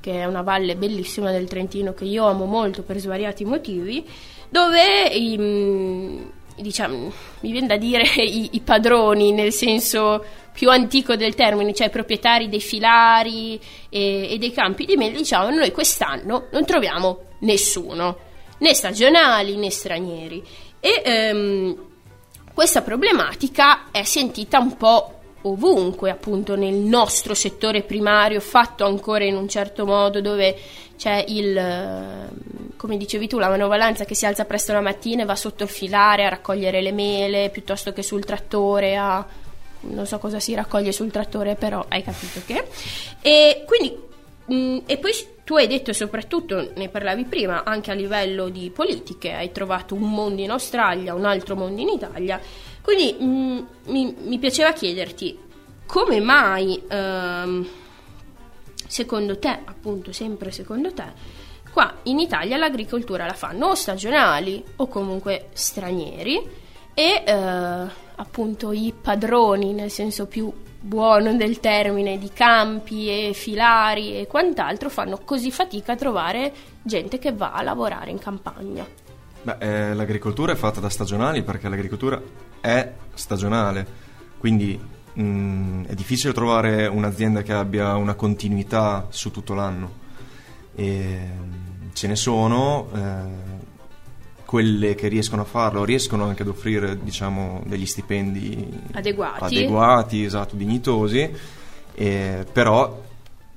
che 0.00 0.12
è 0.20 0.24
una 0.24 0.42
valle 0.42 0.76
bellissima 0.76 1.30
del 1.30 1.48
Trentino 1.48 1.92
che 1.92 2.04
io 2.04 2.26
amo 2.26 2.44
molto 2.46 2.82
per 2.82 2.98
svariati 2.98 3.44
motivi, 3.44 4.06
dove 4.48 5.08
i, 5.08 5.36
mm, 5.36 6.20
diciamo, 6.60 7.12
mi 7.40 7.52
viene 7.52 7.66
da 7.66 7.76
dire 7.76 8.04
i, 8.22 8.50
i 8.52 8.60
padroni 8.60 9.32
nel 9.32 9.52
senso 9.52 10.24
più 10.52 10.70
antico 10.70 11.14
del 11.14 11.34
termine, 11.34 11.72
cioè 11.72 11.86
i 11.86 11.90
proprietari 11.90 12.48
dei 12.48 12.60
filari 12.60 13.60
e, 13.88 14.32
e 14.32 14.38
dei 14.38 14.52
campi 14.52 14.84
di 14.84 14.96
mele, 14.96 15.16
diciamo 15.16 15.50
noi 15.50 15.70
quest'anno 15.70 16.48
non 16.50 16.64
troviamo 16.64 17.26
nessuno, 17.40 18.18
né 18.58 18.74
stagionali 18.74 19.56
né 19.56 19.70
stranieri. 19.70 20.42
E 20.80 21.02
ehm, 21.04 21.86
questa 22.52 22.82
problematica 22.82 23.90
è 23.92 24.02
sentita 24.02 24.58
un 24.58 24.76
po' 24.76 25.12
ovunque, 25.42 26.10
appunto 26.10 26.56
nel 26.56 26.74
nostro 26.74 27.34
settore 27.34 27.82
primario, 27.82 28.40
fatto 28.40 28.84
ancora 28.84 29.24
in 29.24 29.36
un 29.36 29.48
certo 29.48 29.86
modo, 29.86 30.20
dove 30.20 30.56
c'è 30.96 31.24
il, 31.28 31.54
come 32.78 32.96
dicevi 32.96 33.26
tu, 33.26 33.38
la 33.38 33.48
manovalanza 33.48 34.04
che 34.04 34.14
si 34.14 34.24
alza 34.24 34.44
presto 34.44 34.72
la 34.72 34.80
mattina 34.80 35.22
e 35.22 35.26
va 35.26 35.34
sotto 35.34 35.64
il 35.64 35.68
filare 35.68 36.24
a 36.24 36.28
raccogliere 36.28 36.80
le 36.80 36.92
mele, 36.92 37.50
piuttosto 37.50 37.92
che 37.92 38.04
sul 38.04 38.24
trattore 38.24 38.96
a... 38.96 39.26
non 39.80 40.06
so 40.06 40.18
cosa 40.18 40.38
si 40.38 40.54
raccoglie 40.54 40.92
sul 40.92 41.10
trattore, 41.10 41.56
però 41.56 41.84
hai 41.88 42.02
capito 42.04 42.40
che. 42.46 42.68
E 43.20 43.64
quindi, 43.66 43.98
mh, 44.46 44.84
e 44.86 44.96
poi 44.96 45.12
tu 45.42 45.56
hai 45.56 45.66
detto 45.66 45.92
soprattutto, 45.92 46.72
ne 46.76 46.88
parlavi 46.88 47.24
prima, 47.24 47.64
anche 47.64 47.90
a 47.90 47.94
livello 47.94 48.48
di 48.48 48.70
politiche, 48.70 49.32
hai 49.32 49.50
trovato 49.50 49.94
un 49.94 50.10
mondo 50.12 50.40
in 50.40 50.50
Australia, 50.50 51.14
un 51.14 51.24
altro 51.24 51.56
mondo 51.56 51.80
in 51.80 51.88
Italia, 51.88 52.40
quindi 52.80 53.12
mh, 53.12 53.66
mi, 53.86 54.14
mi, 54.24 54.38
piaceva 54.38 54.72
chiederti 54.72 55.36
come 55.84 56.20
mai, 56.20 56.80
ehm, 56.86 57.68
secondo 58.86 59.38
te, 59.38 59.58
appunto 59.64 60.12
sempre 60.12 60.52
secondo 60.52 60.92
te, 60.92 61.38
qua 61.78 61.94
in 62.04 62.18
Italia 62.18 62.56
l'agricoltura 62.56 63.24
la 63.24 63.34
fanno 63.34 63.66
o 63.66 63.74
stagionali 63.76 64.64
o 64.74 64.88
comunque 64.88 65.50
stranieri 65.52 66.42
e 66.92 67.22
eh, 67.24 67.32
appunto 68.16 68.72
i 68.72 68.92
padroni 69.00 69.72
nel 69.72 69.88
senso 69.88 70.26
più 70.26 70.52
buono 70.80 71.36
del 71.36 71.60
termine 71.60 72.18
di 72.18 72.32
campi 72.32 73.08
e 73.08 73.32
filari 73.32 74.18
e 74.18 74.26
quant'altro 74.26 74.90
fanno 74.90 75.20
così 75.24 75.52
fatica 75.52 75.92
a 75.92 75.94
trovare 75.94 76.52
gente 76.82 77.20
che 77.20 77.32
va 77.32 77.52
a 77.52 77.62
lavorare 77.62 78.10
in 78.10 78.18
campagna. 78.18 78.84
Beh, 79.42 79.56
eh, 79.60 79.94
l'agricoltura 79.94 80.54
è 80.54 80.56
fatta 80.56 80.80
da 80.80 80.88
stagionali 80.88 81.44
perché 81.44 81.68
l'agricoltura 81.68 82.20
è 82.60 82.92
stagionale, 83.14 83.86
quindi 84.38 84.76
mh, 85.12 85.84
è 85.86 85.94
difficile 85.94 86.32
trovare 86.32 86.88
un'azienda 86.88 87.42
che 87.42 87.52
abbia 87.52 87.94
una 87.94 88.14
continuità 88.14 89.06
su 89.10 89.30
tutto 89.30 89.54
l'anno. 89.54 90.06
E, 90.78 91.18
ce 91.92 92.06
ne 92.06 92.14
sono, 92.14 92.88
eh, 92.94 93.56
quelle 94.44 94.94
che 94.94 95.08
riescono 95.08 95.42
a 95.42 95.44
farlo 95.44 95.84
riescono 95.84 96.24
anche 96.24 96.42
ad 96.42 96.48
offrire 96.48 96.96
diciamo, 97.02 97.62
degli 97.66 97.84
stipendi 97.84 98.82
adeguati, 98.92 99.44
adeguati 99.44 100.24
esatto, 100.24 100.54
dignitosi, 100.54 101.28
eh, 101.94 102.46
però 102.52 103.02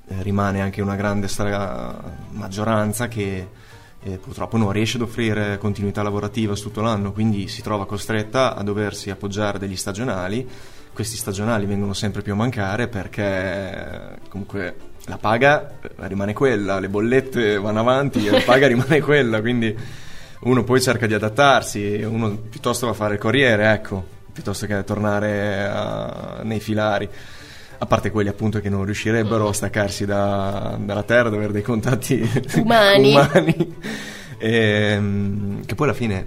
eh, 0.08 0.22
rimane 0.22 0.60
anche 0.60 0.82
una 0.82 0.96
grande 0.96 1.28
stra- 1.28 1.96
maggioranza 2.32 3.06
che 3.06 3.48
eh, 4.02 4.18
purtroppo 4.18 4.56
non 4.56 4.72
riesce 4.72 4.96
ad 4.96 5.04
offrire 5.04 5.56
continuità 5.58 6.02
lavorativa 6.02 6.56
su 6.56 6.64
tutto 6.64 6.80
l'anno, 6.80 7.12
quindi 7.12 7.46
si 7.46 7.62
trova 7.62 7.86
costretta 7.86 8.56
a 8.56 8.62
doversi 8.64 9.10
appoggiare 9.10 9.60
degli 9.60 9.76
stagionali. 9.76 10.46
Questi 10.92 11.16
stagionali 11.16 11.64
vengono 11.64 11.92
sempre 11.92 12.22
più 12.22 12.32
a 12.32 12.36
mancare 12.36 12.88
perché 12.88 14.18
comunque 14.28 14.90
la 15.06 15.18
paga 15.18 15.78
rimane 15.96 16.32
quella, 16.32 16.78
le 16.78 16.88
bollette 16.88 17.58
vanno 17.58 17.80
avanti 17.80 18.26
e 18.26 18.30
la 18.30 18.42
paga 18.44 18.66
rimane 18.68 19.00
quella, 19.00 19.40
quindi 19.40 19.76
uno 20.40 20.64
poi 20.64 20.80
cerca 20.80 21.06
di 21.06 21.14
adattarsi, 21.14 22.02
uno 22.02 22.36
piuttosto 22.36 22.86
va 22.86 22.92
a 22.92 22.94
fare 22.96 23.14
il 23.14 23.20
corriere, 23.20 23.72
ecco, 23.72 24.04
piuttosto 24.32 24.66
che 24.66 24.84
tornare 24.84 25.64
a, 25.64 26.40
nei 26.42 26.60
filari. 26.60 27.08
A 27.78 27.86
parte 27.86 28.10
quelli 28.10 28.28
appunto 28.28 28.60
che 28.60 28.68
non 28.68 28.84
riuscirebbero 28.84 29.48
a 29.48 29.52
staccarsi 29.52 30.04
da, 30.04 30.78
dalla 30.80 31.02
terra, 31.02 31.28
ad 31.28 31.34
avere 31.34 31.52
dei 31.52 31.62
contatti 31.62 32.22
umani. 32.56 33.10
umani. 33.10 33.76
E, 34.38 34.50
ehm, 34.50 35.64
che 35.64 35.74
poi 35.74 35.86
alla 35.88 35.96
fine, 35.96 36.26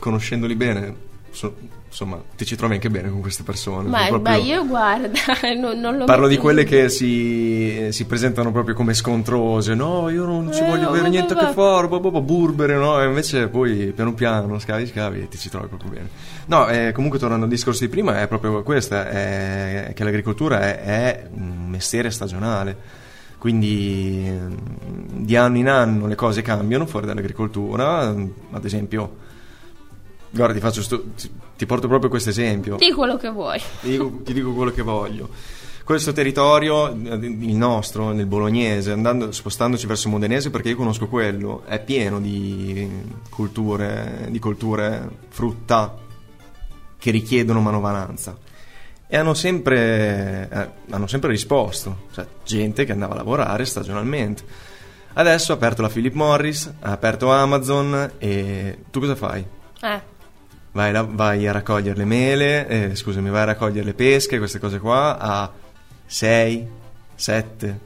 conoscendoli 0.00 0.56
bene, 0.56 1.10
so, 1.32 1.54
insomma, 1.88 2.22
ti 2.36 2.44
ci 2.44 2.56
trovi 2.56 2.74
anche 2.74 2.88
bene 2.90 3.10
con 3.10 3.20
queste 3.20 3.42
persone. 3.42 3.88
Ma, 3.88 4.06
proprio... 4.06 4.22
ma 4.22 4.36
io 4.36 4.66
guarda, 4.66 5.10
non, 5.58 5.80
non 5.80 5.96
lo 5.96 6.04
Parlo 6.04 6.28
di 6.28 6.36
quelle 6.36 6.64
che 6.64 6.88
si, 6.88 7.88
si, 7.90 8.04
presentano 8.04 8.52
proprio 8.52 8.74
come 8.74 8.94
scontrose, 8.94 9.74
no, 9.74 10.08
io 10.08 10.24
non 10.24 10.52
ci 10.52 10.60
eh, 10.60 10.66
voglio 10.66 10.88
avere 10.88 11.08
niente 11.08 11.32
a 11.34 11.36
che 11.36 11.52
fare, 11.52 11.88
boh, 11.88 12.00
boh, 12.00 12.10
boh, 12.10 12.22
burbere, 12.22 12.76
no, 12.76 13.00
e 13.00 13.06
invece 13.06 13.48
poi 13.48 13.92
piano 13.94 14.14
piano 14.14 14.58
scavi, 14.58 14.86
scavi 14.86 15.20
e 15.22 15.28
ti 15.28 15.38
ci 15.38 15.48
trovi 15.48 15.66
proprio 15.66 15.90
bene. 15.90 16.08
No, 16.46 16.68
eh, 16.68 16.92
comunque 16.92 17.18
tornando 17.18 17.44
al 17.44 17.50
discorso 17.50 17.80
di 17.80 17.88
prima, 17.88 18.20
è 18.20 18.28
proprio 18.28 18.62
questa, 18.62 19.08
è 19.08 19.92
che 19.94 20.04
l'agricoltura 20.04 20.60
è, 20.60 20.80
è 20.82 21.28
un 21.32 21.68
mestiere 21.68 22.10
stagionale 22.10 23.00
quindi 23.42 24.32
di 25.14 25.34
anno 25.34 25.56
in 25.56 25.68
anno 25.68 26.06
le 26.06 26.14
cose 26.14 26.42
cambiano 26.42 26.86
fuori 26.86 27.06
dall'agricoltura, 27.06 28.02
ad 28.06 28.64
esempio 28.64 29.16
Guarda, 30.34 30.54
ti, 30.54 30.60
faccio 30.60 30.82
sto, 30.82 31.04
ti 31.56 31.66
porto 31.66 31.88
proprio 31.88 32.08
questo 32.08 32.30
esempio. 32.30 32.76
Di 32.76 32.90
quello 32.92 33.18
che 33.18 33.28
vuoi. 33.28 33.60
Ti 33.80 33.90
dico, 33.90 34.20
ti 34.24 34.32
dico 34.32 34.52
quello 34.54 34.70
che 34.70 34.80
voglio. 34.80 35.28
Questo 35.84 36.12
territorio, 36.12 36.88
il 36.88 37.54
nostro, 37.54 38.12
nel 38.12 38.24
bolognese, 38.24 38.92
andando, 38.92 39.30
spostandoci 39.30 39.86
verso 39.86 40.06
il 40.06 40.14
modenese, 40.14 40.50
perché 40.50 40.70
io 40.70 40.76
conosco 40.76 41.06
quello, 41.06 41.64
è 41.66 41.82
pieno 41.82 42.18
di 42.18 42.88
culture, 43.28 44.28
di 44.30 44.38
colture 44.38 45.06
frutta 45.28 45.94
che 46.96 47.10
richiedono 47.10 47.60
manovalanza. 47.60 48.34
E 49.06 49.16
hanno 49.16 49.34
sempre, 49.34 50.48
eh, 50.50 50.68
hanno 50.90 51.06
sempre 51.08 51.30
risposto, 51.30 52.04
cioè 52.14 52.26
gente 52.42 52.86
che 52.86 52.92
andava 52.92 53.12
a 53.12 53.16
lavorare 53.16 53.66
stagionalmente. 53.66 54.44
Adesso 55.14 55.52
ha 55.52 55.56
aperto 55.56 55.82
la 55.82 55.88
Philip 55.88 56.14
Morris, 56.14 56.72
ha 56.80 56.92
aperto 56.92 57.30
Amazon 57.30 58.12
e 58.16 58.78
tu 58.90 59.00
cosa 59.00 59.14
fai? 59.14 59.44
Eh 59.82 60.11
vai, 60.72 60.92
la, 60.92 61.02
vai 61.02 61.46
a 61.46 61.52
raccogliere 61.52 61.96
le 61.96 62.04
mele, 62.04 62.66
eh, 62.68 62.94
scusami, 62.94 63.30
vai 63.30 63.42
a 63.42 63.44
raccogliere 63.44 63.84
le 63.86 63.94
pesche, 63.94 64.38
queste 64.38 64.58
cose 64.58 64.78
qua, 64.78 65.18
a 65.18 65.50
6, 66.06 66.66
7 67.14 67.78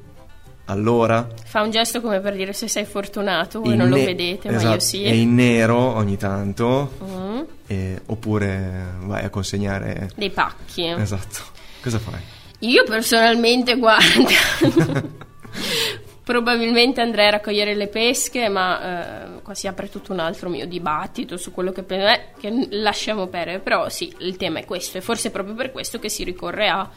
all'ora. 0.67 1.29
Fa 1.45 1.63
un 1.63 1.71
gesto 1.71 2.01
come 2.01 2.21
per 2.21 2.35
dire 2.35 2.53
se 2.53 2.67
sei 2.69 2.85
fortunato, 2.85 3.61
voi 3.61 3.77
non 3.77 3.89
ne- 3.89 3.99
lo 3.99 4.05
vedete, 4.05 4.49
esatto, 4.49 4.65
ma 4.67 4.73
io 4.75 4.81
sì. 4.81 5.05
E 5.05 5.17
in 5.17 5.35
nero 5.35 5.77
ogni 5.77 6.17
tanto, 6.17 6.93
Mm. 7.05 7.41
eh, 7.69 8.01
oppure 8.07 8.95
vai 9.03 9.25
a 9.25 9.31
consegnare... 9.31 10.11
Dei 10.17 10.31
pacchi. 10.31 10.87
Esatto. 10.87 11.41
Cosa 11.83 11.99
fai? 12.01 12.21
Io 12.61 12.83
personalmente, 12.85 13.77
guarda, 13.77 14.05
probabilmente 16.27 17.01
andrei 17.01 17.29
a 17.29 17.31
raccogliere 17.31 17.77
le 17.77 17.87
pesche, 17.87 18.49
ma 18.49 19.37
eh, 19.37 19.43
qua 19.43 19.55
si 19.55 19.69
apre 19.69 19.89
tutto 19.89 20.13
un 20.13 20.19
altro 20.19 20.49
mio 20.49 20.67
dibattito 20.67 21.37
su 21.37 21.53
quello 21.53 21.71
che, 21.71 21.85
eh, 21.87 22.21
che 22.37 22.67
lasciamo 22.71 23.29
perdere. 23.29 23.61
Però 23.61 23.89
sì, 23.89 24.13
il 24.19 24.37
tema 24.37 24.59
è 24.59 24.65
questo, 24.65 24.99
e 24.99 25.03
forse 25.03 25.29
è 25.29 25.31
proprio 25.31 25.55
per 25.55 25.71
questo 25.71 26.01
che 26.01 26.09
si 26.09 26.25
ricorre 26.25 26.67
a 26.67 26.91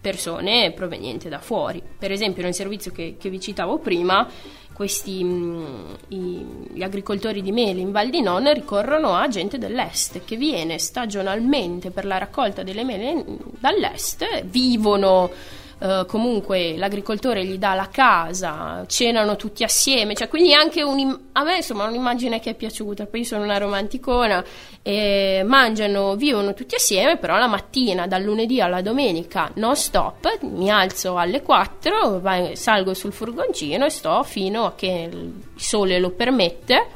persone 0.00 0.72
provenienti 0.72 1.28
da 1.28 1.38
fuori. 1.38 1.82
Per 1.98 2.10
esempio, 2.10 2.42
nel 2.42 2.54
servizio 2.54 2.92
che, 2.92 3.16
che 3.20 3.28
vi 3.28 3.40
citavo 3.40 3.76
prima, 3.76 4.26
questi 4.72 5.22
mh, 5.22 5.98
i, 6.08 6.46
gli 6.72 6.82
agricoltori 6.82 7.42
di 7.42 7.52
mele 7.52 7.80
in 7.80 7.92
Val 7.92 8.08
di 8.08 8.22
Non 8.22 8.50
ricorrono 8.54 9.12
a 9.12 9.28
gente 9.28 9.58
dell'est 9.58 10.24
che 10.24 10.36
viene 10.36 10.78
stagionalmente 10.78 11.90
per 11.90 12.06
la 12.06 12.16
raccolta 12.16 12.62
delle 12.62 12.84
mele 12.84 13.22
dall'est, 13.60 14.44
vivono 14.44 15.60
eh, 15.82 16.04
comunque 16.06 16.76
l'agricoltore 16.76 17.44
gli 17.44 17.58
dà 17.58 17.74
la 17.74 17.88
casa, 17.88 18.84
cenano 18.86 19.34
tutti 19.34 19.64
assieme, 19.64 20.14
cioè 20.14 20.28
quindi 20.28 20.54
anche 20.54 20.80
un, 20.80 21.18
a 21.32 21.42
me 21.42 21.56
insomma 21.56 21.86
un'immagine 21.86 22.38
che 22.38 22.50
è 22.50 22.54
piaciuta, 22.54 23.06
poi 23.06 23.24
sono 23.24 23.42
una 23.42 23.58
romanticona, 23.58 24.44
e 24.80 25.42
mangiano, 25.44 26.14
vivono 26.14 26.54
tutti 26.54 26.76
assieme, 26.76 27.16
però 27.16 27.36
la 27.36 27.48
mattina 27.48 28.06
dal 28.06 28.22
lunedì 28.22 28.60
alla 28.60 28.80
domenica 28.80 29.50
non 29.54 29.74
stop, 29.74 30.42
mi 30.42 30.70
alzo 30.70 31.16
alle 31.16 31.42
4, 31.42 32.20
vai, 32.20 32.54
salgo 32.54 32.94
sul 32.94 33.12
furgoncino 33.12 33.84
e 33.84 33.90
sto 33.90 34.22
fino 34.22 34.66
a 34.66 34.74
che 34.76 35.08
il 35.10 35.32
sole 35.56 35.98
lo 35.98 36.10
permette 36.10 36.86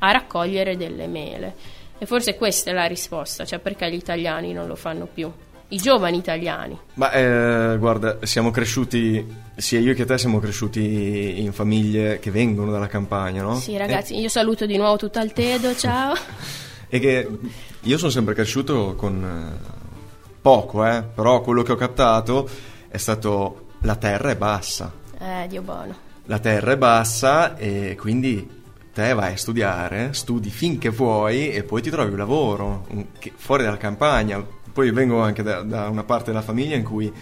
a 0.00 0.12
raccogliere 0.12 0.76
delle 0.76 1.06
mele. 1.06 1.54
E 1.96 2.04
forse 2.04 2.36
questa 2.36 2.70
è 2.70 2.74
la 2.74 2.84
risposta, 2.84 3.46
cioè 3.46 3.58
perché 3.58 3.90
gli 3.90 3.94
italiani 3.94 4.52
non 4.52 4.66
lo 4.66 4.76
fanno 4.76 5.06
più 5.06 5.32
i 5.74 5.78
giovani 5.78 6.18
italiani. 6.18 6.78
Ma 6.94 7.10
eh, 7.10 7.76
guarda, 7.78 8.18
siamo 8.22 8.50
cresciuti, 8.50 9.26
sia 9.56 9.80
io 9.80 9.92
che 9.94 10.04
te 10.04 10.16
siamo 10.16 10.38
cresciuti 10.38 11.40
in 11.40 11.52
famiglie 11.52 12.20
che 12.20 12.30
vengono 12.30 12.70
dalla 12.70 12.86
campagna, 12.86 13.42
no? 13.42 13.56
Sì, 13.56 13.76
ragazzi, 13.76 14.14
e... 14.14 14.20
io 14.20 14.28
saluto 14.28 14.66
di 14.66 14.76
nuovo 14.76 14.96
tutto 14.96 15.18
Altedo, 15.18 15.74
ciao. 15.74 16.14
e 16.88 16.98
che 17.00 17.28
io 17.80 17.98
sono 17.98 18.10
sempre 18.10 18.34
cresciuto 18.34 18.94
con 18.94 19.22
eh, 19.24 19.82
poco, 20.40 20.86
eh, 20.86 21.02
però 21.02 21.40
quello 21.40 21.62
che 21.62 21.72
ho 21.72 21.76
captato 21.76 22.48
è 22.88 22.96
stato 22.96 23.66
la 23.80 23.96
terra 23.96 24.30
è 24.30 24.36
bassa. 24.36 24.92
Eh, 25.18 25.46
Dio 25.48 25.62
buono. 25.62 25.94
La 26.26 26.38
terra 26.38 26.72
è 26.72 26.76
bassa 26.76 27.56
e 27.56 27.96
quindi 27.98 28.62
te 28.94 29.12
vai 29.12 29.32
a 29.32 29.36
studiare, 29.36 30.12
studi 30.12 30.50
finché 30.50 30.92
puoi 30.92 31.50
e 31.50 31.64
poi 31.64 31.82
ti 31.82 31.90
trovi 31.90 32.12
un 32.12 32.18
lavoro 32.18 32.86
fuori 33.34 33.64
dalla 33.64 33.76
campagna. 33.76 34.53
Poi 34.74 34.90
vengo 34.90 35.20
anche 35.20 35.44
da, 35.44 35.62
da 35.62 35.88
una 35.88 36.02
parte 36.02 36.32
della 36.32 36.42
famiglia 36.42 36.74
in 36.74 36.82
cui 36.82 37.12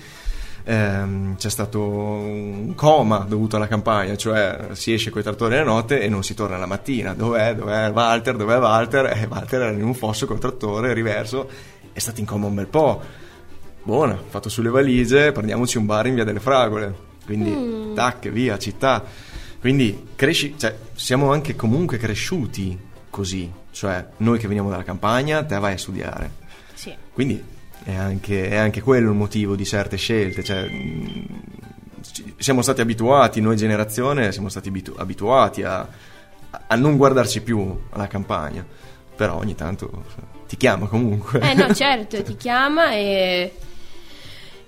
ehm, 0.65 1.37
c'è 1.37 1.51
stato 1.51 1.83
un 1.83 2.75
coma 2.75 3.19
dovuto 3.29 3.57
alla 3.57 3.69
campagna, 3.69 4.17
cioè 4.17 4.69
si 4.73 4.95
esce 4.95 5.11
coi 5.11 5.23
trattori 5.23 5.57
la 5.57 5.63
notte 5.63 6.01
e 6.01 6.09
non 6.09 6.25
si 6.25 6.33
torna 6.33 6.57
la 6.57 6.65
mattina. 6.65 7.13
Dov'è? 7.13 7.55
Dov'è 7.55 7.91
Walter? 7.91 8.37
Dov'è 8.37 8.59
Walter? 8.59 9.05
E 9.07 9.27
Walter 9.29 9.61
era 9.61 9.71
in 9.71 9.85
un 9.85 9.93
fosso 9.93 10.27
col 10.27 10.39
trattore, 10.39 10.95
riverso, 10.95 11.47
è 11.93 11.99
stato 11.99 12.21
in 12.21 12.27
coma 12.27 12.47
un 12.47 12.55
bel 12.55 12.69
po'. 12.69 13.03
Buona, 13.83 14.17
fatto 14.17 14.49
sulle 14.49 14.71
valigie, 14.71 15.31
prendiamoci 15.33 15.77
un 15.77 15.85
bar 15.85 16.07
in 16.07 16.15
via 16.15 16.25
delle 16.25 16.41
Fragole. 16.41 17.11
Quindi, 17.27 17.93
tac, 17.95 18.31
via, 18.31 18.57
città. 18.57 19.05
Quindi 19.61 20.09
cresci, 20.17 20.55
cioè, 20.57 20.75
siamo 20.95 21.33
anche 21.33 21.55
comunque 21.55 21.99
cresciuti 21.99 22.79
così. 23.11 23.51
Cioè, 23.71 24.07
noi 24.19 24.39
che 24.39 24.47
veniamo 24.47 24.71
dalla 24.71 24.85
campagna, 24.85 25.45
te 25.45 25.59
vai 25.59 25.75
a 25.75 25.79
studiare. 25.79 26.42
Quindi 27.13 27.43
è 27.85 27.95
anche, 27.95 28.49
è 28.49 28.57
anche 28.57 28.81
quello 28.81 29.11
il 29.11 29.17
motivo 29.17 29.55
di 29.57 29.65
certe 29.65 29.97
scelte. 29.97 30.43
Cioè, 30.43 30.69
siamo 32.37 32.63
stati 32.63 32.81
abituati, 32.81 33.41
noi 33.41 33.57
generazione, 33.57 34.33
siamo 34.33 34.49
stati 34.49 34.69
abitu- 34.69 34.99
abituati 34.99 35.63
a, 35.63 35.87
a 36.67 36.75
non 36.77 36.97
guardarci 36.97 37.43
più 37.43 37.81
alla 37.91 38.07
campagna. 38.07 38.65
Però 39.15 39.37
ogni 39.37 39.55
tanto 39.55 40.05
ti 40.49 40.57
chiama 40.57 40.87
comunque. 40.87 41.41
Eh 41.41 41.55
no, 41.55 41.73
certo, 41.75 42.23
ti 42.23 42.37
chiama 42.37 42.93
e... 42.95 43.53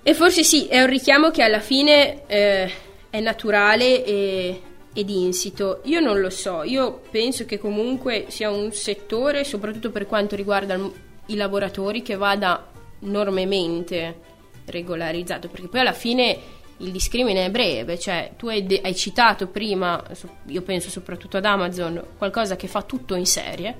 E 0.07 0.13
forse 0.13 0.43
sì, 0.45 0.67
è 0.67 0.83
un 0.83 0.89
richiamo 0.89 1.31
che 1.31 1.43
alla 1.43 1.61
fine 1.61 2.27
eh, 2.27 2.71
è 3.09 3.21
naturale 3.21 4.05
e, 4.05 4.61
ed 4.93 5.09
insito. 5.09 5.81
Io 5.85 6.01
non 6.01 6.21
lo 6.21 6.29
so, 6.29 6.63
io 6.63 7.01
penso 7.11 7.47
che 7.47 7.59
comunque 7.59 8.27
sia 8.29 8.51
un 8.51 8.71
settore, 8.71 9.45
soprattutto 9.45 9.91
per 9.91 10.07
quanto 10.07 10.37
riguarda 10.37 10.75
il- 10.75 10.93
i 11.27 11.37
lavoratori, 11.37 12.03
che 12.03 12.17
vada 12.17 12.67
enormemente 13.01 14.21
regolarizzato, 14.67 15.49
perché 15.49 15.69
poi 15.69 15.81
alla 15.81 15.93
fine 15.93 16.39
il 16.79 16.91
discrimine 16.91 17.45
è 17.47 17.51
breve, 17.51 17.99
cioè 17.99 18.33
tu 18.37 18.49
hai, 18.49 18.65
de- 18.67 18.81
hai 18.83 18.95
citato 18.95 19.47
prima, 19.47 20.03
io 20.47 20.63
penso 20.63 20.91
soprattutto 20.91 21.37
ad 21.37 21.45
Amazon, 21.45 22.03
qualcosa 22.19 22.57
che 22.57 22.67
fa 22.67 22.83
tutto 22.83 23.15
in 23.15 23.27
serie, 23.27 23.75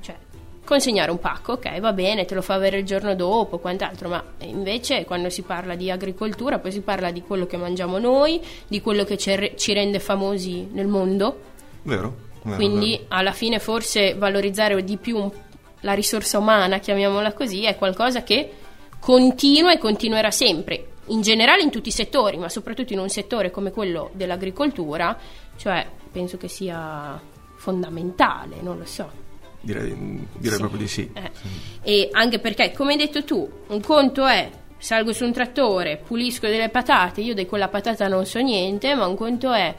cioè 0.00 0.16
consegnare 0.64 1.10
un 1.10 1.18
pacco, 1.18 1.52
ok, 1.52 1.78
va 1.80 1.92
bene, 1.92 2.24
te 2.24 2.34
lo 2.34 2.40
fa 2.42 2.54
avere 2.54 2.78
il 2.78 2.84
giorno 2.86 3.14
dopo, 3.14 3.58
quant'altro, 3.58 4.08
ma 4.08 4.24
invece 4.40 5.04
quando 5.04 5.28
si 5.28 5.42
parla 5.42 5.74
di 5.74 5.90
agricoltura 5.90 6.58
poi 6.58 6.72
si 6.72 6.80
parla 6.80 7.10
di 7.10 7.20
quello 7.22 7.46
che 7.46 7.56
mangiamo 7.58 7.98
noi, 7.98 8.40
di 8.66 8.80
quello 8.80 9.04
che 9.04 9.18
ci 9.18 9.34
re- 9.34 9.56
ci 9.56 9.72
rende 9.74 10.00
famosi 10.00 10.68
nel 10.72 10.86
mondo, 10.86 11.40
Vero? 11.82 12.14
vero, 12.44 12.56
quindi 12.56 12.92
vero. 12.92 13.04
alla 13.08 13.32
fine 13.32 13.58
forse 13.58 14.14
valorizzare 14.14 14.82
di 14.82 14.96
più 14.96 15.18
un- 15.18 15.30
la 15.82 15.92
risorsa 15.92 16.38
umana, 16.38 16.78
chiamiamola 16.78 17.32
così, 17.32 17.64
è 17.64 17.76
qualcosa 17.76 18.22
che 18.22 18.52
continua 18.98 19.72
e 19.72 19.78
continuerà 19.78 20.30
sempre, 20.30 20.86
in 21.06 21.20
generale 21.22 21.62
in 21.62 21.70
tutti 21.70 21.88
i 21.88 21.92
settori, 21.92 22.36
ma 22.38 22.48
soprattutto 22.48 22.92
in 22.92 22.98
un 22.98 23.08
settore 23.08 23.50
come 23.50 23.70
quello 23.70 24.10
dell'agricoltura, 24.14 25.16
cioè 25.56 25.86
penso 26.10 26.36
che 26.36 26.48
sia 26.48 27.20
fondamentale, 27.56 28.56
non 28.60 28.78
lo 28.78 28.84
so. 28.84 29.10
Direi, 29.60 29.94
direi 30.38 30.54
Sì. 30.54 30.58
proprio 30.58 30.78
di 30.80 30.88
sì. 30.88 31.10
Eh. 31.12 31.30
E 31.82 32.08
anche 32.12 32.38
perché, 32.38 32.72
come 32.72 32.92
hai 32.92 32.98
detto 32.98 33.24
tu, 33.24 33.48
un 33.68 33.80
conto 33.80 34.26
è 34.26 34.50
salgo 34.78 35.12
su 35.12 35.24
un 35.24 35.32
trattore, 35.32 35.96
pulisco 36.04 36.48
delle 36.48 36.68
patate, 36.68 37.20
io 37.20 37.34
di 37.34 37.46
quella 37.46 37.68
patata 37.68 38.08
non 38.08 38.26
so 38.26 38.40
niente, 38.40 38.94
ma 38.96 39.06
un 39.06 39.16
conto 39.16 39.52
è 39.52 39.72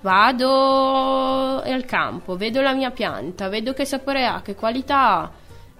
vado 0.00 1.60
al 1.60 1.84
campo, 1.84 2.36
vedo 2.36 2.60
la 2.60 2.72
mia 2.72 2.90
pianta, 2.90 3.48
vedo 3.48 3.72
che 3.72 3.84
sapore 3.84 4.26
ha, 4.26 4.42
che 4.42 4.54
qualità 4.54 5.20
ha. 5.20 5.30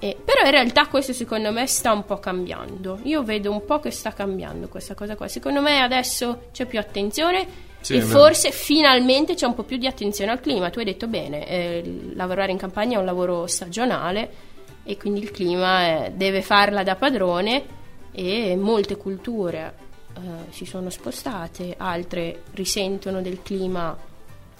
E- 0.00 0.16
però 0.24 0.44
in 0.44 0.50
realtà 0.50 0.86
questo 0.86 1.12
secondo 1.12 1.52
me 1.52 1.66
sta 1.66 1.92
un 1.92 2.04
po' 2.04 2.18
cambiando. 2.18 3.00
Io 3.04 3.22
vedo 3.22 3.50
un 3.50 3.64
po' 3.64 3.80
che 3.80 3.90
sta 3.90 4.12
cambiando 4.12 4.68
questa 4.68 4.94
cosa 4.94 5.16
qua. 5.16 5.28
Secondo 5.28 5.60
me 5.60 5.80
adesso 5.80 6.48
c'è 6.52 6.66
più 6.66 6.78
attenzione 6.78 7.46
Sì, 7.80 7.94
e 7.96 8.00
forse 8.00 8.50
finalmente 8.50 9.34
c'è 9.34 9.46
un 9.46 9.54
po' 9.54 9.64
più 9.64 9.76
di 9.76 9.86
attenzione 9.86 10.30
al 10.30 10.40
clima. 10.40 10.70
Tu 10.70 10.78
hai 10.78 10.84
detto 10.84 11.08
bene, 11.08 11.48
eh, 11.48 12.10
lavorare 12.14 12.52
in 12.52 12.58
campagna 12.58 12.96
è 12.96 13.00
un 13.00 13.06
lavoro 13.06 13.46
stagionale 13.46 14.46
e 14.84 14.96
quindi 14.96 15.20
il 15.20 15.30
clima 15.30 16.04
eh, 16.06 16.12
deve 16.12 16.42
farla 16.42 16.82
da 16.82 16.94
padrone 16.94 17.76
e 18.12 18.56
molte 18.56 18.96
culture 18.96 19.86
eh, 20.18 20.50
si 20.52 20.64
sono 20.64 20.90
spostate, 20.90 21.74
altre 21.76 22.42
risentono 22.52 23.20
del 23.20 23.42
clima 23.42 23.96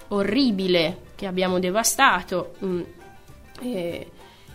orribile 0.09 1.07
che 1.15 1.25
abbiamo 1.25 1.59
devastato. 1.59 2.55
mm, 2.63 2.81
e, 3.61 4.11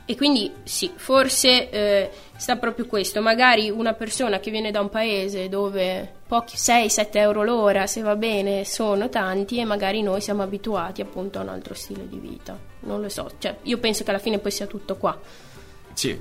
e 0.06 0.16
quindi 0.16 0.52
sì, 0.64 0.92
forse 0.94 1.70
eh, 1.70 2.10
sta 2.36 2.56
proprio 2.56 2.86
questo. 2.86 3.22
Magari 3.22 3.70
una 3.70 3.94
persona 3.94 4.38
che 4.38 4.50
viene 4.50 4.70
da 4.70 4.80
un 4.80 4.90
paese 4.90 5.48
dove 5.48 6.12
pochi 6.26 6.56
6-7 6.56 7.08
euro 7.12 7.42
l'ora, 7.42 7.86
se 7.86 8.02
va 8.02 8.14
bene, 8.14 8.64
sono 8.64 9.08
tanti 9.08 9.58
e 9.58 9.64
magari 9.64 10.02
noi 10.02 10.20
siamo 10.20 10.42
abituati 10.42 11.00
appunto 11.00 11.38
a 11.38 11.42
un 11.42 11.48
altro 11.48 11.74
stile 11.74 12.06
di 12.06 12.18
vita. 12.18 12.58
Non 12.80 13.00
lo 13.00 13.08
so, 13.08 13.30
cioè, 13.38 13.56
io 13.62 13.78
penso 13.78 14.04
che 14.04 14.10
alla 14.10 14.18
fine 14.18 14.38
poi 14.38 14.50
sia 14.50 14.66
tutto 14.66 14.96
qua. 14.96 15.18
Sì, 15.94 16.20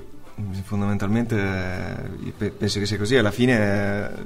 fondamentalmente 0.62 1.36
eh, 1.36 2.32
pe- 2.36 2.50
penso 2.52 2.78
che 2.78 2.86
sia 2.86 2.96
così. 2.96 3.16
Alla 3.16 3.30
fine 3.30 4.08
eh, 4.08 4.22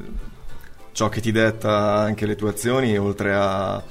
ciò 0.92 1.08
che 1.08 1.20
ti 1.20 1.32
detta 1.32 1.96
anche 1.96 2.26
le 2.26 2.36
tue 2.36 2.50
azioni, 2.50 2.96
oltre 2.96 3.34
a, 3.34 3.82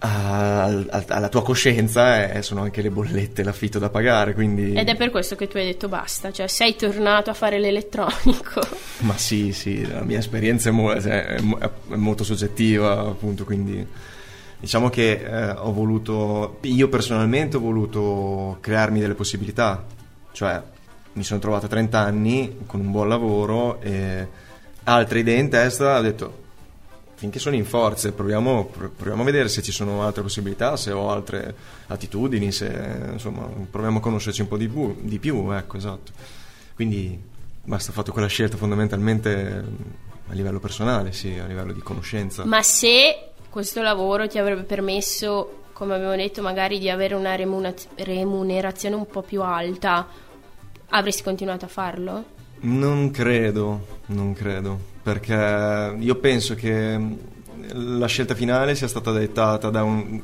a- 0.00 1.04
alla 1.08 1.28
tua 1.28 1.42
coscienza, 1.42 2.30
eh, 2.30 2.42
sono 2.42 2.62
anche 2.62 2.82
le 2.82 2.90
bollette, 2.90 3.42
l'affitto 3.42 3.78
da 3.78 3.88
pagare. 3.90 4.34
Quindi... 4.34 4.74
Ed 4.74 4.88
è 4.88 4.96
per 4.96 5.10
questo 5.10 5.34
che 5.36 5.48
tu 5.48 5.56
hai 5.56 5.64
detto 5.64 5.88
basta, 5.88 6.30
cioè 6.32 6.46
sei 6.46 6.76
tornato 6.76 7.30
a 7.30 7.34
fare 7.34 7.58
l'elettronico. 7.58 8.60
Ma 9.00 9.16
sì, 9.16 9.52
sì, 9.52 9.86
la 9.90 10.02
mia 10.02 10.18
esperienza 10.18 10.68
è, 10.68 10.72
mo- 10.72 11.00
cioè, 11.00 11.24
è 11.24 11.40
mo- 11.40 11.58
è 11.58 11.94
molto 11.96 12.24
soggettiva, 12.24 13.00
appunto, 13.00 13.44
quindi 13.44 13.86
diciamo 14.60 14.88
che 14.90 15.12
eh, 15.24 15.50
ho 15.50 15.72
voluto, 15.72 16.58
io 16.62 16.88
personalmente 16.88 17.56
ho 17.56 17.60
voluto 17.60 18.58
crearmi 18.60 19.00
delle 19.00 19.14
possibilità, 19.14 19.84
cioè 20.32 20.60
mi 21.12 21.22
sono 21.24 21.40
trovato 21.40 21.66
a 21.66 21.68
30 21.68 21.98
anni 21.98 22.56
con 22.66 22.80
un 22.80 22.90
buon 22.90 23.08
lavoro 23.08 23.80
e 23.80 24.26
altre 24.84 25.20
idee 25.20 25.38
in 25.38 25.48
testa, 25.48 25.98
ho 25.98 26.02
detto 26.02 26.46
finché 27.18 27.40
sono 27.40 27.56
in 27.56 27.64
forze 27.64 28.12
proviamo, 28.12 28.66
pro- 28.66 28.90
proviamo 28.90 29.22
a 29.22 29.24
vedere 29.24 29.48
se 29.48 29.60
ci 29.60 29.72
sono 29.72 30.04
altre 30.04 30.22
possibilità, 30.22 30.76
se 30.76 30.92
ho 30.92 31.10
altre 31.10 31.52
attitudini, 31.88 32.52
se 32.52 33.08
insomma 33.10 33.44
proviamo 33.68 33.98
a 33.98 34.00
conoscerci 34.00 34.40
un 34.40 34.46
po' 34.46 34.56
di 34.56 34.68
più, 34.68 34.96
di 35.00 35.18
più 35.18 35.50
ecco, 35.50 35.76
esatto. 35.76 36.12
Quindi 36.76 37.20
basta, 37.64 37.90
ho 37.90 37.94
fatto 37.94 38.12
quella 38.12 38.28
scelta 38.28 38.56
fondamentalmente 38.56 39.30
eh, 39.30 40.30
a 40.30 40.32
livello 40.32 40.60
personale, 40.60 41.10
sì, 41.10 41.36
a 41.36 41.46
livello 41.46 41.72
di 41.72 41.80
conoscenza. 41.80 42.44
Ma 42.44 42.62
se 42.62 43.30
questo 43.50 43.82
lavoro 43.82 44.28
ti 44.28 44.38
avrebbe 44.38 44.62
permesso, 44.62 45.62
come 45.72 45.96
abbiamo 45.96 46.14
detto, 46.14 46.40
magari 46.40 46.78
di 46.78 46.88
avere 46.88 47.16
una 47.16 47.34
remunerazione 47.34 48.94
un 48.94 49.08
po' 49.08 49.22
più 49.22 49.42
alta, 49.42 50.06
avresti 50.90 51.24
continuato 51.24 51.64
a 51.64 51.68
farlo? 51.68 52.24
Non 52.60 53.10
credo, 53.10 53.86
non 54.06 54.34
credo, 54.34 54.78
perché 55.08 55.96
io 55.98 56.14
penso 56.16 56.54
che 56.54 57.00
la 57.72 58.06
scelta 58.06 58.34
finale 58.34 58.74
sia 58.74 58.88
stata 58.88 59.10
dettata 59.10 59.70
da 59.70 59.82
un, 59.82 60.20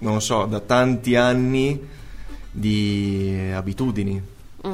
non 0.00 0.12
lo 0.12 0.20
so, 0.20 0.44
da 0.44 0.60
tanti 0.60 1.16
anni 1.16 1.80
di 2.50 3.50
abitudini. 3.50 4.22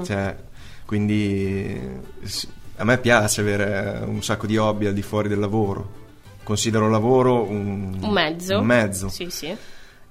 Cioè, 0.02 0.36
quindi 0.84 1.80
a 2.76 2.82
me 2.84 2.98
piace 2.98 3.40
avere 3.40 4.02
un 4.04 4.20
sacco 4.20 4.48
di 4.48 4.56
hobby 4.56 4.86
al 4.86 4.94
di 4.94 5.02
fuori 5.02 5.28
del 5.28 5.38
lavoro. 5.38 6.02
Considero 6.42 6.86
il 6.86 6.90
lavoro 6.90 7.44
un, 7.48 7.96
Un 8.00 8.10
mezzo? 8.10 8.58
un 8.58 8.66
mezzo. 8.66 9.08
Sì, 9.10 9.28
sì. 9.30 9.46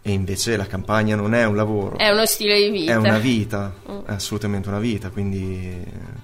E 0.06 0.12
invece 0.12 0.56
la 0.56 0.66
campagna 0.66 1.18
non 1.18 1.34
è 1.34 1.46
un 1.46 1.58
lavoro. 1.58 1.98
È 1.98 2.10
uno 2.10 2.26
stile 2.26 2.58
di 2.58 2.70
vita. 2.70 2.94
È 2.94 2.96
una 2.96 3.18
vita, 3.18 3.74
Mm. 3.92 4.00
è 4.06 4.12
assolutamente 4.14 4.70
una 4.70 4.80
vita, 4.80 5.10
quindi... 5.10 6.22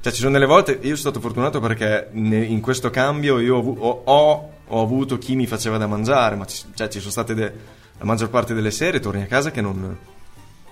Cioè 0.00 0.12
ci 0.12 0.20
sono 0.20 0.32
delle 0.32 0.46
volte, 0.46 0.72
io 0.72 0.80
sono 0.82 0.96
stato 0.96 1.20
fortunato 1.20 1.58
perché 1.60 2.08
ne- 2.12 2.44
in 2.44 2.60
questo 2.60 2.88
cambio 2.90 3.38
io 3.40 3.56
ho, 3.56 4.02
ho- 4.04 4.52
ho- 4.66 4.80
avuto 4.82 5.18
chi 5.18 5.34
mi 5.34 5.46
faceva 5.46 5.76
da 5.76 5.86
mangiare, 5.86 6.36
ma 6.36 6.44
ci, 6.46 6.62
cioè, 6.74 6.88
ci 6.88 6.98
sono 7.00 7.10
state 7.10 7.34
de- 7.34 7.52
la 7.98 8.04
maggior 8.04 8.30
parte 8.30 8.54
delle 8.54 8.70
sere 8.70 9.00
torni 9.00 9.22
a 9.22 9.26
casa 9.26 9.50
che 9.50 9.60
non, 9.60 9.96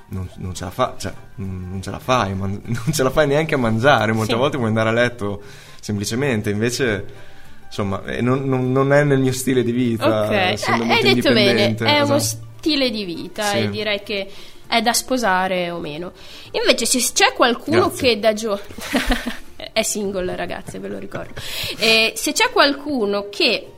non, 0.08 0.28
non 0.36 0.54
ce 0.54 0.64
la 0.64 0.70
fa, 0.70 0.94
cioè, 0.96 1.12
non 1.36 1.80
ce 1.82 1.90
la 1.90 1.98
fai, 1.98 2.34
man- 2.34 2.60
non 2.66 2.92
ce 2.92 3.02
la 3.02 3.10
fai 3.10 3.26
neanche 3.26 3.54
a 3.56 3.58
mangiare, 3.58 4.12
molte 4.12 4.32
Sì. 4.34 4.38
volte 4.38 4.56
vuoi 4.58 4.68
andare 4.68 4.88
a 4.90 4.92
letto 4.92 5.42
semplicemente, 5.80 6.50
invece... 6.50 7.24
Insomma, 7.66 8.04
eh, 8.04 8.20
non, 8.22 8.44
non- 8.44 8.70
non 8.70 8.92
è 8.92 9.02
nel 9.02 9.18
mio 9.18 9.32
stile 9.32 9.64
di 9.64 9.72
vita, 9.72 10.26
Ok, 10.26 10.30
eh, 10.30 10.56
hai 10.88 11.14
detto 11.14 11.32
bene, 11.32 11.74
è 11.74 12.00
uno 12.00 12.14
esatto. 12.14 12.46
stile 12.58 12.90
di 12.90 13.04
vita 13.04 13.42
Sì. 13.42 13.56
e 13.58 13.70
direi 13.70 14.02
che 14.04 14.30
è 14.66 14.80
da 14.80 14.92
sposare 14.92 15.70
o 15.70 15.78
meno. 15.78 16.12
Invece 16.52 16.86
se 16.86 17.00
c'è 17.12 17.32
qualcuno 17.32 17.88
Grazie. 17.88 18.08
che 18.08 18.18
da 18.18 18.32
giovane... 18.32 19.44
è 19.72 19.82
single 19.82 20.36
ragazze, 20.36 20.78
ve 20.78 20.88
lo 20.88 20.98
ricordo. 20.98 21.34
Eh, 21.78 22.12
se 22.14 22.32
c'è 22.32 22.50
qualcuno 22.50 23.28
che 23.30 23.70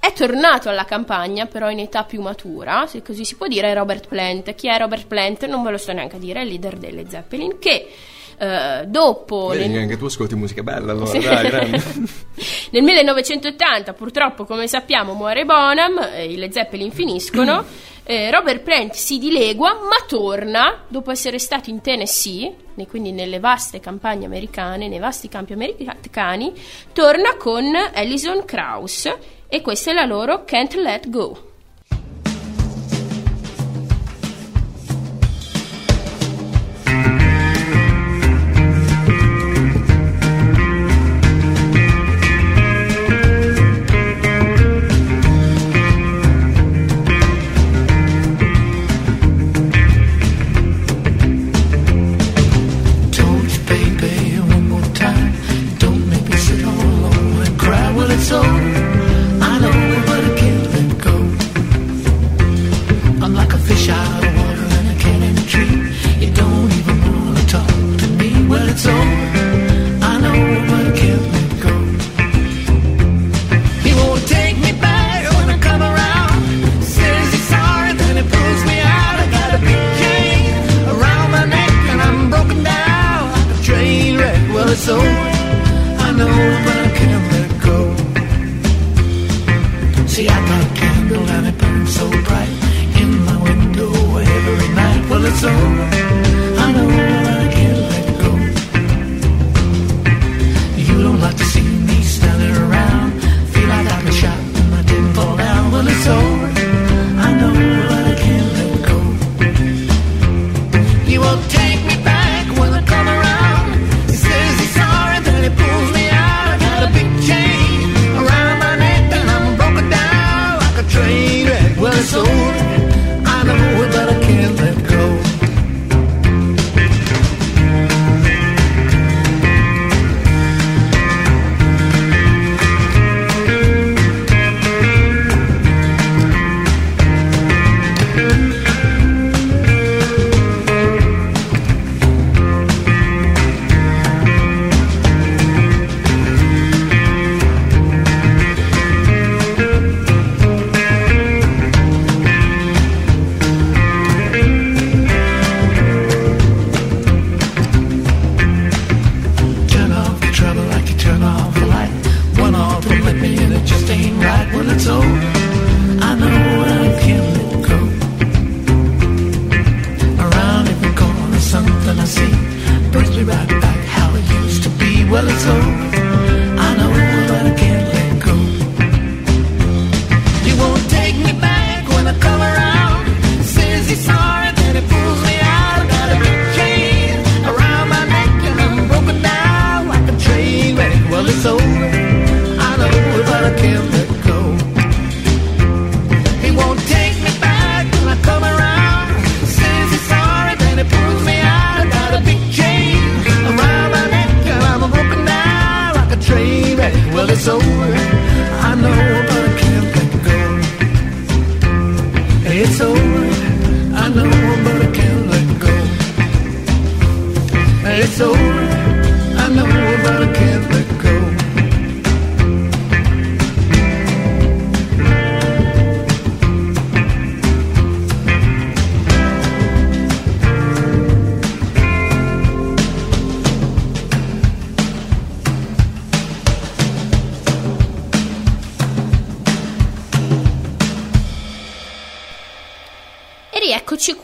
è 0.00 0.12
tornato 0.12 0.68
alla 0.68 0.84
campagna, 0.84 1.46
però 1.46 1.70
in 1.70 1.80
età 1.80 2.04
più 2.04 2.20
matura, 2.20 2.86
se 2.86 3.02
così 3.02 3.24
si 3.24 3.36
può 3.36 3.46
dire, 3.46 3.70
è 3.70 3.74
Robert 3.74 4.08
Plant. 4.08 4.54
Chi 4.54 4.68
è 4.68 4.78
Robert 4.78 5.06
Plant? 5.06 5.46
Non 5.46 5.62
ve 5.62 5.70
lo 5.72 5.78
sto 5.78 5.92
neanche 5.92 6.16
a 6.16 6.18
dire, 6.18 6.40
è 6.40 6.42
il 6.42 6.48
leader 6.48 6.76
delle 6.76 7.04
Zeppelin, 7.08 7.58
che 7.58 7.88
eh, 8.38 8.84
dopo... 8.86 9.48
Vedi 9.48 9.72
che 9.72 9.78
anche 9.78 9.98
tu 9.98 10.04
ascolti 10.04 10.36
musica 10.36 10.62
bella 10.62 10.92
allora, 10.92 11.06
Sì. 11.10 11.18
dai. 11.18 11.70
Nel 12.70 12.82
1980, 12.82 13.92
purtroppo, 13.94 14.44
come 14.44 14.68
sappiamo, 14.68 15.14
muore 15.14 15.44
Bonham, 15.44 15.98
eh, 16.14 16.26
i 16.26 16.36
Led 16.36 16.52
Zeppelin 16.52 16.92
finiscono. 16.92 17.64
eh, 18.10 18.30
Robert 18.30 18.62
Plant 18.62 18.94
si 18.94 19.18
dilegua, 19.18 19.74
ma 19.74 20.02
torna 20.06 20.82
dopo 20.88 21.10
essere 21.10 21.38
stato 21.38 21.68
in 21.68 21.82
Tennessee, 21.82 22.50
ne- 22.72 22.86
quindi 22.86 23.12
nelle 23.12 23.38
vaste 23.38 23.80
campagne 23.80 24.24
americane, 24.24 24.88
nei 24.88 24.98
vasti 24.98 25.28
campi 25.28 25.52
americani, 25.52 26.54
torna 26.94 27.36
con 27.36 27.66
Alison 27.92 28.46
Krauss 28.46 29.14
e 29.46 29.60
questa 29.60 29.90
è 29.90 29.94
la 29.94 30.06
loro 30.06 30.44
Can't 30.46 30.72
Let 30.76 31.10
Go. 31.10 31.47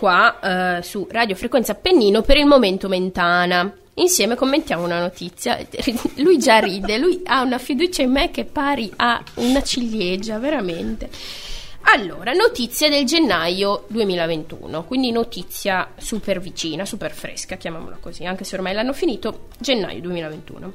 Qua 0.05 0.77
eh, 0.77 0.83
su 0.83 1.09
Radio 1.11 1.35
Frequenza 1.35 1.73
Appennino 1.73 2.21
per 2.21 2.37
il 2.37 2.45
momento 2.45 2.89
Mentana. 2.89 3.75
Insieme 3.95 4.35
commentiamo 4.35 4.85
una 4.85 5.01
notizia. 5.01 5.59
Lui 6.17 6.39
già 6.39 6.59
ride, 6.59 6.99
lui 6.99 7.23
ha 7.25 7.41
una 7.41 7.57
fiducia 7.57 8.03
in 8.03 8.11
me 8.11 8.31
che 8.31 8.43
è 8.43 8.45
pari 8.45 8.93
a 8.97 9.23
una 9.37 9.63
ciliegia, 9.63 10.39
veramente. 10.39 11.09
Allora, 11.95 12.33
notizia 12.33 12.91
del 12.91 13.07
gennaio 13.07 13.85
2021, 13.89 14.85
quindi 14.85 15.11
notizia 15.11 15.93
super 15.97 16.39
vicina, 16.39 16.85
super 16.85 17.13
fresca, 17.13 17.57
chiamiamola 17.57 17.97
così, 17.99 18.27
anche 18.27 18.45
se 18.45 18.57
ormai 18.57 18.75
l'hanno 18.75 18.93
finito, 18.93 19.47
gennaio 19.59 20.03
2021. 20.03 20.73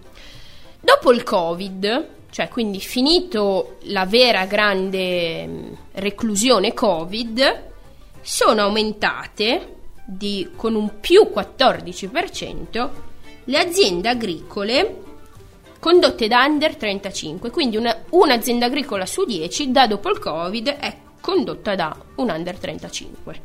Dopo 0.80 1.12
il 1.12 1.22
Covid, 1.22 2.08
cioè 2.32 2.48
quindi 2.48 2.80
finito 2.80 3.78
la 3.84 4.08
vera 4.08 4.46
grande 4.46 5.46
mh, 5.46 5.78
reclusione 5.94 6.74
Covid, 6.74 7.68
sono 8.22 8.62
aumentate 8.62 9.76
di, 10.06 10.50
con 10.56 10.76
un 10.76 11.00
più 11.00 11.30
14% 11.34 12.90
le 13.46 13.58
aziende 13.58 14.10
agricole 14.10 15.04
condotte 15.80 16.28
da 16.28 16.46
under 16.46 16.76
35, 16.76 17.50
quindi 17.50 17.78
una- 17.78 17.96
un'azienda 18.10 18.66
agricola 18.66 19.06
su 19.06 19.26
10 19.26 19.72
da 19.72 19.88
dopo 19.88 20.10
il 20.10 20.20
Covid 20.20 20.68
è 20.68 20.98
condotta 21.22 21.76
da 21.76 21.96
un 22.16 22.30
under 22.30 22.58
35. 22.58 23.42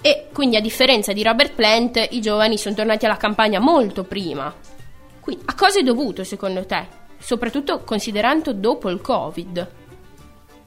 E 0.00 0.28
quindi 0.32 0.56
a 0.56 0.60
differenza 0.60 1.12
di 1.12 1.22
Robert 1.22 1.52
Plant, 1.54 2.08
i 2.10 2.20
giovani 2.20 2.58
sono 2.58 2.74
tornati 2.74 3.06
alla 3.06 3.16
campagna 3.16 3.58
molto 3.58 4.04
prima. 4.04 4.52
Quindi 5.20 5.44
a 5.46 5.54
cosa 5.54 5.80
è 5.80 5.82
dovuto 5.82 6.24
secondo 6.24 6.66
te? 6.66 6.86
Soprattutto 7.18 7.80
considerando 7.84 8.52
dopo 8.52 8.90
il 8.90 9.00
Covid. 9.00 9.70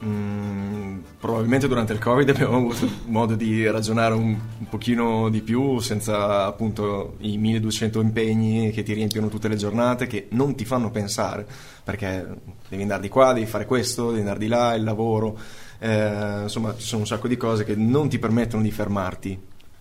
Mm, 0.04 0.98
probabilmente 1.18 1.66
durante 1.66 1.92
il 1.92 1.98
Covid 1.98 2.28
abbiamo 2.28 2.56
avuto 2.56 2.88
modo 3.06 3.34
di 3.34 3.68
ragionare 3.68 4.14
un, 4.14 4.38
un 4.58 4.68
pochino 4.68 5.28
di 5.28 5.40
più 5.40 5.80
senza 5.80 6.46
appunto 6.46 7.16
i 7.20 7.36
1200 7.38 8.00
impegni 8.00 8.70
che 8.70 8.82
ti 8.82 8.92
riempiono 8.92 9.28
tutte 9.28 9.48
le 9.48 9.56
giornate 9.56 10.06
che 10.06 10.28
non 10.30 10.54
ti 10.54 10.64
fanno 10.64 10.90
pensare 10.90 11.46
perché 11.82 12.26
devi 12.68 12.82
andare 12.82 13.02
di 13.02 13.08
qua, 13.08 13.32
devi 13.32 13.46
fare 13.46 13.66
questo, 13.66 14.08
devi 14.08 14.20
andare 14.20 14.38
di 14.38 14.46
là, 14.46 14.74
il 14.74 14.84
lavoro, 14.84 15.38
eh, 15.78 16.42
insomma 16.42 16.74
ci 16.76 16.86
sono 16.86 17.00
un 17.00 17.06
sacco 17.06 17.28
di 17.28 17.36
cose 17.36 17.64
che 17.64 17.74
non 17.74 18.08
ti 18.08 18.18
permettono 18.18 18.62
di 18.62 18.70
fermarti 18.70 19.40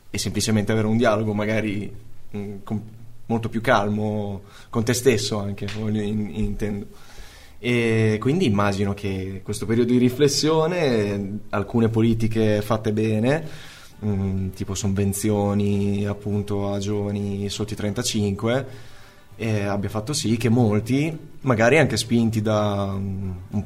e 0.10 0.18
semplicemente 0.18 0.72
avere 0.72 0.88
un 0.88 0.98
dialogo 0.98 1.34
magari 1.34 1.94
mm, 2.36 2.56
con- 2.64 2.82
molto 3.28 3.50
più 3.50 3.62
calmo 3.62 4.44
con 4.70 4.84
te 4.84 4.94
stesso 4.94 5.40
anche, 5.40 5.68
intendo. 5.76 6.88
E 7.60 8.18
quindi 8.20 8.46
immagino 8.46 8.94
che 8.94 9.42
questo 9.44 9.66
periodo 9.66 9.92
di 9.92 9.98
riflessione, 9.98 11.40
alcune 11.50 11.90
politiche 11.90 12.62
fatte 12.62 12.92
bene, 12.94 13.48
mm, 14.06 14.50
tipo 14.50 14.76
sovvenzioni 14.76 16.06
appunto 16.06 16.72
a 16.72 16.80
giovani 16.80 17.50
sotto 17.50 17.74
i 17.74 17.76
35, 17.76 18.68
eh, 19.38 19.64
abbia 19.64 19.90
fatto 19.90 20.14
sì 20.14 20.38
che 20.38 20.50
molti, 20.50 21.16
magari 21.42 21.80
anche 21.80 21.98
spinti 21.98 22.42
da 22.42 22.94
mm, 22.96 23.32
un, 23.52 23.64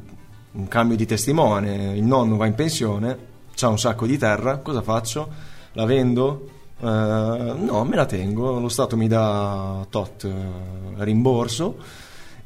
un 0.52 0.68
cambio 0.68 0.96
di 0.96 1.06
testimone, 1.06 1.96
il 1.96 2.04
nonno 2.04 2.36
va 2.36 2.46
in 2.46 2.54
pensione, 2.54 3.18
c'ha 3.54 3.68
un 3.68 3.78
sacco 3.78 4.06
di 4.06 4.16
terra, 4.16 4.58
cosa 4.58 4.80
faccio? 4.80 5.28
La 5.72 5.84
vendo? 5.84 6.48
Eh, 6.80 6.84
no, 6.86 7.84
me 7.84 7.96
la 7.96 8.06
tengo, 8.06 8.58
lo 8.58 8.68
Stato 8.68 8.96
mi 8.96 9.06
dà 9.06 9.86
tot 9.90 10.24
eh, 10.24 11.04
rimborso 11.04 11.76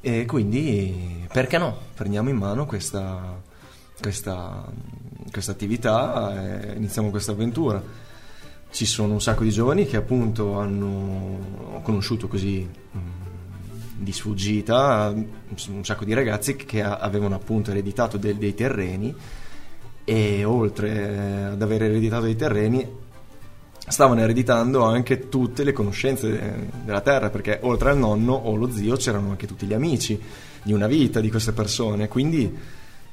e 0.06 0.24
quindi 0.24 1.26
perché 1.32 1.58
no? 1.58 1.76
Prendiamo 1.92 2.28
in 2.28 2.36
mano 2.36 2.64
questa, 2.64 3.42
questa, 4.00 4.64
questa 5.32 5.50
attività 5.50 6.70
e 6.70 6.76
iniziamo 6.76 7.10
questa 7.10 7.32
avventura. 7.32 7.82
Ci 8.70 8.86
sono 8.86 9.14
un 9.14 9.20
sacco 9.20 9.42
di 9.42 9.50
giovani 9.50 9.84
che 9.84 9.96
appunto 9.96 10.60
hanno 10.60 11.80
conosciuto 11.82 12.28
così 12.28 12.60
mh, 12.60 12.98
di 13.96 14.12
sfuggita, 14.12 15.12
un 15.12 15.84
sacco 15.84 16.04
di 16.04 16.14
ragazzi 16.14 16.54
che 16.54 16.84
avevano 16.84 17.34
appunto 17.34 17.72
ereditato 17.72 18.16
del- 18.16 18.36
dei 18.36 18.54
terreni 18.54 19.12
e 20.04 20.44
oltre 20.44 21.48
ad 21.48 21.60
aver 21.60 21.82
ereditato 21.82 22.26
dei 22.26 22.36
terreni 22.36 22.88
stavano 23.88 24.20
ereditando 24.20 24.84
anche 24.84 25.28
tutte 25.28 25.62
le 25.64 25.72
conoscenze 25.72 26.28
eh, 26.40 26.52
della 26.84 27.00
terra 27.00 27.30
perché 27.30 27.58
oltre 27.62 27.90
al 27.90 27.98
nonno 27.98 28.32
o 28.34 28.54
lo 28.56 28.70
zio 28.70 28.96
c'erano 28.96 29.30
anche 29.30 29.46
tutti 29.46 29.66
gli 29.66 29.74
amici 29.74 30.20
di 30.62 30.72
una 30.72 30.86
vita 30.88 31.20
di 31.20 31.30
queste 31.30 31.52
persone 31.52 32.08
quindi 32.08 32.52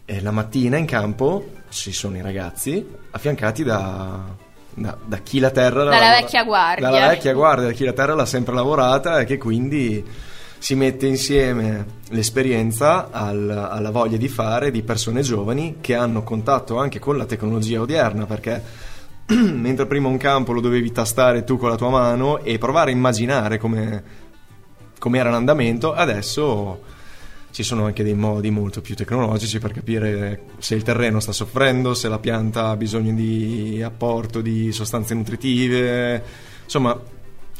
eh, 0.06 0.22
la 0.22 0.32
mattina 0.32 0.78
in 0.78 0.86
campo 0.86 1.50
ci 1.70 1.92
sono 1.92 2.18
i 2.18 2.22
ragazzi 2.22 2.86
affiancati 3.12 3.64
da, 3.64 4.20
da- 4.74 4.98
da 5.06 5.18
chi 5.20 5.40
la 5.40 5.52
terra 5.52 5.84
Dalla 5.84 6.00
l'ha- 6.00 6.20
vecchia 6.22 6.44
guardia. 6.44 6.90
dalla 6.90 7.08
vecchia 7.08 7.34
guardia 7.34 7.68
da 7.68 7.72
chi 7.74 7.84
la 7.86 7.94
terra 7.94 8.16
l'ha 8.16 8.26
sempre 8.26 8.54
lavorata 8.56 9.20
e 9.20 9.26
che 9.26 9.38
quindi 9.38 10.04
si 10.58 10.76
mette 10.76 11.06
insieme 11.08 11.86
l'esperienza 12.10 13.10
al- 13.12 13.50
alla 13.70 13.92
voglia 13.92 14.18
di 14.18 14.28
fare 14.30 14.72
di 14.72 14.82
persone 14.82 15.22
giovani 15.22 15.78
che 15.82 15.94
hanno 15.94 16.24
contatto 16.24 16.78
anche 16.80 16.98
con 17.00 17.16
la 17.18 17.26
tecnologia 17.26 17.80
odierna 17.82 18.26
perché 18.26 18.62
mentre 19.34 19.86
prima 19.86 20.08
un 20.08 20.18
campo 20.18 20.52
lo 20.52 20.62
dovevi 20.62 20.92
tastare 20.92 21.44
tu 21.44 21.58
con 21.58 21.70
la 21.70 21.76
tua 21.76 21.90
mano 21.90 22.40
e 22.40 22.58
provare 22.58 22.92
a 22.92 22.94
immaginare 22.94 23.58
come, 23.58 24.04
come 25.00 25.18
era 25.18 25.30
l'andamento, 25.30 25.94
adesso 25.94 26.92
ci 27.52 27.64
sono 27.64 27.86
anche 27.86 28.04
dei 28.04 28.16
modi 28.16 28.50
molto 28.50 28.82
più 28.82 28.96
tecnologici 28.96 29.60
per 29.60 29.74
capire 29.74 30.46
se 30.58 30.74
il 30.74 30.82
terreno 30.82 31.20
sta 31.20 31.32
soffrendo, 31.32 31.94
se 31.94 32.10
la 32.10 32.18
pianta 32.18 32.70
ha 32.70 32.76
bisogno 32.76 33.14
di 33.14 33.82
apporto 33.84 34.42
di 34.42 34.72
sostanze 34.72 35.14
nutritive. 35.14 36.24
Insomma, 36.64 37.00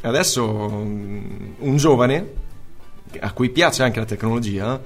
adesso 0.02 0.68
mm, 0.68 1.52
un 1.58 1.76
giovane 1.76 2.32
a 3.20 3.32
cui 3.32 3.50
piace 3.50 3.84
anche 3.84 4.00
la 4.00 4.04
tecnologia 4.04 4.82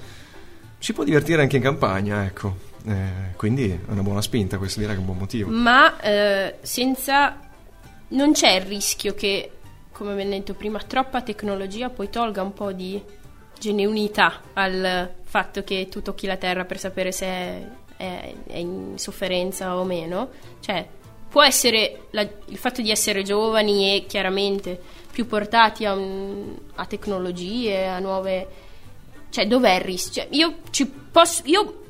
si 0.79 0.93
può 0.93 1.05
divertire 1.05 1.41
anche 1.41 1.57
in 1.57 1.63
campagna, 1.63 2.25
ecco. 2.25 2.68
Eh, 2.89 3.35
quindi 3.37 3.71
è 3.71 3.79
una 3.91 4.03
buona 4.03 4.23
spinta, 4.23 4.57
questo 4.57 4.81
direi 4.81 4.95
che 4.95 5.01
è 5.01 5.05
un 5.05 5.09
buon 5.11 5.19
motivo. 5.19 5.51
Ma 5.51 6.01
eh, 6.01 6.57
senza... 6.63 7.39
Non 8.11 8.33
c'è 8.33 8.53
il 8.53 8.63
rischio 8.63 9.13
che, 9.15 9.51
come 9.93 10.13
abbiamo 10.13 10.31
detto 10.31 10.55
prima, 10.55 10.79
troppa 10.81 11.21
tecnologia 11.21 11.91
poi 11.91 12.09
tolga 12.09 12.41
un 12.43 12.55
po' 12.55 12.73
di 12.73 12.99
genuinità 13.59 14.41
al 14.55 15.11
fatto 15.25 15.63
che 15.65 15.89
tu 15.91 16.01
tocchi 16.01 16.27
la 16.27 16.37
terra 16.39 16.65
per 16.65 16.79
sapere 16.79 17.13
se 17.13 17.27
è, 17.27 17.67
è- 17.99 18.35
è 18.47 18.57
in 18.57 18.95
sofferenza 18.97 19.77
o 19.77 19.85
meno. 19.85 20.31
Cioè, 20.61 20.89
può 21.29 21.43
essere 21.43 22.07
la- 22.13 22.27
il 22.47 22.57
fatto 22.57 22.81
di 22.81 22.91
essere 22.91 23.23
giovani 23.23 23.95
e 23.97 24.07
chiaramente 24.07 24.81
più 25.13 25.27
portati 25.27 25.85
a, 25.85 25.93
un- 25.95 26.57
a 26.77 26.87
tecnologie, 26.87 27.87
a 27.89 27.99
nuove... 27.99 28.47
Cioè, 29.29 29.47
dov'è 29.47 29.75
il 29.75 29.81
rischio? 29.83 30.23
Cioè, 30.23 30.35
io 30.35 30.55
ci 30.71 30.87
posso... 30.87 31.43
Io 31.45 31.83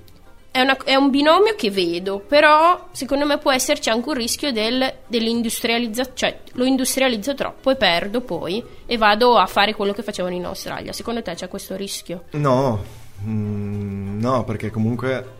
è, 0.59 0.63
una- 0.63 0.77
è 0.85 0.95
un 0.97 1.11
binomio 1.11 1.55
che 1.57 1.71
vedo, 1.71 2.19
però 2.19 2.89
secondo 2.91 3.25
me 3.25 3.39
può 3.39 3.53
esserci 3.53 3.91
anche 3.91 4.09
un 4.09 4.15
rischio 4.17 4.51
del, 4.51 4.93
dell'industrializzazione, 5.07 6.15
cioè 6.15 6.41
lo 6.55 6.65
industrializzo 6.65 7.35
troppo 7.35 7.71
e 7.71 7.77
perdo 7.77 8.21
poi 8.23 8.63
e 8.85 8.97
vado 8.97 9.37
a 9.39 9.47
fare 9.47 9.75
quello 9.75 9.93
che 9.93 10.03
facevano 10.03 10.35
in 10.35 10.45
Australia. 10.45 10.93
Secondo 10.93 11.23
te 11.23 11.35
c'è 11.35 11.47
questo 11.47 11.77
rischio? 11.77 12.25
No, 12.33 12.83
mm, 13.25 14.21
no, 14.21 14.43
perché 14.45 14.71
comunque 14.71 15.37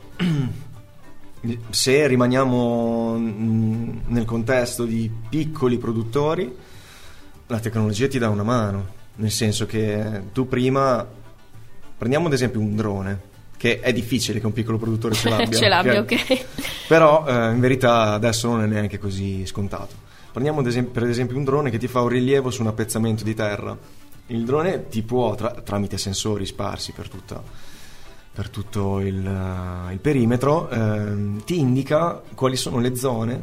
se 1.71 2.07
rimaniamo 2.07 3.17
nel 3.19 4.25
contesto 4.25 4.85
di 4.85 5.11
piccoli 5.29 5.79
produttori, 5.79 6.57
la 7.49 7.59
tecnologia 7.59 8.07
ti 8.07 8.19
dà 8.19 8.29
una 8.29 8.45
mano, 8.45 8.87
nel 9.17 9.33
senso 9.33 9.67
che 9.67 10.23
tu 10.33 10.47
prima, 10.47 11.05
prendiamo 11.97 12.29
ad 12.29 12.33
esempio 12.35 12.61
un 12.61 12.77
drone, 12.77 13.21
che 13.59 13.81
è 13.81 13.93
difficile 13.93 14.39
che 14.41 14.47
un 14.47 14.53
piccolo 14.53 14.79
produttore 14.79 15.15
ce 15.15 15.29
l'abbia. 15.29 15.51
Ce 15.59 15.69
l'abbia, 15.69 16.01
ok. 16.01 16.45
Però 16.87 17.27
eh, 17.27 17.51
in 17.51 17.61
verità 17.61 18.13
adesso 18.13 18.49
non 18.49 18.63
è 18.63 18.67
neanche 18.67 18.99
così 18.99 19.45
scontato. 19.45 20.07
Prendiamo 20.33 20.67
esempio- 20.67 20.93
per 20.93 21.11
esempio 21.11 21.37
un 21.37 21.45
drone 21.45 21.69
che 21.69 21.79
ti 21.79 21.89
fa 21.89 22.01
un 22.01 22.09
rilievo 22.09 22.51
su 22.51 22.63
un 22.63 22.69
appezzamento 22.69 23.25
di 23.25 23.35
terra. 23.35 23.77
Il 24.29 24.45
drone 24.45 24.89
ti 24.89 25.03
può, 25.03 25.35
tra- 25.35 25.61
tramite 25.65 25.99
sensori 25.99 26.47
sparsi 26.47 26.93
per, 26.93 27.09
tutta- 27.09 27.43
per 28.33 28.49
tutto 28.49 29.01
il, 29.01 29.27
eh, 29.27 29.93
il 29.93 29.99
perimetro, 29.99 30.71
ehm, 30.71 31.43
ti 31.45 31.59
indica 31.59 32.23
quali 32.35 32.55
sono 32.55 32.79
le 32.79 32.95
zone 32.95 33.43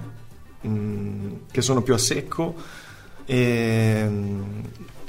mm, 0.65 1.33
che 1.51 1.61
sono 1.61 1.81
più 1.81 1.93
a 1.93 1.97
secco 1.97 2.55
e, 3.25 4.09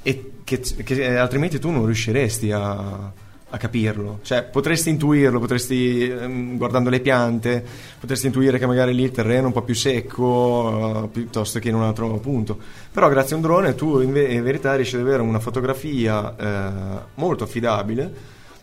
e 0.02 0.30
che, 0.42 0.61
che 0.61 1.16
altrimenti 1.16 1.61
tu 1.61 1.70
non 1.70 1.84
riusciresti 1.84 2.50
a, 2.50 3.12
a 3.57 3.59
capirlo. 3.59 4.20
Cioè, 4.22 4.44
potresti 4.44 4.90
intuirlo, 4.90 5.40
potresti, 5.40 6.09
ehm, 6.09 6.57
guardando 6.57 6.88
le 6.88 7.00
piante, 7.00 7.64
potresti 7.98 8.26
intuire 8.26 8.59
che 8.59 8.66
magari 8.66 8.94
lì 8.94 9.02
il 9.02 9.11
terreno 9.11 9.42
è 9.42 9.46
un 9.46 9.52
po' 9.52 9.62
più 9.62 9.74
secco 9.74 11.04
eh, 11.04 11.09
piuttosto 11.09 11.59
che 11.59 11.68
in 11.68 11.74
un 11.74 11.82
altro 11.82 12.18
punto. 12.18 12.59
Però 12.92 13.09
grazie 13.09 13.34
a 13.34 13.38
un 13.38 13.44
drone 13.44 13.74
tu 13.74 14.00
in, 14.00 14.12
ve- 14.12 14.32
in 14.32 14.42
verità 14.42 14.74
riesci 14.74 14.94
ad 14.94 15.02
avere 15.02 15.22
una 15.22 15.40
fotografia 15.40 16.36
eh, 16.36 17.02
molto 17.14 17.44
affidabile 17.44 18.14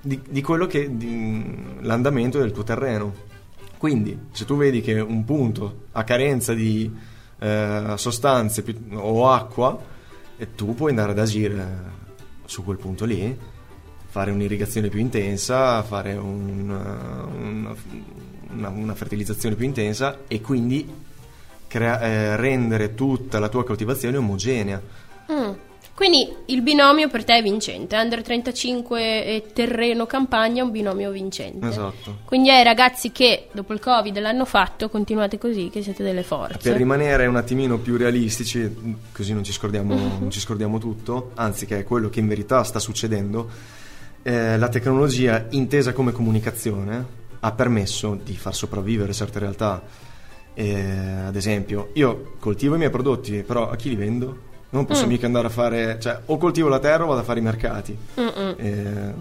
di, 0.02 0.22
di 0.28 0.42
quello 0.42 0.66
che 0.66 0.96
di- 0.96 1.56
l'andamento 1.82 2.40
del 2.40 2.52
tuo 2.52 2.64
terreno. 2.64 3.32
Quindi, 3.78 4.18
se 4.32 4.46
tu 4.46 4.56
vedi 4.56 4.82
che 4.82 5.00
un 5.00 5.26
punto 5.26 5.88
ha 5.92 6.04
carenza 6.06 6.54
di 6.54 6.90
eh, 7.40 7.94
sostanze 7.96 8.64
o 8.94 9.30
acqua, 9.30 9.78
e 10.38 10.56
tu 10.56 10.74
puoi 10.74 10.92
andare 10.92 11.12
ad 11.12 11.20
agire 11.20 11.92
su 12.46 12.64
quel 12.64 12.78
punto 12.78 13.06
lì, 13.06 13.38
fare 14.14 14.30
un'irrigazione 14.30 14.90
più 14.90 15.00
intensa, 15.00 15.82
fare 15.82 16.14
un, 16.14 16.70
una, 16.70 17.76
una- 18.52 18.70
una 18.70 18.94
fertilizzazione 18.94 19.56
più 19.56 19.66
intensa 19.66 20.20
e 20.28 20.40
quindi 20.40 20.88
crea- 21.68 22.00
eh, 22.00 22.36
rendere 22.36 22.94
tutta 22.94 23.40
la 23.40 23.50
tua 23.50 23.66
coltivazione 23.66 24.18
omogenea. 24.18 24.80
Mm. 25.32 25.52
Quindi 25.96 26.32
il 26.46 26.62
binomio 26.62 27.10
per 27.10 27.24
te 27.24 27.38
è 27.38 27.42
vincente. 27.42 27.96
Under 27.96 28.22
35 28.22 29.26
e 29.26 29.46
terreno 29.52 30.06
campagna 30.06 30.62
è 30.62 30.64
un 30.64 30.70
binomio 30.70 31.10
vincente. 31.10 31.66
Esatto. 31.66 32.18
Quindi 32.26 32.52
ai 32.52 32.64
ragazzi 32.64 33.12
che 33.12 33.48
dopo 33.52 33.74
il 33.74 33.80
Covid 33.80 34.16
l'hanno 34.20 34.46
fatto, 34.46 34.90
continuate 34.90 35.40
così, 35.40 35.72
che 35.72 35.82
siete 35.82 36.04
delle 36.04 36.22
forze. 36.22 36.60
Per 36.70 36.78
rimanere 36.78 37.26
un 37.26 37.36
attimino 37.36 37.80
più 37.80 37.98
realistici, 37.98 39.02
così 39.12 39.34
non 39.34 39.44
ci 39.44 39.52
scordiamo, 39.52 39.96
non 40.20 40.30
ci 40.30 40.40
scordiamo 40.40 40.78
tutto, 40.78 41.32
anzi 41.34 41.66
che 41.66 41.80
è 41.80 41.84
quello 41.84 42.10
che 42.10 42.20
in 42.20 42.28
verità 42.28 42.62
sta 42.64 42.78
succedendo, 42.78 43.82
eh, 44.24 44.58
la 44.58 44.70
tecnologia 44.70 45.46
intesa 45.52 45.94
come 45.94 46.12
comunicazione 46.12 47.22
ha 47.40 47.52
permesso 47.52 48.18
di 48.24 48.36
far 48.36 48.56
sopravvivere 48.56 49.14
certe 49.14 49.40
realtà. 49.40 49.82
Eh, 50.54 50.82
ad 51.28 51.36
esempio, 51.36 51.90
io 51.94 52.34
coltivo 52.40 52.76
i 52.76 52.78
miei 52.78 52.90
prodotti, 52.90 53.44
però 53.44 53.70
a 53.70 53.76
chi 53.76 53.90
li 53.90 53.96
vendo? 53.96 54.52
Non 54.70 54.86
posso 54.86 55.06
mica 55.06 55.28
andare 55.28 55.48
a 55.48 55.50
fare, 55.52 56.00
cioè 56.00 56.20
o 56.26 56.38
coltivo 56.38 56.68
la 56.68 56.80
terra 56.80 57.04
o 57.04 57.08
vado 57.08 57.20
a 57.20 57.24
fare 57.24 57.40
i 57.40 57.44
mercati. 57.44 57.96
Eh, 58.16 59.14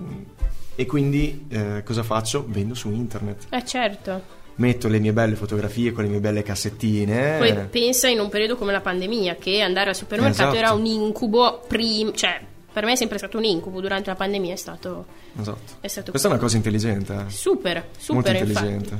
e 0.75 0.87
quindi 0.87 1.47
eh, 1.51 1.83
cosa 1.85 2.03
faccio? 2.03 2.45
Vendo 2.49 2.75
su 2.75 2.91
internet. 2.91 3.47
Eh 3.51 3.65
certo. 3.65 4.41
metto 4.55 4.89
le 4.89 4.99
mie 4.99 5.13
belle 5.13 5.35
fotografie 5.35 5.93
con 5.93 6.05
le 6.05 6.11
mie 6.11 6.21
belle 6.21 6.43
cassettine. 6.43 7.37
Poi 7.39 7.55
pensa 7.69 8.09
in 8.09 8.21
un 8.21 8.29
periodo 8.29 8.57
come 8.57 8.73
la 8.73 8.81
pandemia 8.81 9.35
che 9.37 9.61
andare 9.61 9.91
al 9.91 9.97
supermercato 9.97 10.55
Esatto. 10.55 10.57
era 10.57 10.73
un 10.73 10.87
incubo 10.87 11.63
prima, 11.67 12.13
cioè 12.13 12.41
per 12.73 12.85
me 12.85 12.93
è 12.93 12.97
sempre 12.97 13.19
stato 13.19 13.37
un 13.39 13.45
incubo, 13.45 13.81
durante 13.81 14.11
la 14.11 14.17
pandemia 14.17 14.53
è 14.55 14.57
stato, 14.57 15.07
Esatto. 15.39 15.59
è 15.81 15.89
stato 15.89 16.11
Questa 16.11 16.29
è 16.29 16.31
una 16.33 16.41
cosa 16.41 16.57
intelligente. 16.57 17.13
eh. 17.27 17.31
super, 17.31 17.75
Molto 17.75 17.99
super 17.99 18.35
infatti. 18.37 18.67
intelligente. 18.67 18.99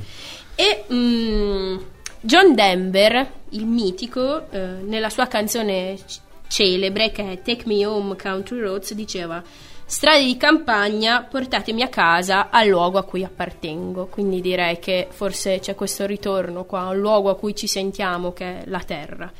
E 0.55 0.83
mm, 0.93 1.77
John 2.21 2.53
Denver, 2.55 3.31
il 3.49 3.65
mitico, 3.65 4.49
eh, 4.51 4.59
nella 4.85 5.09
sua 5.09 5.25
canzone 5.27 5.95
c- 6.05 6.19
celebre 6.47 7.11
che 7.11 7.31
è 7.31 7.41
Take 7.41 7.63
Me 7.65 7.85
Home 7.85 8.15
Country 8.15 8.59
Roads, 8.59 8.93
diceva 8.93 9.41
Strade 9.85 10.23
di 10.23 10.37
campagna, 10.37 11.23
portatemi 11.23 11.81
a 11.81 11.87
casa 11.89 12.49
al 12.49 12.67
luogo 12.67 12.97
a 12.97 13.03
cui 13.03 13.23
appartengo. 13.23 14.05
Quindi 14.07 14.39
direi 14.41 14.79
che 14.79 15.07
forse 15.11 15.59
c'è 15.59 15.75
questo 15.75 16.05
ritorno 16.05 16.63
qua, 16.63 16.87
un 16.87 16.97
luogo 16.99 17.29
a 17.29 17.35
cui 17.35 17.53
ci 17.53 17.67
sentiamo 17.67 18.31
che 18.31 18.45
è 18.45 18.63
la 18.67 18.79
terra. 18.79 19.31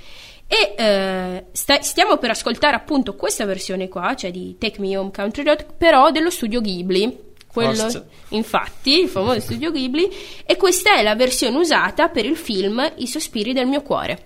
E 0.48 0.76
eh, 0.78 1.46
sta- 1.52 1.82
stiamo 1.82 2.18
per 2.18 2.30
ascoltare 2.32 2.76
appunto 2.76 3.16
questa 3.16 3.46
versione 3.46 3.88
qua, 3.88 4.14
cioè 4.16 4.32
di 4.32 4.56
Take 4.60 4.80
Me 4.80 4.96
Home 4.98 5.12
Country 5.12 5.44
Road, 5.44 5.66
però 5.78 6.12
dello 6.12 6.30
studio 6.30 6.62
Ghibli. 6.62 7.32
Quello, 7.48 7.74
Forse. 7.74 8.08
infatti, 8.30 9.00
il 9.02 9.08
famoso 9.10 9.40
studio 9.42 9.72
Ghibli. 9.72 10.10
E 10.46 10.56
questa 10.58 10.96
è 10.96 11.04
la 11.04 11.16
versione 11.16 11.58
usata 11.58 12.10
per 12.10 12.26
il 12.26 12.38
film 12.38 12.94
I 12.98 13.08
sospiri 13.08 13.54
del 13.54 13.68
mio 13.68 13.82
cuore. 13.82 14.24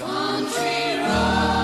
almost 0.00 1.57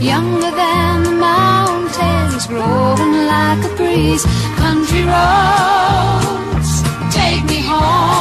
younger 0.00 0.50
than 0.50 1.02
the 1.04 1.12
mountains, 1.12 2.46
growing 2.46 3.12
like 3.26 3.64
a 3.64 3.76
breeze. 3.76 4.24
Country 4.56 5.04
roads, 5.04 6.82
take 7.14 7.44
me 7.44 7.60
home 7.62 8.19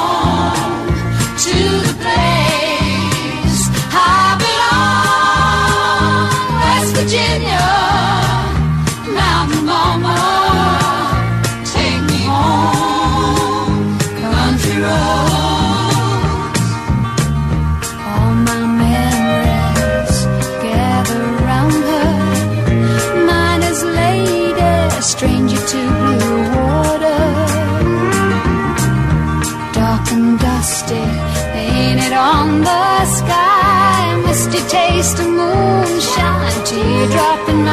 taste 34.69 35.19
of 35.19 35.27
moonshine, 35.27 36.63
teardrop 36.63 37.49
in 37.49 37.63
my 37.63 37.68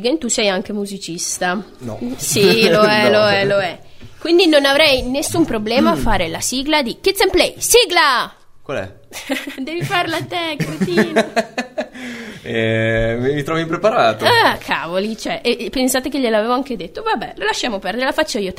Gigen, 0.00 0.18
tu 0.18 0.28
sei 0.28 0.48
anche 0.48 0.72
musicista. 0.72 1.62
No. 1.80 1.98
Sì, 2.16 2.68
lo 2.70 2.82
è, 2.82 3.04
No. 3.10 3.18
lo 3.18 3.28
è, 3.28 3.44
lo 3.44 3.58
è. 3.58 3.78
Quindi 4.18 4.46
non 4.46 4.64
avrei 4.64 5.02
nessun 5.02 5.44
problema 5.44 5.90
a 5.90 5.96
fare 5.96 6.28
la 6.28 6.40
sigla 6.40 6.82
di 6.82 6.98
Kids 7.00 7.20
and 7.20 7.30
Play. 7.30 7.54
Sigla! 7.58 8.32
Qual 8.62 8.78
è? 8.78 8.92
Devi 9.60 9.82
farla 9.82 10.16
a 10.16 10.24
te, 10.24 10.56
cretino. 10.56 11.24
Eh, 12.42 13.16
mi 13.20 13.42
trovo 13.42 13.60
impreparato. 13.60 14.24
Ah, 14.24 14.56
cavoli, 14.56 15.16
cioè, 15.16 15.40
e, 15.44 15.66
e 15.66 15.70
pensate 15.70 16.08
che 16.08 16.18
gliel'avevo 16.18 16.54
anche 16.54 16.74
detto. 16.74 17.02
Vabbè, 17.02 17.34
lo 17.36 17.44
lasciamo 17.44 17.78
perdere, 17.78 18.06
la 18.06 18.12
faccio 18.12 18.38
io. 18.38 18.52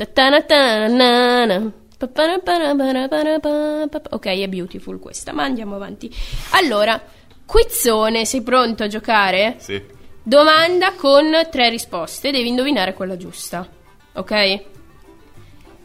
Ok, 4.10 4.26
è 4.26 4.48
beautiful 4.48 5.00
questa, 5.00 5.32
ma 5.32 5.42
andiamo 5.42 5.74
avanti. 5.74 6.08
Allora, 6.50 6.98
quizzone, 7.44 8.24
sei 8.24 8.42
pronto 8.42 8.84
a 8.84 8.86
giocare? 8.86 9.56
Sì. 9.58 9.82
Domanda 10.22 10.92
con 10.94 11.32
tre 11.50 11.68
risposte, 11.68 12.30
devi 12.30 12.48
indovinare 12.48 12.94
quella 12.94 13.16
giusta. 13.16 13.66
Ok? 14.14 14.62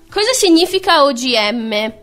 Cosa 0.10 0.32
significa 0.34 1.04
OGM? 1.04 1.94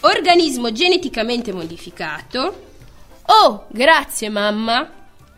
Organismo 0.00 0.70
geneticamente 0.70 1.52
modificato. 1.52 2.66
Oh, 3.26 3.66
grazie 3.68 4.28
mamma. 4.28 4.90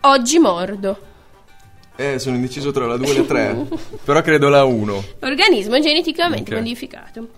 Oggi 0.02 0.38
mordo. 0.38 1.08
Eh, 1.96 2.18
sono 2.18 2.36
indeciso 2.36 2.70
tra 2.72 2.86
la 2.86 2.96
2 2.96 3.08
e 3.08 3.16
la 3.18 3.22
3. 3.24 3.66
Però 4.04 4.20
credo 4.22 4.48
la 4.48 4.64
1. 4.64 5.04
Organismo 5.20 5.78
geneticamente 5.80 6.52
Ok. 6.52 6.60
modificato. 6.60 7.28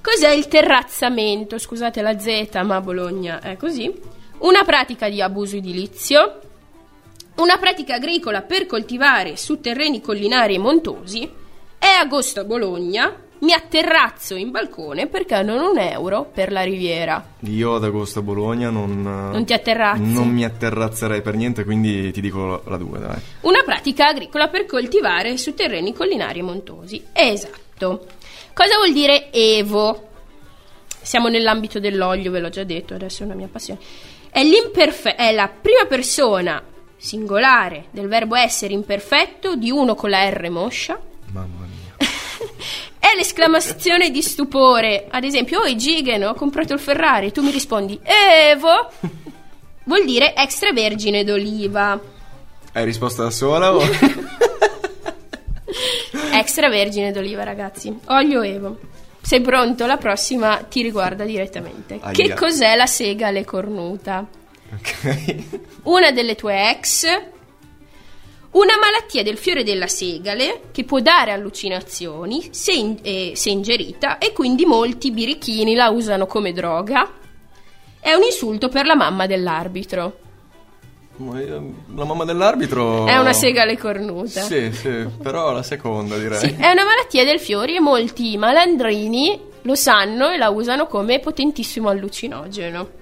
Cos'è 0.00 0.30
il 0.30 0.46
terrazzamento? 0.48 1.58
Scusate 1.58 2.02
la 2.02 2.18
Z, 2.18 2.48
ma 2.64 2.76
a 2.76 2.80
Bologna 2.80 3.40
è 3.40 3.56
così. 3.56 3.92
Una 4.38 4.62
pratica 4.64 5.08
di 5.08 5.20
abuso 5.20 5.56
edilizio. 5.56 6.40
Una 7.40 7.56
pratica 7.56 7.94
agricola 7.94 8.42
per 8.42 8.66
coltivare 8.66 9.38
su 9.38 9.60
terreni 9.60 10.02
collinari 10.02 10.56
e 10.56 10.58
montosi. 10.58 11.26
È 11.78 11.86
agosto 11.86 12.40
a 12.40 12.44
Bologna. 12.44 13.16
Mi 13.38 13.54
atterrazzo 13.54 14.34
in 14.34 14.50
balcone 14.50 15.06
perché 15.06 15.36
hanno 15.36 15.70
un 15.70 15.78
euro 15.78 16.30
per 16.30 16.52
la 16.52 16.60
riviera. 16.60 17.36
Io 17.44 17.76
ad 17.76 17.84
agosto 17.84 18.18
a 18.18 18.22
Bologna 18.22 18.68
non... 18.68 19.00
Non 19.00 19.46
ti 19.46 19.54
atterrazzi? 19.54 20.12
Non 20.12 20.28
mi 20.28 20.44
atterrazzerei 20.44 21.22
per 21.22 21.34
niente, 21.34 21.64
quindi 21.64 22.12
ti 22.12 22.20
dico 22.20 22.62
la 22.66 22.76
2, 22.76 22.98
dai. 22.98 23.18
Una 23.40 23.62
pratica 23.64 24.08
agricola 24.08 24.48
per 24.48 24.66
coltivare 24.66 25.38
su 25.38 25.54
terreni 25.54 25.94
collinari 25.94 26.40
e 26.40 26.42
montosi. 26.42 27.02
Esatto. 27.10 28.04
Cosa 28.52 28.76
vuol 28.76 28.92
dire 28.92 29.32
Evo? 29.32 30.08
Siamo 31.00 31.28
nell'ambito 31.28 31.80
dell'olio, 31.80 32.30
ve 32.30 32.40
l'ho 32.40 32.50
già 32.50 32.64
detto, 32.64 32.92
adesso 32.92 33.22
è 33.22 33.24
una 33.24 33.34
mia 33.34 33.48
passione. 33.50 33.80
È, 34.28 34.42
è 34.42 35.32
la 35.32 35.48
prima 35.48 35.86
persona 35.88 36.62
singolare 37.00 37.86
del 37.90 38.08
verbo 38.08 38.34
essere 38.36 38.74
imperfetto 38.74 39.56
di 39.56 39.70
uno 39.70 39.94
con 39.94 40.10
la 40.10 40.28
R 40.28 40.50
moscia. 40.50 41.00
Mamma 41.32 41.66
mia. 41.66 41.96
È 43.00 43.16
l'esclamazione 43.16 44.10
di 44.10 44.20
stupore. 44.20 45.06
Ad 45.08 45.24
esempio, 45.24 45.62
oi 45.62 45.76
Gigen, 45.76 46.24
ho 46.24 46.34
comprato 46.34 46.74
il 46.74 46.78
Ferrari. 46.78 47.32
Tu 47.32 47.42
mi 47.42 47.50
rispondi, 47.50 47.98
Evo. 48.02 48.90
Vuol 49.84 50.04
dire 50.04 50.34
extravergine 50.36 51.24
d'oliva. 51.24 51.98
Hai 52.72 52.84
risposto 52.84 53.22
da 53.22 53.30
sola 53.30 53.74
o... 53.74 53.80
Extravergine 56.32 57.12
d'oliva, 57.12 57.42
ragazzi. 57.42 57.98
Olio 58.06 58.42
Evo. 58.42 58.78
Sei 59.22 59.40
pronto? 59.40 59.86
La 59.86 59.96
prossima 59.96 60.58
ti 60.68 60.82
riguarda 60.82 61.24
direttamente. 61.24 61.98
Aia. 62.00 62.12
Che 62.12 62.34
cos'è 62.34 62.76
la 62.76 62.86
segale 62.86 63.44
cornuta? 63.44 64.26
Ok. 64.72 65.36
Una 65.84 66.10
delle 66.10 66.34
tue 66.34 66.70
ex? 66.70 67.04
Una 68.52 68.74
malattia 68.80 69.22
del 69.22 69.38
fiore 69.38 69.62
della 69.62 69.86
segale 69.86 70.62
che 70.72 70.82
può 70.84 70.98
dare 70.98 71.30
allucinazioni 71.30 72.48
se, 72.50 72.72
in- 72.72 72.98
eh, 73.02 73.32
se 73.36 73.50
ingerita 73.50 74.18
e 74.18 74.32
quindi 74.32 74.64
molti 74.66 75.12
birichini 75.12 75.74
la 75.76 75.88
usano 75.90 76.26
come 76.26 76.52
droga. 76.52 77.08
È 78.00 78.12
un 78.12 78.22
insulto 78.24 78.68
per 78.68 78.86
la 78.86 78.96
mamma 78.96 79.26
dell'arbitro. 79.26 80.18
Ma 81.16 81.40
io- 81.40 81.74
La 81.94 82.04
mamma 82.04 82.24
dell'arbitro... 82.24 83.06
È 83.06 83.16
una 83.18 83.32
segale 83.34 83.76
cornuta. 83.78 84.40
Sì, 84.40 84.72
sì, 84.72 85.06
però 85.22 85.52
la 85.52 85.62
seconda 85.62 86.16
direi. 86.16 86.38
Sì, 86.38 86.46
è 86.58 86.70
una 86.70 86.84
malattia 86.84 87.24
del 87.24 87.38
fiore 87.38 87.76
e 87.76 87.80
molti 87.80 88.36
malandrini 88.36 89.38
lo 89.62 89.74
sanno 89.74 90.30
e 90.30 90.38
la 90.38 90.48
usano 90.48 90.86
come 90.86 91.20
potentissimo 91.20 91.88
allucinogeno. 91.88 92.98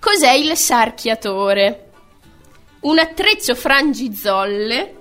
Cos'è 0.00 0.32
il 0.32 0.56
sarchiatore? 0.56 1.90
Un 2.80 2.98
attrezzo 2.98 3.54
frangizolle, 3.54 4.94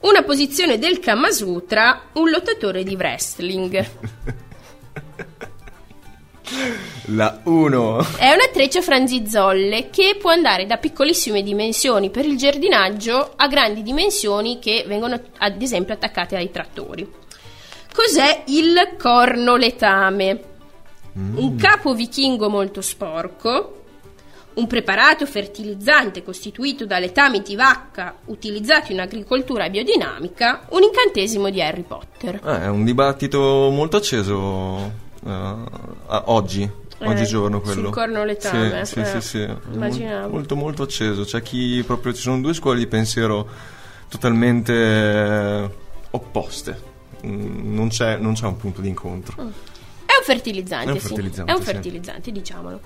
una 0.00 0.22
posizione 0.22 0.78
del 0.78 1.00
Kama 1.00 1.30
Sutra, 1.30 2.08
un 2.12 2.28
lottatore 2.28 2.82
di 2.84 2.94
wrestling. 2.96 3.88
La 7.06 7.40
1. 7.42 8.06
È 8.18 8.30
un 8.30 8.40
attrezzo 8.46 8.82
frangizolle 8.82 9.88
che 9.88 10.18
può 10.20 10.30
andare 10.30 10.66
da 10.66 10.76
piccolissime 10.76 11.42
dimensioni 11.42 12.10
per 12.10 12.26
il 12.26 12.36
giardinaggio 12.36 13.32
a 13.36 13.48
grandi 13.48 13.82
dimensioni 13.82 14.58
che 14.58 14.84
vengono 14.86 15.18
ad 15.38 15.62
esempio 15.62 15.94
attaccate 15.94 16.36
ai 16.36 16.50
trattori. 16.50 17.10
Cos'è 17.92 18.42
il 18.48 18.96
cornoletame? 18.98 20.42
Un 21.14 21.56
capo 21.56 21.94
vichingo 21.94 22.48
molto 22.48 22.80
sporco, 22.82 23.79
un 24.60 24.66
preparato 24.66 25.24
fertilizzante 25.24 26.22
costituito 26.22 26.84
da 26.84 26.98
letami 26.98 27.40
di 27.40 27.56
vacca 27.56 28.16
utilizzato 28.26 28.92
in 28.92 29.00
agricoltura 29.00 29.68
biodinamica, 29.70 30.66
un 30.70 30.82
incantesimo 30.82 31.48
di 31.48 31.62
Harry 31.62 31.82
Potter. 31.82 32.38
Ah, 32.42 32.64
è 32.64 32.68
un 32.68 32.84
dibattito 32.84 33.38
molto 33.72 33.96
acceso 33.96 34.92
eh, 35.26 35.54
oggi, 36.26 36.62
Eh, 36.98 37.06
oggigiorno 37.08 37.60
quello. 37.62 37.84
sul 37.84 37.90
cornoletame, 37.90 38.84
Sì, 38.84 38.92
sì, 38.92 39.00
eh, 39.00 39.04
sì, 39.06 39.20
sì. 39.20 39.48
immaginavo. 39.72 40.20
Mol- 40.24 40.30
Molto, 40.32 40.56
molto 40.56 40.82
acceso. 40.82 41.24
C'è 41.24 41.40
chi 41.40 41.82
proprio, 41.86 42.12
ci 42.12 42.20
sono 42.20 42.40
due 42.40 42.52
scuole 42.52 42.78
di 42.78 42.86
pensiero 42.86 43.48
totalmente 44.08 44.72
eh, 44.74 45.70
opposte. 46.10 46.88
Mm, 47.24 47.74
Non 47.74 47.88
c'è, 47.88 48.16
non 48.18 48.34
c'è 48.34 48.44
un 48.46 48.56
punto 48.58 48.82
di 48.82 48.88
incontro. 48.88 49.36
È 49.40 50.12
un 50.18 50.24
fertilizzante, 50.24 50.90
È 50.90 50.92
un 50.92 50.98
sì. 51.00 51.06
fertilizzante, 51.06 51.50
È 51.50 51.54
un 51.54 51.60
sì. 51.62 51.66
fertilizzante, 51.72 52.32
diciamolo. 52.32 52.80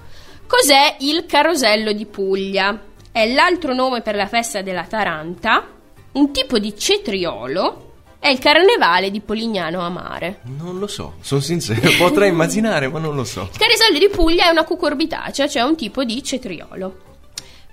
Cos'è 0.47 0.97
il 1.01 1.27
carosello 1.27 1.93
di 1.93 2.07
Puglia? 2.07 2.79
È 3.11 3.33
l'altro 3.33 3.75
nome 3.75 4.03
per 4.03 4.15
la 4.15 4.27
festa 4.27 4.63
della 4.63 4.85
Taranta, 4.85 5.67
un 6.13 6.33
tipo 6.33 6.59
di 6.59 6.77
cetriolo, 6.77 7.93
è 8.19 8.29
il 8.29 8.39
carnevale 8.39 9.11
di 9.11 9.21
Polignano 9.21 9.81
a 9.81 9.89
mare. 9.89 10.41
Non 10.45 10.79
lo 10.79 10.87
so, 10.87 11.15
sono 11.21 11.41
sincero, 11.41 11.81
potrei 11.99 12.29
immaginare, 12.33 12.89
ma 12.89 12.99
non 12.99 13.15
lo 13.15 13.25
so. 13.25 13.49
Il 13.53 13.59
carosello 13.59 13.99
di 13.99 14.09
Puglia 14.09 14.47
è 14.47 14.51
una 14.51 14.65
cucurbitacea, 14.65 15.49
cioè 15.49 15.63
un 15.63 15.77
tipo 15.77 16.05
di 16.05 16.23
cetriolo. 16.23 17.03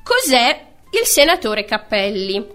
Cos'è 0.04 0.66
il 0.92 1.06
senatore 1.06 1.66
Cappelli? 1.66 2.46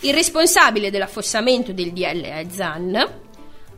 Il 0.00 0.14
responsabile 0.14 0.90
dell'affossamento 0.90 1.72
del 1.72 1.92
DL 1.92 2.48
Zan, 2.50 3.22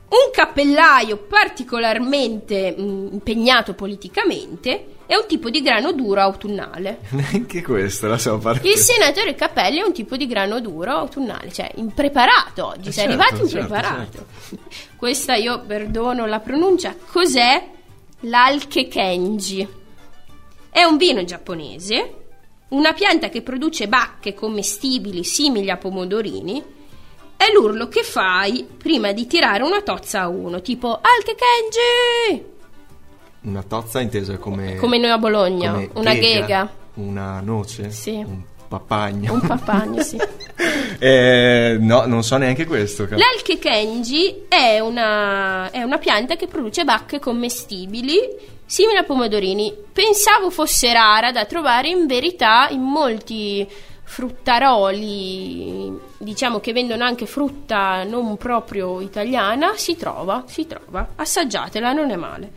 un 0.08 0.30
cappellaio 0.32 1.16
particolarmente 1.16 2.72
mh, 2.76 3.08
impegnato 3.12 3.74
politicamente 3.74 4.94
e 5.06 5.16
un 5.16 5.24
tipo 5.26 5.50
di 5.50 5.62
grano 5.62 5.92
duro 5.92 6.20
autunnale. 6.20 6.98
Neanche 7.10 7.62
questa 7.62 8.08
la 8.08 8.18
so 8.18 8.38
parte. 8.38 8.66
Il 8.68 8.76
senatore 8.76 9.34
Cappelli 9.34 9.78
è 9.78 9.84
un 9.84 9.92
tipo 9.92 10.16
di 10.16 10.26
grano 10.26 10.60
duro 10.60 10.92
autunnale, 10.92 11.52
cioè 11.52 11.70
impreparato 11.76 12.66
oggi, 12.66 12.88
Eh, 12.88 12.92
sei 12.92 13.06
certo, 13.06 13.22
arrivato 13.22 13.48
certo, 13.48 13.58
impreparato. 13.58 14.26
Questa 14.96 15.34
io 15.34 15.60
perdono 15.60 16.26
la 16.26 16.40
pronuncia. 16.40 16.94
Cos'è 17.06 17.68
l'alkekenji? 18.20 19.68
È 20.70 20.82
un 20.82 20.96
vino 20.96 21.24
giapponese, 21.24 22.14
una 22.68 22.92
pianta 22.92 23.28
che 23.28 23.42
produce 23.42 23.88
bacche 23.88 24.34
commestibili 24.34 25.24
simili 25.24 25.70
a 25.70 25.76
pomodorini. 25.76 26.74
È 27.36 27.44
l'urlo 27.52 27.88
che 27.88 28.02
fai 28.02 28.66
prima 28.76 29.12
di 29.12 29.26
tirare 29.26 29.62
una 29.62 29.82
tozza 29.82 30.22
a 30.22 30.28
uno, 30.28 30.62
tipo 30.62 31.00
alkekenji! 31.00 32.54
Una 33.42 33.62
tozza 33.62 34.00
intesa 34.00 34.36
come... 34.38 34.76
Come 34.76 34.98
noi 34.98 35.10
a 35.10 35.18
Bologna, 35.18 35.72
come 35.72 35.90
una 35.94 36.14
ghega. 36.14 36.72
Una 36.94 37.40
noce? 37.40 37.90
Sì. 37.90 38.14
Un 38.14 38.42
papagno? 38.68 39.32
Un 39.34 39.40
papagno, 39.40 40.02
sì. 40.02 40.18
Eh, 40.98 41.76
no, 41.78 42.06
non 42.06 42.22
so 42.24 42.38
neanche 42.38 42.64
questo. 42.64 43.06
cap- 43.06 43.18
L'alche 43.18 43.58
kenji 43.58 44.46
è 44.48 44.78
una, 44.80 45.70
è 45.70 45.82
una 45.82 45.98
pianta 45.98 46.36
che 46.36 46.46
produce 46.46 46.84
bacche 46.84 47.18
commestibili 47.18 48.18
simili 48.66 48.98
a 48.98 49.04
pomodorini. 49.04 49.72
Pensavo 49.92 50.50
fosse 50.50 50.92
rara 50.92 51.32
da 51.32 51.44
trovare, 51.44 51.88
in 51.88 52.06
verità 52.06 52.68
in 52.70 52.80
molti 52.80 53.66
fruttaroli, 54.02 55.92
diciamo 56.18 56.60
che 56.60 56.72
vendono 56.72 57.04
anche 57.04 57.26
frutta 57.26 58.04
non 58.04 58.36
proprio 58.36 59.00
italiana, 59.00 59.74
si 59.76 59.96
trova, 59.96 60.44
si 60.46 60.66
trova. 60.66 61.10
Assaggiatela, 61.16 61.92
non 61.92 62.10
è 62.10 62.16
male. 62.16 62.52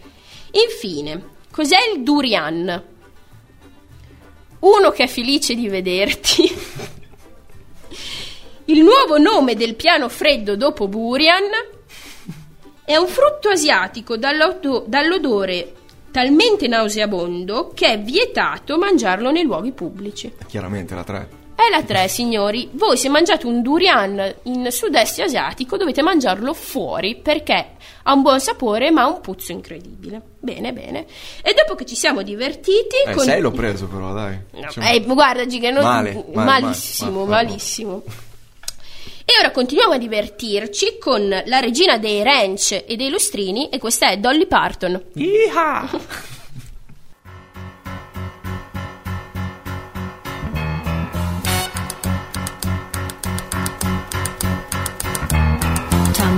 Infine, 0.52 1.24
cos'è 1.52 1.78
il 1.94 2.04
durian? 2.04 2.84
Uno 4.60 4.92
che 4.92 5.04
è 5.04 5.08
felice 5.08 5.56
di 5.56 5.68
vederti. 5.68 6.52
Il 8.66 8.84
nuovo 8.84 9.18
nome 9.18 9.56
del 9.56 9.74
piano 9.74 10.10
freddo 10.10 10.56
dopo 10.56 10.88
Burian 10.88 11.50
è 12.86 12.96
un 12.96 13.08
frutto 13.08 13.50
asiatico 13.50 14.16
dall'odore 14.16 15.74
talmente 16.12 16.68
nauseabondo 16.68 17.72
che 17.74 17.94
è 17.94 18.00
vietato 18.00 18.78
mangiarlo 18.78 19.32
nei 19.32 19.44
luoghi 19.44 19.72
pubblici. 19.72 20.34
Chiaramente 20.48 20.94
la 20.94 21.04
3. 21.04 21.39
È 21.60 21.70
la 21.70 21.84
3, 21.84 22.08
signori. 22.08 22.70
Voi 22.72 22.96
se 22.96 23.10
mangiate 23.10 23.46
un 23.46 23.62
durian 23.62 24.34
in 24.44 24.68
sud-est 24.72 25.20
asiatico 25.20 25.76
dovete 25.76 26.02
mangiarlo 26.02 26.54
fuori 26.54 27.18
perché 27.18 27.72
ha 28.04 28.14
un 28.14 28.22
buon 28.22 28.40
sapore 28.40 28.92
ma 28.92 29.02
ha 29.02 29.08
un 29.10 29.20
puzzo 29.20 29.52
incredibile. 29.52 30.22
Bene, 30.40 30.72
bene. 30.72 31.06
E 31.44 31.54
dopo 31.54 31.76
che 31.76 31.86
ci 31.86 31.96
siamo 31.96 32.22
divertiti... 32.22 32.96
Eh, 33.06 33.12
con- 33.14 33.26
6 33.26 33.42
l'ho 33.42 33.52
preso 33.52 33.88
però, 33.88 34.14
dai. 34.14 34.40
No, 34.52 34.70
Cioè, 34.70 34.94
eh, 34.94 35.02
guarda, 35.02 35.46
Giga, 35.48 35.70
non- 35.70 35.84
Male, 35.84 36.24
male, 36.34 36.62
malissimo, 36.62 37.12
male, 37.26 37.30
male. 37.30 37.46
malissimo. 37.48 38.04
E 39.26 39.34
ora 39.38 39.52
continuiamo 39.52 39.94
a 39.94 39.98
divertirci 39.98 40.98
con 40.98 41.28
la 41.46 41.60
regina 41.60 41.98
dei 41.98 42.24
ranch 42.24 42.84
e 42.88 42.96
dei 42.96 43.10
lustrini 43.10 43.68
e 43.68 43.80
questa 43.80 44.10
è 44.12 44.18
Dolly 44.18 44.46
Parton. 44.48 45.04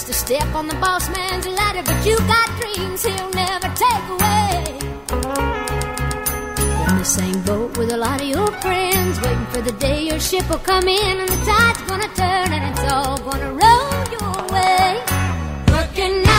just 0.00 0.08
a 0.08 0.14
step 0.14 0.54
on 0.54 0.66
the 0.66 0.74
boss 0.76 1.10
man's 1.10 1.46
ladder, 1.46 1.82
but 1.82 2.06
you 2.06 2.16
got 2.20 2.48
dreams 2.58 3.04
he'll 3.04 3.30
never 3.32 3.68
take 3.74 4.06
away 4.08 4.64
in 6.88 6.96
the 6.96 7.04
same 7.04 7.42
boat 7.42 7.76
with 7.76 7.92
a 7.92 7.96
lot 7.98 8.18
of 8.18 8.26
your 8.26 8.50
friends, 8.62 9.20
waiting 9.20 9.46
for 9.46 9.60
the 9.60 9.72
day 9.72 10.04
your 10.04 10.18
ship 10.18 10.48
will 10.48 10.58
come 10.58 10.88
in 10.88 11.18
and 11.20 11.28
the 11.28 11.44
tide's 11.44 11.82
gonna 11.82 12.08
turn 12.14 12.50
and 12.50 12.64
it's 12.70 12.92
all 12.92 13.18
gonna 13.18 13.52
roll 13.52 14.04
your 14.16 14.36
way. 14.54 15.02
Working 15.68 16.29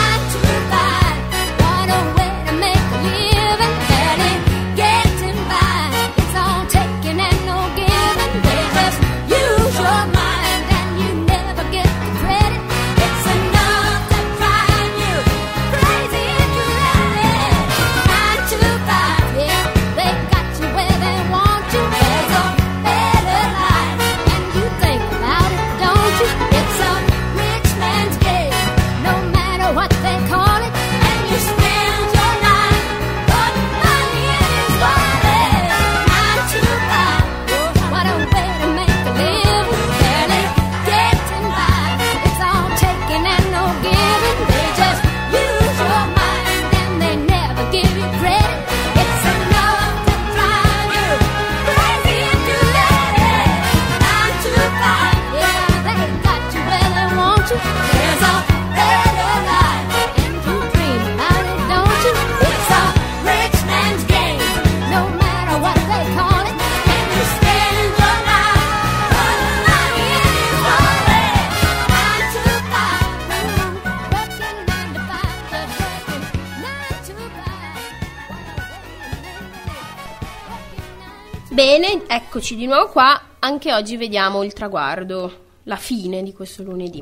eccoci 82.14 82.57
di 82.57 82.66
nuovo 82.66 82.89
qua. 82.89 83.22
Anche 83.39 83.74
oggi 83.74 83.95
vediamo 83.95 84.43
il 84.43 84.51
traguardo, 84.51 85.45
la 85.64 85.78
fine 85.78 86.22
di 86.24 86.34
questo 86.34 86.62
lunedì. 86.62 87.01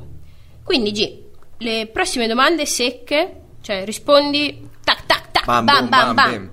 Quindi, 0.64 0.92
G, 0.92 1.20
le 1.58 1.90
prossime 1.92 2.28
domande 2.28 2.68
secche, 2.68 3.42
cioè 3.62 3.86
rispondi 3.86 4.70
tac 4.84 5.06
tac 5.08 5.32
tac, 5.32 5.46
Bam, 5.46 5.66
bam 5.66 5.76
bam, 5.76 5.90
bam 5.90 6.14
bam, 6.14 6.32
bam. 6.32 6.52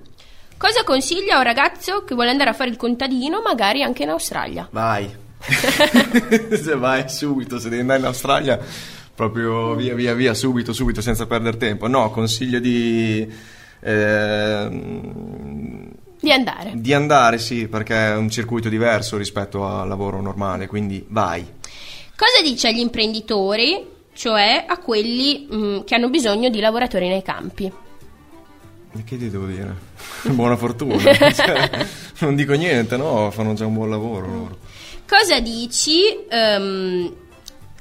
Cosa 0.57 0.85
consiglia 0.85 1.35
a 1.35 1.39
un 1.39 1.45
ragazzo 1.45 2.03
che 2.05 2.15
vuole 2.15 2.31
andare 2.31 2.49
a 2.49 2.55
fare 2.55 2.71
il 2.71 2.77
contadino, 2.77 3.43
magari 3.43 3.83
anche 3.83 4.05
in 4.05 4.09
Australia? 4.09 4.67
Vai. 4.73 5.15
se 5.47 6.75
vai 6.77 7.11
subito, 7.11 7.59
se 7.59 7.69
devi 7.69 7.83
andare 7.83 7.99
in 8.01 8.07
Australia, 8.07 8.59
proprio 9.15 9.75
via, 9.75 9.95
via, 9.95 10.15
via, 10.15 10.33
subito, 10.33 10.73
subito, 10.73 11.03
senza 11.03 11.27
perdere 11.27 11.59
tempo. 11.59 11.89
No, 11.89 12.11
consiglio 12.11 12.59
di... 12.59 13.31
ehm, 13.81 15.56
Di 16.27 16.33
andare. 16.33 16.73
di 16.75 16.93
andare, 16.93 17.39
sì, 17.39 17.69
perché 17.69 17.95
è 17.95 18.17
un 18.17 18.29
circuito 18.29 18.69
diverso 18.69 19.17
rispetto 19.17 19.65
al 19.65 19.87
lavoro 19.87 20.21
normale, 20.21 20.67
quindi 20.67 21.05
vai. 21.09 21.47
Cosa 22.17 22.43
dice 22.43 22.67
agli 22.67 22.81
imprenditori, 22.81 23.87
cioè 24.13 24.65
a 24.67 24.79
quelli 24.79 25.47
mh, 25.49 25.85
che 25.85 25.95
hanno 25.95 26.11
bisogno 26.11 26.49
di 26.49 26.59
lavoratori 26.59 27.07
nei 27.07 27.23
campi? 27.23 27.73
Che 29.05 29.17
ti 29.17 29.31
devo 29.31 29.47
dire? 29.47 29.73
Buona 30.35 30.57
fortuna. 30.57 30.97
Cioè, 31.31 31.87
non 32.21 32.35
dico 32.35 32.55
niente, 32.55 32.97
no? 32.97 33.31
Fanno 33.31 33.55
già 33.55 33.67
un 33.67 33.75
buon 33.75 33.91
lavoro 33.91 34.27
loro. 34.27 34.59
Cosa 35.07 35.39
dici 35.39 36.01
ehm, 36.29 37.15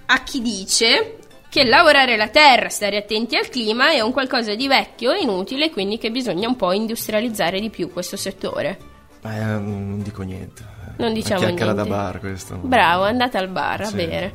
a 0.06 0.24
chi 0.24 0.42
dice 0.44 1.18
che 1.56 1.64
lavorare 1.64 2.18
la 2.18 2.28
terra, 2.28 2.68
stare 2.68 2.98
attenti 2.98 3.38
al 3.38 3.48
clima 3.48 3.92
è 3.92 4.02
un 4.02 4.12
qualcosa 4.12 4.54
di 4.56 4.68
vecchio 4.68 5.14
e 5.14 5.22
inutile, 5.22 5.70
quindi 5.70 5.98
che 5.98 6.12
bisogna 6.12 6.50
un 6.50 6.58
po' 6.58 6.74
industrializzare 6.74 7.62
di 7.62 7.70
più 7.70 7.94
questo 7.94 8.18
settore? 8.18 8.78
Eh, 9.24 9.30
non 9.40 10.02
dico 10.04 10.24
niente. 10.24 10.66
Non 10.98 11.14
diciamo 11.14 11.40
Una 11.40 11.48
chiacchiera 11.52 11.72
niente. 11.72 11.90
da 11.90 11.96
bar 11.96 12.20
questo. 12.20 12.56
Bravo, 12.58 13.04
andate 13.04 13.38
al 13.38 13.48
bar 13.48 13.80
a 13.80 13.86
Sì. 13.86 13.96
bere. 13.96 14.34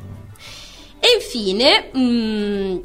E 0.99 1.09
infine, 1.15 1.91
mm, 1.95 2.79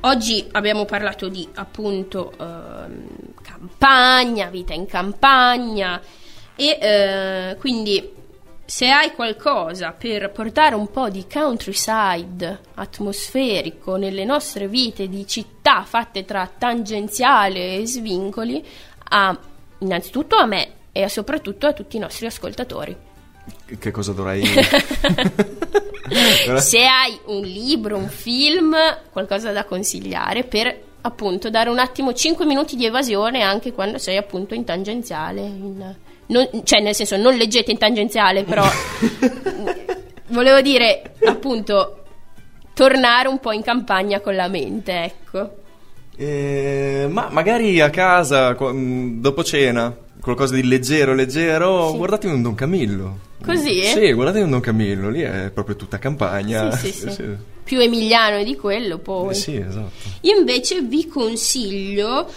oggi 0.00 0.46
abbiamo 0.52 0.84
parlato 0.84 1.28
di 1.28 1.48
appunto 1.54 2.30
ehm, 2.38 3.06
campagna, 3.42 4.48
vita 4.50 4.74
in 4.74 4.84
campagna 4.84 5.98
e 6.54 6.78
eh, 6.78 7.56
quindi 7.58 8.20
se 8.64 8.88
hai 8.88 9.12
qualcosa 9.12 9.92
per 9.92 10.30
portare 10.30 10.74
un 10.74 10.90
po' 10.90 11.10
di 11.10 11.26
countryside 11.30 12.60
atmosferico 12.74 13.96
nelle 13.96 14.24
nostre 14.24 14.68
vite 14.68 15.08
di 15.08 15.26
città 15.26 15.84
fatte 15.84 16.24
tra 16.24 16.50
tangenziale 16.56 17.76
e 17.76 17.86
svincoli, 17.86 18.64
a, 19.10 19.38
innanzitutto 19.78 20.36
a 20.36 20.46
me 20.46 20.72
e 20.92 21.08
soprattutto 21.08 21.66
a 21.66 21.72
tutti 21.72 21.96
i 21.96 22.00
nostri 22.00 22.26
ascoltatori. 22.26 22.96
Che 23.78 23.90
cosa 23.90 24.12
dovrei... 24.12 24.44
Se 26.56 26.84
hai 26.84 27.18
un 27.26 27.42
libro, 27.42 27.96
un 27.96 28.08
film, 28.08 28.76
qualcosa 29.10 29.50
da 29.50 29.64
consigliare 29.64 30.44
per 30.44 30.90
appunto 31.02 31.50
dare 31.50 31.68
un 31.68 31.78
attimo 31.78 32.12
5 32.12 32.44
minuti 32.44 32.76
di 32.76 32.86
evasione 32.86 33.42
anche 33.42 33.72
quando 33.72 33.98
sei 33.98 34.16
appunto 34.16 34.54
in 34.54 34.64
tangenziale, 34.64 35.40
in- 35.40 35.94
non- 36.32 36.62
cioè 36.64 36.80
nel 36.80 36.94
senso 36.94 37.16
non 37.16 37.36
leggete 37.36 37.70
in 37.70 37.78
tangenziale, 37.78 38.42
però 38.44 38.64
volevo 40.28 40.60
dire 40.60 41.02
appunto 41.24 41.98
tornare 42.74 43.28
un 43.28 43.38
po' 43.38 43.52
in 43.52 43.62
campagna 43.62 44.20
con 44.20 44.34
la 44.34 44.48
mente, 44.48 45.04
ecco. 45.04 45.56
Eh, 46.16 47.06
ma 47.10 47.28
magari 47.30 47.80
a 47.80 47.90
casa, 47.90 48.52
mh, 48.58 49.20
dopo 49.20 49.42
cena, 49.44 49.94
qualcosa 50.20 50.54
di 50.54 50.64
leggero, 50.66 51.14
leggero, 51.14 51.90
Sì. 51.90 51.96
guardatevi 51.96 52.32
un 52.34 52.42
Don 52.42 52.54
Camillo. 52.54 53.18
Così? 53.44 53.82
Sì, 53.84 54.12
guardatevi 54.12 54.44
un 54.44 54.50
Don 54.50 54.60
Camillo, 54.60 55.10
lì 55.10 55.20
è 55.22 55.50
proprio 55.52 55.74
tutta 55.76 55.98
campagna. 55.98 56.70
Sì, 56.76 56.92
sì, 56.92 57.10
sì. 57.10 57.24
Più 57.64 57.80
emiliano 57.80 58.42
di 58.44 58.54
quello 58.56 58.98
poi. 58.98 59.30
Eh, 59.30 59.34
sì, 59.34 59.56
esatto. 59.56 59.90
Io 60.22 60.36
invece 60.36 60.80
vi 60.82 61.06
consiglio 61.08 62.28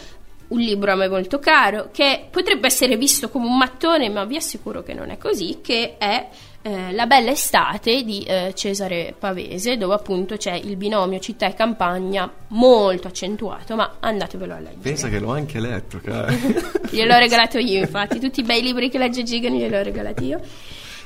un 0.56 0.62
libro 0.62 0.92
a 0.92 0.96
me 0.96 1.08
molto 1.08 1.40
caro 1.40 1.90
che 1.92 2.28
potrebbe 2.30 2.68
essere 2.68 2.98
visto 2.98 3.30
come 3.30 3.46
un 3.46 3.58
mattone, 3.58 4.10
ma 4.10 4.26
vi 4.26 4.38
assicuro 4.38 4.82
che 4.82 4.94
non 4.94 5.10
è 5.10 5.18
così, 5.18 5.60
che 5.62 5.98
è 5.98 6.28
eh, 6.62 6.92
La 6.94 7.06
bella 7.06 7.32
estate 7.32 8.04
di 8.04 8.24
eh, 8.24 8.54
Cesare 8.56 9.14
Pavese, 9.18 9.78
dove 9.78 9.94
appunto 9.94 10.36
c'è 10.38 10.54
il 10.54 10.78
binomio 10.78 11.20
città 11.20 11.46
e 11.46 11.54
campagna 11.54 12.32
molto 12.50 13.08
accentuato, 13.08 13.76
ma 13.76 13.98
andatevelo 14.00 14.54
a 14.54 14.60
leggere. 14.60 14.82
Pensa 14.82 15.10
che 15.10 15.20
l'ho 15.20 15.32
anche 15.32 15.60
letto, 15.60 16.00
cara. 16.04 16.32
Gliel'ho 16.90 17.18
regalato 17.18 17.60
io, 17.60 17.80
infatti, 17.80 18.20
tutti 18.20 18.40
i 18.40 18.44
bei 18.44 18.62
libri 18.62 18.90
che 18.90 18.98
legge 18.98 19.24
Gigan 19.24 19.54
gliel'ho 19.54 19.84
regalati 19.84 20.26
io. 20.26 20.42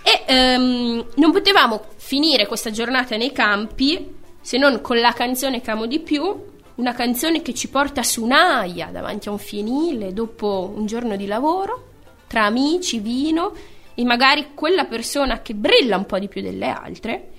E 0.01 0.23
ehm, 0.33 1.05
non 1.15 1.31
potevamo 1.31 1.83
finire 1.97 2.47
questa 2.47 2.71
giornata 2.71 3.17
nei 3.17 3.33
campi 3.33 4.17
se 4.41 4.57
non 4.57 4.79
con 4.81 4.99
la 4.99 5.11
canzone 5.11 5.59
che 5.61 5.69
amo 5.71 5.85
di 5.85 5.99
più, 5.99 6.35
una 6.79 6.93
canzone 6.93 7.41
che 7.41 7.53
ci 7.53 7.67
porta 7.67 8.03
su 8.03 8.23
un'aia 8.23 8.87
davanti 8.87 9.27
a 9.27 9.31
un 9.31 9.37
fienile 9.37 10.13
dopo 10.13 10.71
un 10.73 10.85
giorno 10.85 11.17
di 11.17 11.25
lavoro, 11.25 11.87
tra 12.25 12.45
amici, 12.45 12.99
vino 12.99 13.53
e 13.93 14.03
magari 14.05 14.51
quella 14.53 14.85
persona 14.85 15.41
che 15.41 15.53
brilla 15.53 15.97
un 15.97 16.05
po' 16.05 16.17
di 16.19 16.29
più 16.29 16.41
delle 16.41 16.67
altre. 16.67 17.31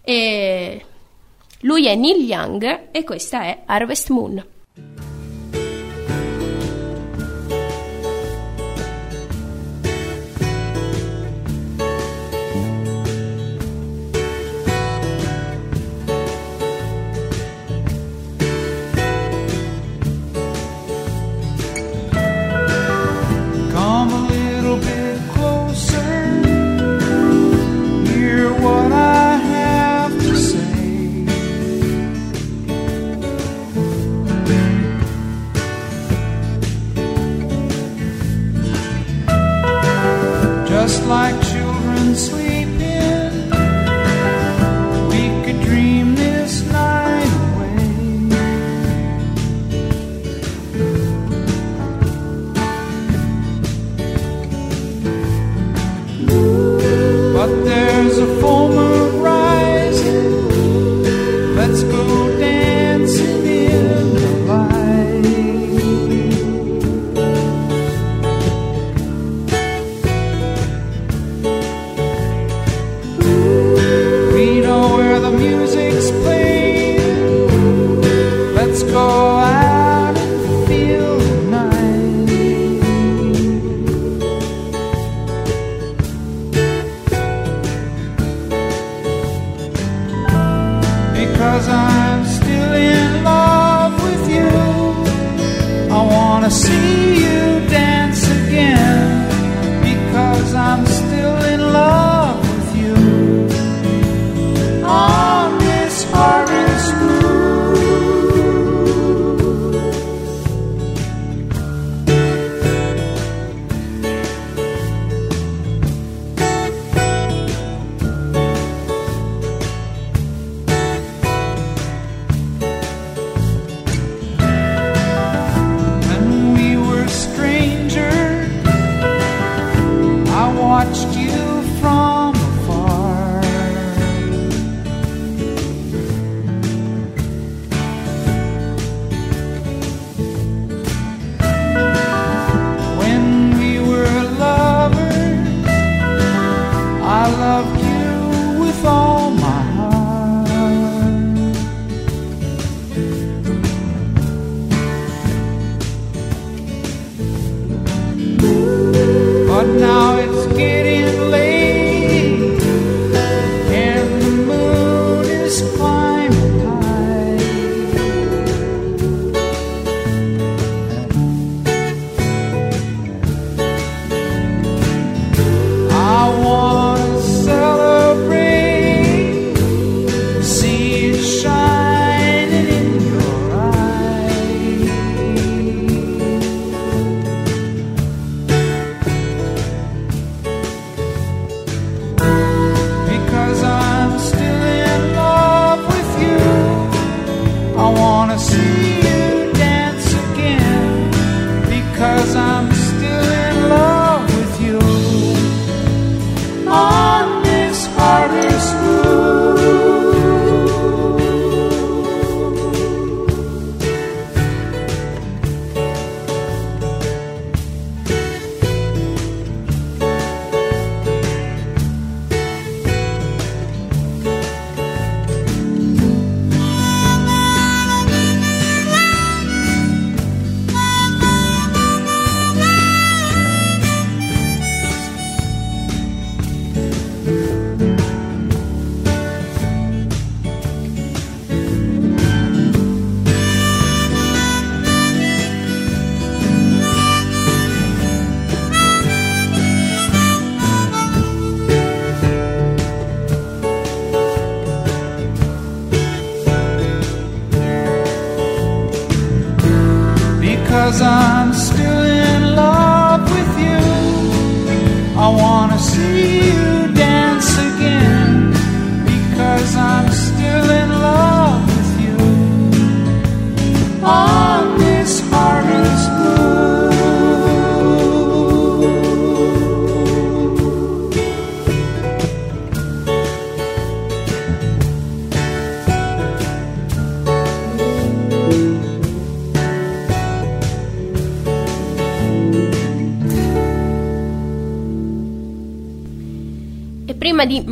E 0.00 0.84
lui 1.60 1.86
è 1.86 1.94
Neil 1.94 2.24
Young 2.24 2.88
e 2.90 3.04
questa 3.04 3.42
è 3.42 3.62
Harvest 3.66 4.08
Moon. 4.08 4.42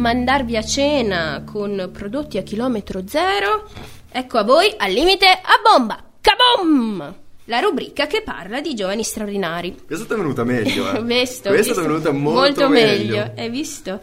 Mandarvi 0.07 0.57
a 0.57 0.63
cena 0.63 1.43
con 1.45 1.91
prodotti 1.93 2.39
a 2.39 2.43
chilometro 2.43 3.09
zero, 3.09 3.69
ecco 4.09 4.39
a 4.39 4.45
voi 4.45 4.73
al 4.77 4.93
limite 4.93 5.27
a 5.27 5.61
bomba. 5.61 6.01
Kabom! 6.21 7.15
La 7.47 7.59
rubrica 7.59 8.07
che 8.07 8.23
parla 8.23 8.61
di 8.61 8.75
giovani 8.75 9.03
straordinari. 9.03 9.83
Questa 9.85 10.15
è 10.15 10.17
venuta 10.17 10.45
meglio, 10.45 10.89
eh. 10.93 11.03
Visto, 11.03 11.49
Questa 11.49 11.73
visto. 11.73 11.81
è 11.81 11.83
venuta 11.89 12.13
molto, 12.13 12.69
meglio. 12.69 13.33
Hai 13.37 13.51
visto? 13.51 14.01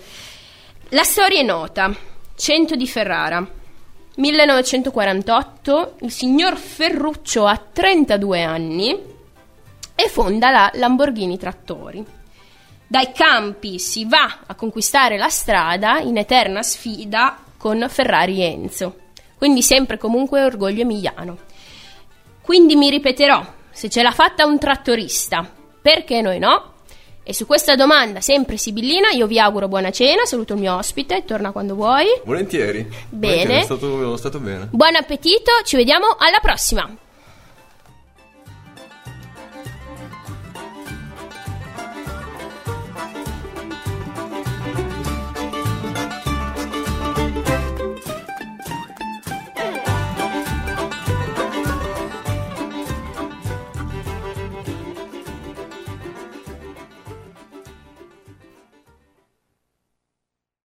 La 0.90 1.04
storia 1.04 1.40
è 1.40 1.44
nota. 1.44 1.96
100 2.36 2.76
di 2.76 2.88
Ferrara. 2.88 3.50
1948, 4.16 5.96
il 6.02 6.12
signor 6.12 6.58
Ferruccio 6.58 7.46
ha 7.46 7.58
32 7.58 8.44
anni 8.44 9.02
e 9.96 10.10
fonda 10.10 10.52
la 10.52 10.70
Lamborghini 10.74 11.38
Trattori. 11.38 12.23
Dai 12.94 13.12
campi 13.12 13.80
si 13.80 14.06
va 14.06 14.42
a 14.46 14.54
conquistare 14.54 15.18
la 15.18 15.30
strada 15.30 15.98
in 15.98 16.16
eterna 16.16 16.62
sfida 16.62 17.40
con 17.58 17.84
Ferrari 17.90 18.44
Enzo. 18.44 18.98
Quindi 19.36 19.64
sempre 19.64 19.98
comunque 19.98 20.44
orgoglio 20.44 20.82
emiliano. 20.82 21.40
Quindi 22.44 22.76
mi 22.76 22.92
ripeterò, 22.92 23.44
se 23.72 23.90
ce 23.90 24.04
l'ha 24.04 24.12
fatta 24.12 24.46
un 24.46 24.60
trattorista, 24.60 25.52
perché 25.82 26.22
noi 26.22 26.38
no? 26.38 26.74
E 27.24 27.34
su 27.34 27.48
questa 27.48 27.76
domanda 27.76 28.22
sempre 28.22 28.58
sibillina 28.58 29.10
io 29.10 29.26
vi 29.26 29.40
auguro 29.40 29.68
buona 29.68 29.90
cena, 29.90 30.26
saluto 30.26 30.54
il 30.54 30.60
mio 30.60 30.76
ospite, 30.76 31.26
torna 31.26 31.52
quando 31.52 31.74
vuoi. 31.74 32.06
Volentieri. 32.26 32.88
Bene. 33.10 33.34
Volentieri, 33.34 33.60
È 33.60 33.64
stato, 33.64 34.14
è 34.14 34.18
stato 34.20 34.40
bene. 34.40 34.68
Buon 34.70 34.96
appetito, 34.98 35.52
ci 35.66 35.78
vediamo 35.78 36.16
alla 36.20 36.38
prossima. 36.40 36.96